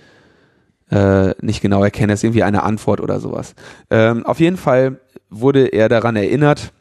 [0.91, 2.13] äh, nicht genau erkenne.
[2.13, 3.55] Das ist irgendwie eine Antwort oder sowas.
[3.91, 5.01] Ähm, auf jeden Fall
[5.31, 6.73] wurde er daran erinnert,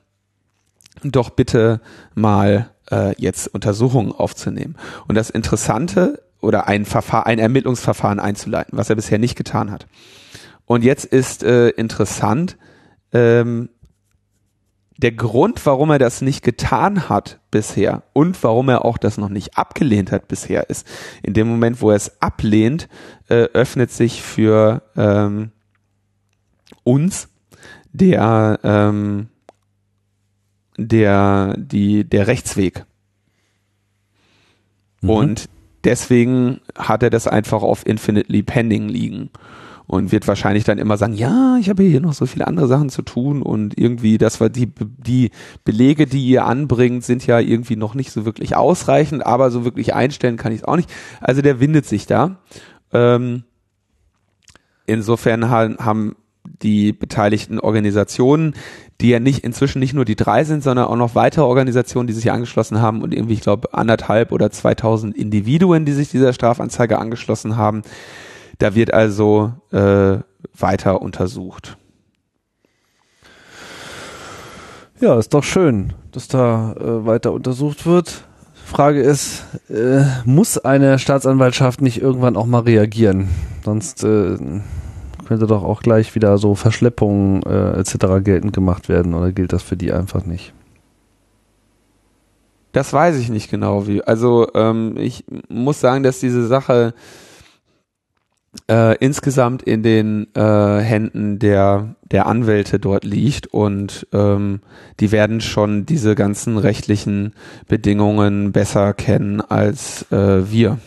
[1.04, 1.80] doch bitte
[2.14, 4.76] mal äh, jetzt Untersuchungen aufzunehmen.
[5.08, 9.88] Und das Interessante oder ein Verfahren, ein Ermittlungsverfahren einzuleiten, was er bisher nicht getan hat.
[10.66, 12.58] Und jetzt ist äh, interessant,
[13.14, 13.70] ähm,
[15.02, 19.30] der Grund, warum er das nicht getan hat bisher und warum er auch das noch
[19.30, 20.88] nicht abgelehnt hat bisher, ist,
[21.24, 22.88] in dem Moment, wo er es ablehnt,
[23.28, 25.52] äh, öffnet sich für ähm,
[26.84, 27.30] uns
[27.92, 29.28] der ähm,
[30.78, 32.86] der die der Rechtsweg.
[35.02, 35.10] Mhm.
[35.10, 35.50] Und
[35.84, 39.32] deswegen hat er das einfach auf Infinitely Pending liegen
[39.92, 42.88] und wird wahrscheinlich dann immer sagen, ja, ich habe hier noch so viele andere Sachen
[42.88, 45.32] zu tun und irgendwie, das war die, die
[45.66, 49.94] Belege, die ihr anbringt, sind ja irgendwie noch nicht so wirklich ausreichend, aber so wirklich
[49.94, 50.90] einstellen kann ich es auch nicht.
[51.20, 52.38] Also der windet sich da.
[52.94, 53.44] Ähm,
[54.86, 56.16] insofern haben
[56.46, 58.54] die beteiligten Organisationen,
[59.02, 62.14] die ja nicht inzwischen nicht nur die drei sind, sondern auch noch weitere Organisationen, die
[62.14, 66.98] sich angeschlossen haben und irgendwie, ich glaube, anderthalb oder 2000 Individuen, die sich dieser Strafanzeige
[66.98, 67.82] angeschlossen haben,
[68.62, 70.18] da wird also äh,
[70.58, 71.78] weiter untersucht.
[75.00, 78.24] Ja, ist doch schön, dass da äh, weiter untersucht wird.
[78.66, 83.30] Frage ist, äh, muss eine Staatsanwaltschaft nicht irgendwann auch mal reagieren?
[83.66, 84.38] Sonst äh,
[85.28, 88.24] könnte doch auch gleich wieder so Verschleppungen äh, etc.
[88.24, 90.54] geltend gemacht werden oder gilt das für die einfach nicht?
[92.74, 94.04] Das weiß ich nicht genau wie.
[94.04, 96.94] Also ähm, ich muss sagen, dass diese Sache
[98.70, 104.62] äh, insgesamt in den äh, Händen der, der Anwälte dort liegt und ähm,
[105.00, 107.34] die werden schon diese ganzen rechtlichen
[107.68, 110.80] Bedingungen besser kennen als äh, wir.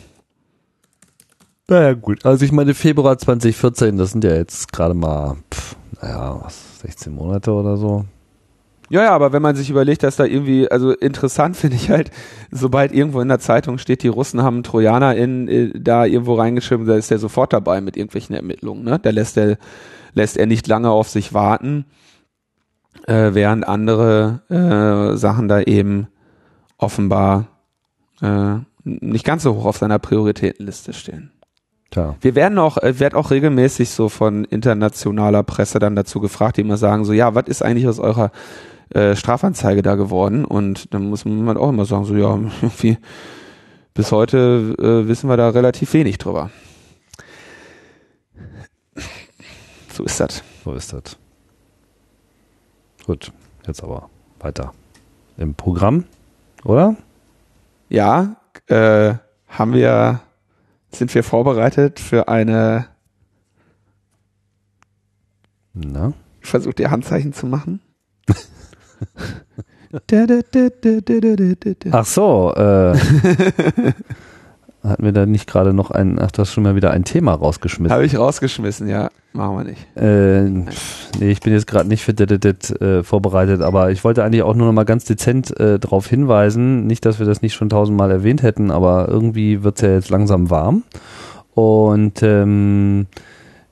[1.67, 2.27] Naja, gut.
[2.27, 7.15] Also ich meine, Februar 2014, das sind ja jetzt gerade mal, pff, naja, was, 16
[7.15, 8.05] Monate oder so.
[8.95, 12.13] Ja, ja, aber wenn man sich überlegt, dass da irgendwie, also interessant finde ich halt,
[12.53, 16.35] sobald irgendwo in der Zeitung steht, die Russen haben Trojaner in, in äh, da irgendwo
[16.35, 19.01] reingeschrieben, da ist der sofort dabei mit irgendwelchen Ermittlungen, ne?
[19.03, 19.59] Da lässt er,
[20.13, 21.87] lässt er nicht lange auf sich warten,
[23.09, 26.07] äh, während andere äh, Sachen da eben
[26.79, 27.49] offenbar
[28.23, 31.33] äh, nicht ganz so hoch auf seiner Prioritätenliste stehen.
[31.91, 32.15] Tja.
[32.21, 36.61] Wir werden auch, äh, wird auch regelmäßig so von internationaler Presse dann dazu gefragt, die
[36.61, 38.31] immer sagen so, ja, was ist eigentlich aus eurer
[38.95, 40.45] äh, Strafanzeige da geworden?
[40.45, 42.99] Und dann muss man auch immer sagen so, ja, irgendwie
[43.93, 46.51] bis heute äh, wissen wir da relativ wenig drüber.
[49.93, 50.43] So ist das.
[50.65, 51.17] So ist das.
[53.07, 53.33] Gut,
[53.67, 54.09] jetzt aber
[54.41, 54.73] weiter
[55.37, 56.05] im Programm,
[56.65, 56.97] oder?
[57.89, 59.15] Ja, äh,
[59.49, 60.21] haben wir
[60.97, 62.89] sind wir vorbereitet für eine.
[65.73, 66.13] Na?
[66.41, 67.81] Ich versuche dir Handzeichen zu machen.
[71.93, 72.97] Ach so, äh,
[74.83, 77.33] hatten wir da nicht gerade noch ein, ach, du hast schon mal wieder ein Thema
[77.33, 77.93] rausgeschmissen.
[77.93, 79.11] Habe ich rausgeschmissen, ja.
[79.33, 79.97] Machen wir nicht.
[79.97, 80.43] Äh,
[81.19, 84.55] nee, ich bin jetzt gerade nicht für das äh, vorbereitet, aber ich wollte eigentlich auch
[84.55, 88.11] nur noch mal ganz dezent äh, darauf hinweisen, nicht, dass wir das nicht schon tausendmal
[88.11, 90.85] erwähnt hätten, aber irgendwie wird es ja jetzt langsam warm.
[91.55, 93.07] Und ähm,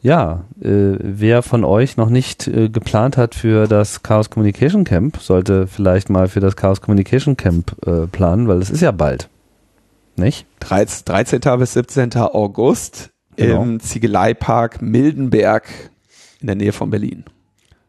[0.02, 5.18] ja, äh, wer von euch noch nicht äh, geplant hat für das Chaos Communication Camp,
[5.18, 9.28] sollte vielleicht mal für das Chaos Communication Camp äh, planen, weil es ist ja bald.
[10.16, 10.46] Nicht?
[10.60, 11.04] 13.
[11.06, 11.40] 13.
[11.58, 12.14] bis 17.
[12.16, 13.62] August Genau.
[13.62, 15.64] im Ziegeleipark Mildenberg
[16.40, 17.24] in der Nähe von Berlin.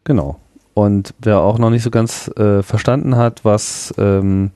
[0.04, 0.40] Genau.
[0.74, 4.52] Und wer auch noch nicht so ganz äh, verstanden hat, was ähm,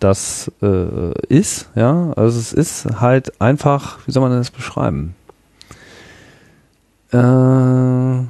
[0.00, 5.14] das äh, ist, ja, also es ist halt einfach, wie soll man das beschreiben?
[7.12, 8.26] Äh,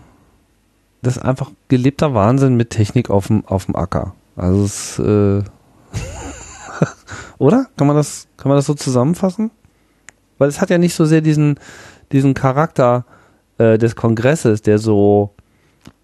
[1.02, 4.14] das ist einfach gelebter Wahnsinn mit Technik auf dem auf dem Acker.
[4.36, 5.42] Also es äh,
[7.38, 7.66] oder?
[7.76, 9.50] Kann man das kann man das so zusammenfassen?
[10.38, 11.58] Weil es hat ja nicht so sehr diesen
[12.10, 13.04] diesen Charakter
[13.58, 15.34] äh, des Kongresses, der so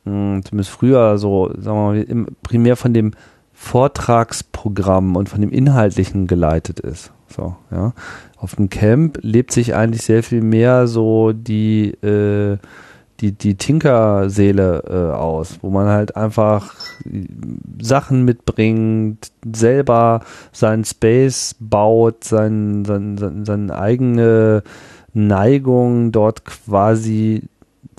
[0.05, 3.13] mh, zumindest früher so, sagen wir mal, im, primär von dem
[3.53, 7.13] Vortragsprogramm und von dem Inhaltlichen geleitet ist.
[7.29, 7.93] So, ja.
[8.37, 12.59] Auf dem Camp lebt sich eigentlich sehr viel mehr so die, äh,
[13.21, 16.75] die, die Tinker-Seele äh, aus, wo man halt einfach
[17.81, 20.21] Sachen mitbringt, selber
[20.53, 24.63] seinen Space baut, sein, sein, sein, seine eigene
[25.13, 27.43] Neigung dort quasi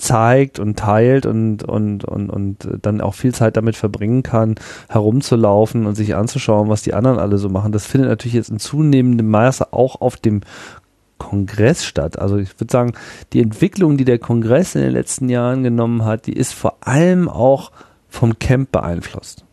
[0.00, 4.56] zeigt und teilt und, und, und, und dann auch viel Zeit damit verbringen kann,
[4.88, 7.72] herumzulaufen und sich anzuschauen, was die anderen alle so machen.
[7.72, 10.40] Das findet natürlich jetzt in zunehmendem Maße auch auf dem
[11.18, 12.18] Kongress statt.
[12.18, 12.92] Also ich würde sagen,
[13.32, 17.28] die Entwicklung, die der Kongress in den letzten Jahren genommen hat, die ist vor allem
[17.28, 17.70] auch
[18.08, 19.44] vom Camp beeinflusst.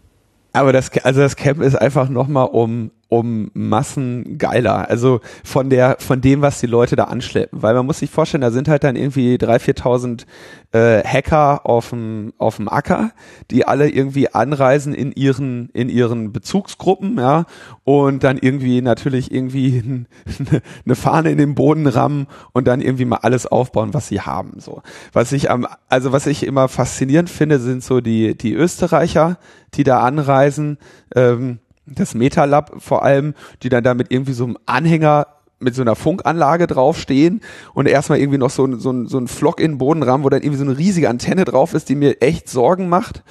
[0.54, 4.90] Aber das, also das Camp ist einfach nochmal um, um Massen geiler.
[4.90, 7.62] Also von der, von dem, was die Leute da anschleppen.
[7.62, 10.26] Weil man muss sich vorstellen, da sind halt dann irgendwie 3.000, 4.000
[10.74, 13.12] äh, Hacker auf dem, auf dem Acker,
[13.52, 17.46] die alle irgendwie anreisen in ihren, in ihren Bezugsgruppen, ja,
[17.84, 20.06] und dann irgendwie natürlich irgendwie
[20.86, 24.60] eine Fahne in den Boden rammen und dann irgendwie mal alles aufbauen, was sie haben,
[24.60, 24.82] so.
[25.14, 29.38] Was ich am, also was ich immer faszinierend finde, sind so die, die Österreicher,
[29.74, 30.78] die da anreisen,
[31.16, 33.34] ähm, das MetaLab vor allem,
[33.64, 35.28] die dann da mit irgendwie so einem Anhänger
[35.60, 37.42] mit so einer Funkanlage draufstehen
[37.74, 40.24] und erstmal irgendwie noch so, ein so, ein so ein Flock in den Boden rammen,
[40.24, 43.24] wo dann irgendwie so eine riesige Antenne drauf ist, die mir echt Sorgen macht.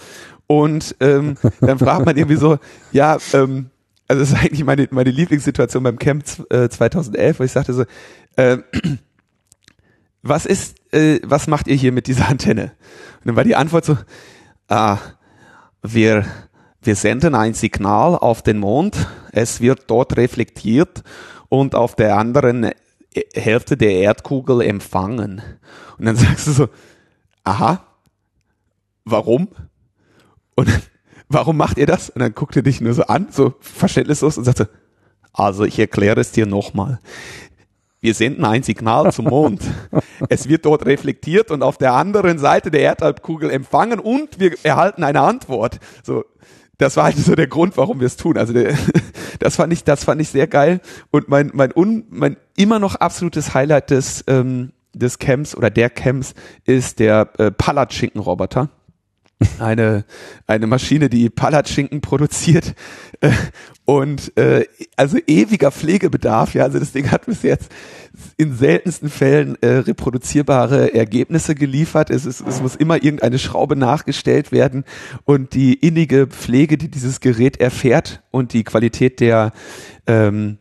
[0.48, 2.58] Und ähm, dann fragt man irgendwie so,
[2.92, 3.70] ja, ähm,
[4.08, 7.84] also das ist eigentlich meine, meine Lieblingssituation beim Camp äh, 2011, wo ich sagte so,
[8.36, 8.58] äh,
[10.22, 12.72] was ist, äh, was macht ihr hier mit dieser Antenne?
[13.20, 13.96] Und dann war die Antwort so,
[14.68, 14.98] ah,
[15.82, 16.24] wir,
[16.86, 21.02] wir senden ein Signal auf den Mond, es wird dort reflektiert
[21.48, 22.70] und auf der anderen
[23.34, 25.42] Hälfte der Erdkugel empfangen.
[25.98, 26.68] Und dann sagst du so,
[27.44, 27.84] aha,
[29.04, 29.48] warum?
[30.54, 30.82] Und dann,
[31.28, 32.10] warum macht ihr das?
[32.10, 34.66] Und dann guckt er dich nur so an, so verständnislos und sagt so,
[35.32, 37.00] also ich erkläre es dir nochmal.
[38.00, 39.62] Wir senden ein Signal zum Mond.
[40.28, 45.02] es wird dort reflektiert und auf der anderen Seite der Erdhalbkugel empfangen und wir erhalten
[45.02, 45.80] eine Antwort.
[46.02, 46.24] So,
[46.78, 48.36] das war halt so der Grund, warum wir es tun.
[48.36, 48.76] Also der,
[49.38, 50.80] das fand ich, das fand ich sehr geil.
[51.10, 55.90] Und mein, mein, un, mein immer noch absolutes Highlight des, ähm, des Camps oder der
[55.90, 56.34] Camps
[56.64, 58.70] ist der äh, Palatschinken-Roboter
[59.58, 60.04] eine,
[60.46, 62.74] eine Maschine, die Palatschinken produziert
[63.20, 63.30] äh,
[63.84, 64.64] und äh,
[64.96, 66.54] also ewiger Pflegebedarf.
[66.54, 67.70] Ja, also das Ding hat bis jetzt
[68.38, 72.08] in seltensten Fällen äh, reproduzierbare Ergebnisse geliefert.
[72.10, 74.84] Es, ist, es muss immer irgendeine Schraube nachgestellt werden
[75.24, 79.52] und die innige Pflege, die dieses Gerät erfährt und die Qualität der
[80.06, 80.58] ähm,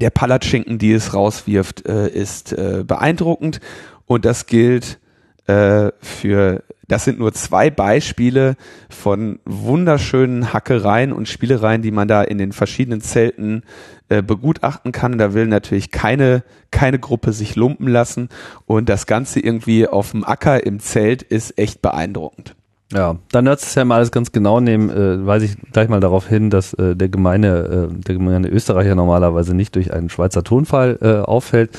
[0.00, 3.60] der Palatschinken, die es rauswirft, äh, ist äh, beeindruckend
[4.04, 4.98] und das gilt
[5.46, 8.56] äh, für das sind nur zwei Beispiele
[8.88, 13.62] von wunderschönen Hackereien und Spielereien, die man da in den verschiedenen Zelten
[14.08, 15.18] äh, begutachten kann.
[15.18, 18.28] Da will natürlich keine, keine Gruppe sich lumpen lassen.
[18.66, 22.54] Und das Ganze irgendwie auf dem Acker im Zelt ist echt beeindruckend.
[22.92, 25.98] Ja, dann hört es ja mal alles ganz genau nehmen, äh, weise ich gleich mal
[25.98, 30.44] darauf hin, dass äh, der gemeine, äh, der gemeine Österreicher normalerweise nicht durch einen Schweizer
[30.44, 31.70] Tonfall äh, auffällt,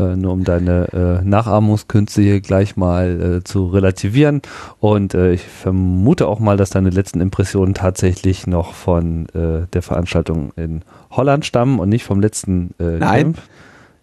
[0.00, 4.42] äh, nur um deine äh, Nachahmungskünste hier gleich mal äh, zu relativieren.
[4.80, 9.82] Und äh, ich vermute auch mal, dass deine letzten Impressionen tatsächlich noch von äh, der
[9.82, 10.82] Veranstaltung in
[11.12, 13.22] Holland stammen und nicht vom letzten äh, Nein.
[13.22, 13.38] Camp.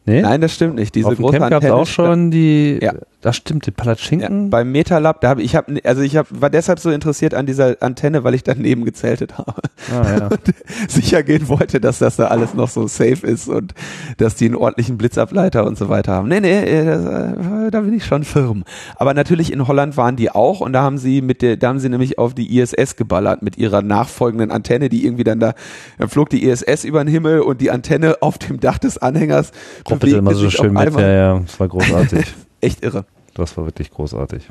[0.05, 0.21] Nee?
[0.21, 0.93] Nein, das stimmt nicht.
[0.93, 2.93] Diese Auf dem Camp gab es auch schon die, ja.
[3.25, 4.43] Das stimmt, die Palatschinken.
[4.43, 7.47] Ja, beim Metalab, da habe ich habe also ich hab, war deshalb so interessiert an
[7.47, 9.63] dieser Antenne, weil ich daneben gezeltet habe.
[9.91, 10.27] Ah, ja.
[10.29, 10.53] und
[10.87, 13.73] sicher gehen wollte, dass das da alles noch so safe ist und
[14.17, 16.27] dass die einen ordentlichen Blitzableiter und so weiter haben.
[16.27, 18.63] Nee, nee, äh, das, äh, da bin ich schon firm.
[18.95, 21.79] Aber natürlich in Holland waren die auch und da haben sie mit der, da haben
[21.79, 25.55] sie nämlich auf die ISS geballert mit ihrer nachfolgenden Antenne, die irgendwie dann da,
[25.97, 29.51] dann flog die ISS über den Himmel und die Antenne auf dem Dach des Anhängers
[29.89, 30.93] bitte immer so schön mit.
[30.93, 32.25] Ja, ja, das war großartig.
[32.61, 33.05] Echt irre.
[33.35, 34.49] Das war wirklich großartig.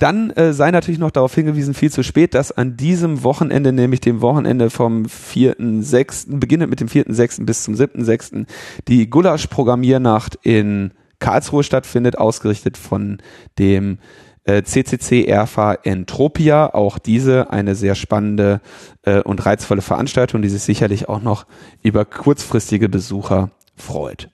[0.00, 4.00] Dann äh, sei natürlich noch darauf hingewiesen, viel zu spät, dass an diesem Wochenende, nämlich
[4.00, 7.44] dem Wochenende vom 4.6., beginnend mit dem 4.6.
[7.44, 8.46] bis zum 7.6.,
[8.88, 13.18] die Gulasch-Programmiernacht in Karlsruhe stattfindet, ausgerichtet von
[13.58, 13.98] dem
[14.44, 16.74] äh, CCC ERFA Entropia.
[16.74, 18.60] Auch diese eine sehr spannende
[19.02, 21.46] äh, und reizvolle Veranstaltung, die sich sicherlich auch noch
[21.82, 24.30] über kurzfristige Besucher freut.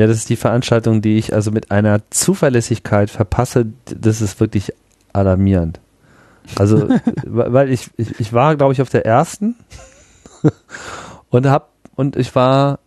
[0.00, 3.66] Ja, das ist die Veranstaltung, die ich also mit einer Zuverlässigkeit verpasse.
[3.84, 4.72] Das ist wirklich
[5.12, 5.78] alarmierend.
[6.56, 6.88] Also,
[7.26, 9.56] weil ich, ich, ich war, glaube ich, auf der ersten
[11.28, 12.78] und hab, und ich war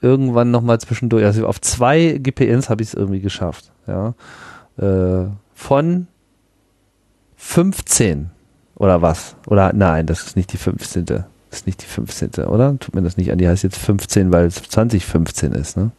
[0.00, 4.14] irgendwann nochmal zwischendurch, also auf zwei GPNs habe ich es irgendwie geschafft, ja.
[4.78, 6.06] Äh, von
[7.34, 8.30] 15
[8.76, 9.34] oder was?
[9.48, 11.04] Oder nein, das ist nicht die 15.
[11.04, 12.44] Das ist nicht die 15.
[12.44, 12.78] oder?
[12.78, 15.90] Tut mir das nicht an, die heißt jetzt 15, weil es 2015 ist, ne?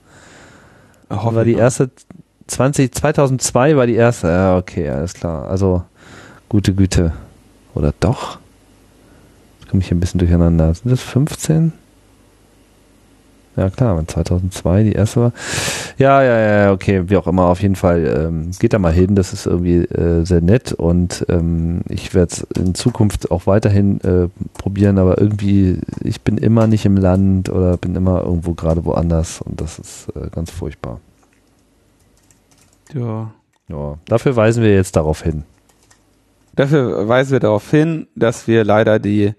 [1.12, 1.90] Hoffen war die erste
[2.48, 4.28] 20, 2002 war die erste.
[4.28, 5.48] Ja, okay, alles klar.
[5.50, 5.84] Also
[6.50, 7.14] gute Güte.
[7.74, 8.40] Oder doch?
[9.60, 10.74] Jetzt komme ich hier ein bisschen durcheinander.
[10.74, 11.74] Sind das 15?
[13.58, 15.34] Ja klar, wenn 2002 die erste war.
[15.98, 19.16] Ja, ja, ja, okay, wie auch immer, auf jeden Fall ähm, geht da mal hin,
[19.16, 24.00] das ist irgendwie äh, sehr nett und ähm, ich werde es in Zukunft auch weiterhin
[24.02, 28.86] äh, probieren, aber irgendwie, ich bin immer nicht im Land oder bin immer irgendwo gerade
[28.86, 31.02] woanders und das ist äh, ganz furchtbar.
[32.94, 33.32] Ja.
[33.68, 35.44] Ja, dafür weisen wir jetzt darauf hin.
[36.56, 39.34] Dafür weisen wir darauf hin, dass wir leider die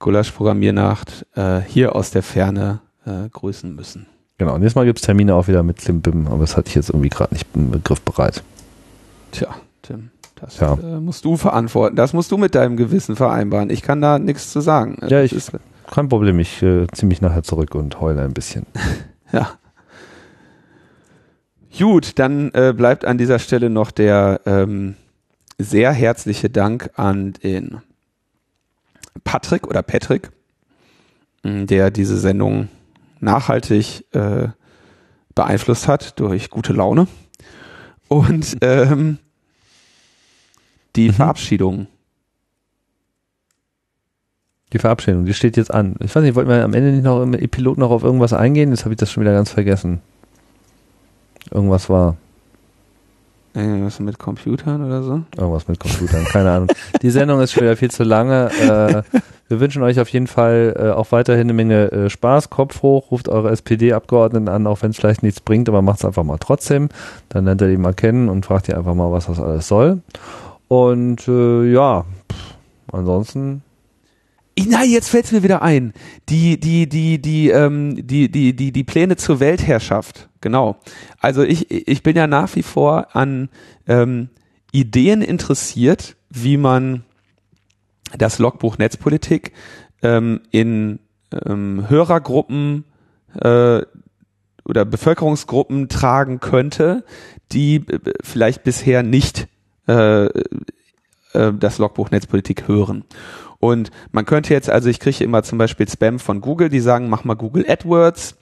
[0.00, 4.06] Gulasch-Programmiernacht äh, hier aus der Ferne äh, grüßen müssen.
[4.38, 6.88] Genau, nächstes Mal gibt es Termine auch wieder mit Klimbim, aber das hatte ich jetzt
[6.88, 8.42] irgendwie gerade nicht im Begriff bereit.
[9.32, 10.74] Tja, Tim, das ja.
[10.74, 11.94] äh, musst du verantworten.
[11.94, 13.68] Das musst du mit deinem Gewissen vereinbaren.
[13.68, 14.96] Ich kann da nichts zu sagen.
[15.08, 15.52] Ja, ich, ist,
[15.90, 16.38] kein Problem.
[16.38, 18.64] Ich äh, ziehe mich nachher zurück und heule ein bisschen.
[19.32, 19.50] ja.
[21.78, 24.96] Gut, dann äh, bleibt an dieser Stelle noch der ähm,
[25.58, 27.82] sehr herzliche Dank an den
[29.22, 30.30] Patrick oder Patrick,
[31.44, 32.68] der diese Sendung
[33.20, 34.48] nachhaltig äh,
[35.34, 37.06] beeinflusst hat durch gute Laune.
[38.08, 39.18] Und ähm,
[40.96, 41.14] die Mhm.
[41.14, 41.86] Verabschiedung.
[44.72, 45.96] Die Verabschiedung, die steht jetzt an.
[46.00, 48.70] Ich weiß nicht, wollten wir am Ende nicht noch im Epilog noch auf irgendwas eingehen?
[48.70, 50.00] Jetzt habe ich das schon wieder ganz vergessen.
[51.50, 52.16] Irgendwas war.
[53.52, 55.22] Irgendwas mit Computern oder so?
[55.36, 56.68] Irgendwas mit Computern, keine Ahnung.
[57.02, 58.50] Die Sendung ist schon wieder viel zu lange.
[58.60, 59.18] Äh,
[59.50, 62.50] wir wünschen euch auf jeden Fall äh, auch weiterhin eine Menge äh, Spaß.
[62.50, 66.04] Kopf hoch, ruft eure SPD-Abgeordneten an, auch wenn es vielleicht nichts bringt, aber macht es
[66.04, 66.88] einfach mal trotzdem.
[67.28, 70.02] Dann lernt ihr die mal kennen und fragt ihr einfach mal, was das alles soll.
[70.68, 72.54] Und äh, ja, pff,
[72.92, 73.62] ansonsten
[74.68, 75.94] Nein, jetzt fällt es mir wieder ein.
[76.28, 80.28] Die, die, die, die, ähm, die, die, die, die Pläne zur Weltherrschaft.
[80.40, 80.76] Genau.
[81.18, 83.48] Also ich, ich bin ja nach wie vor an
[83.88, 84.28] ähm,
[84.70, 87.04] Ideen interessiert, wie man
[88.16, 89.52] das Logbuch Netzpolitik
[90.02, 91.00] ähm, in
[91.46, 92.84] ähm, Hörergruppen
[93.40, 93.82] äh,
[94.64, 97.04] oder Bevölkerungsgruppen tragen könnte,
[97.52, 99.48] die äh, vielleicht bisher nicht
[99.88, 100.26] äh,
[101.32, 103.04] äh, das Logbuch Netzpolitik hören.
[103.58, 107.10] Und man könnte jetzt, also ich kriege immer zum Beispiel Spam von Google, die sagen,
[107.10, 108.38] mach mal Google AdWords.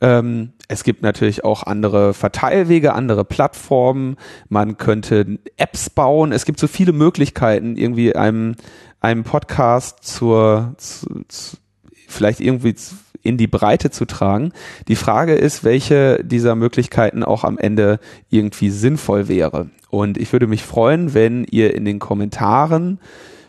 [0.00, 4.16] Ähm, es gibt natürlich auch andere Verteilwege, andere Plattformen.
[4.48, 6.30] Man könnte Apps bauen.
[6.30, 8.54] Es gibt so viele Möglichkeiten, irgendwie einem,
[9.00, 11.56] einem Podcast zur, zu, zu,
[12.08, 12.74] vielleicht irgendwie
[13.22, 14.52] in die Breite zu tragen.
[14.88, 18.00] Die Frage ist, welche dieser Möglichkeiten auch am Ende
[18.30, 19.70] irgendwie sinnvoll wäre.
[19.90, 23.00] Und ich würde mich freuen, wenn ihr in den Kommentaren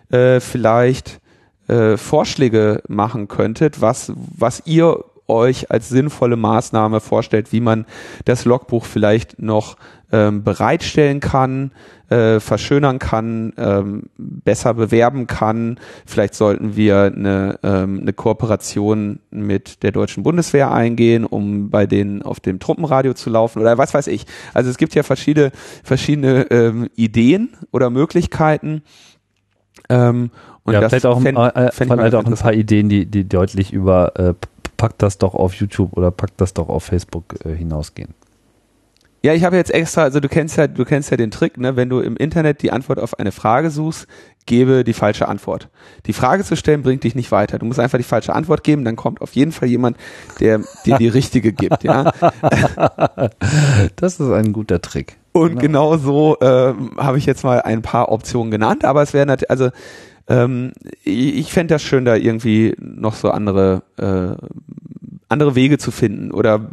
[0.10, 1.22] äh, vielleicht
[1.68, 7.86] äh, Vorschläge machen könntet, was, was ihr euch als sinnvolle Maßnahme vorstellt, wie man
[8.26, 9.78] das Logbuch vielleicht noch
[10.12, 11.72] ähm, bereitstellen kann,
[12.10, 15.80] äh, verschönern kann, ähm, besser bewerben kann.
[16.06, 22.22] Vielleicht sollten wir eine, ähm, eine Kooperation mit der deutschen Bundeswehr eingehen, um bei denen
[22.22, 24.26] auf dem Truppenradio zu laufen oder was weiß ich.
[24.54, 25.52] Also es gibt ja verschiedene,
[25.84, 28.84] verschiedene ähm, Ideen oder Möglichkeiten.
[29.90, 30.32] Ähm,
[30.64, 33.28] und ja, das vielleicht auch, fänd- äh, fänd vielleicht auch ein paar Ideen, die, die
[33.28, 34.34] deutlich über äh,
[34.78, 38.14] packt das doch auf YouTube oder packt das doch auf Facebook äh, hinausgehen.
[39.24, 41.76] Ja, ich habe jetzt extra, also du kennst ja, du kennst ja den Trick, ne?
[41.76, 44.08] Wenn du im Internet die Antwort auf eine Frage suchst,
[44.48, 45.70] gebe die falsche Antwort.
[46.08, 47.60] Die Frage zu stellen bringt dich nicht weiter.
[47.60, 49.98] Du musst einfach die falsche Antwort geben, dann kommt auf jeden Fall jemand,
[50.40, 52.12] der dir die richtige gibt, ja.
[53.96, 55.18] Das ist ein guter Trick.
[55.34, 59.26] Und genau so ähm, habe ich jetzt mal ein paar Optionen genannt, aber es wäre
[59.26, 59.70] natürlich, also
[60.28, 60.74] ähm,
[61.04, 64.36] ich, ich fände das schön, da irgendwie noch so andere äh,
[65.30, 66.70] andere Wege zu finden oder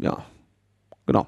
[0.00, 0.24] ja,
[1.06, 1.26] genau.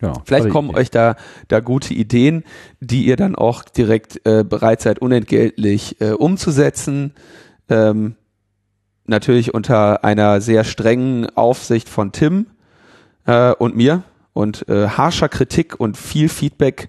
[0.00, 0.22] Genau.
[0.24, 1.16] Vielleicht kommen euch da,
[1.48, 2.44] da gute Ideen,
[2.80, 7.12] die ihr dann auch direkt äh, bereit seid, unentgeltlich äh, umzusetzen.
[7.68, 8.16] Ähm,
[9.04, 12.46] natürlich unter einer sehr strengen Aufsicht von Tim
[13.26, 14.02] äh, und mir
[14.32, 16.88] und äh, harscher Kritik und viel Feedback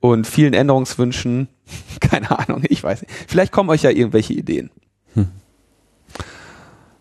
[0.00, 1.48] und vielen Änderungswünschen.
[2.00, 3.14] Keine Ahnung, ich weiß nicht.
[3.28, 4.70] Vielleicht kommen euch ja irgendwelche Ideen.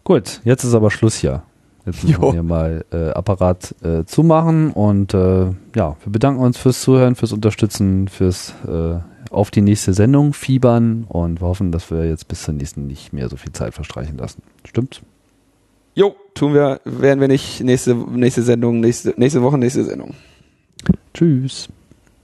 [0.04, 1.44] Gut, jetzt ist aber Schluss hier.
[1.92, 5.46] Jetzt müssen wir hier mal äh, Apparat äh, zumachen und äh,
[5.76, 9.00] ja, wir bedanken uns fürs Zuhören, fürs Unterstützen, fürs äh,
[9.30, 13.14] auf die nächste Sendung fiebern und wir hoffen, dass wir jetzt bis zur nächsten nicht
[13.14, 14.44] mehr so viel Zeit verstreichen lassen.
[14.66, 15.02] Stimmt's?
[15.94, 20.14] Jo, tun wir, werden wir nicht nächste, nächste Sendung, nächste, nächste Woche, nächste Sendung.
[21.14, 21.70] Tschüss.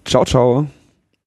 [0.05, 0.67] Ciao, ciao.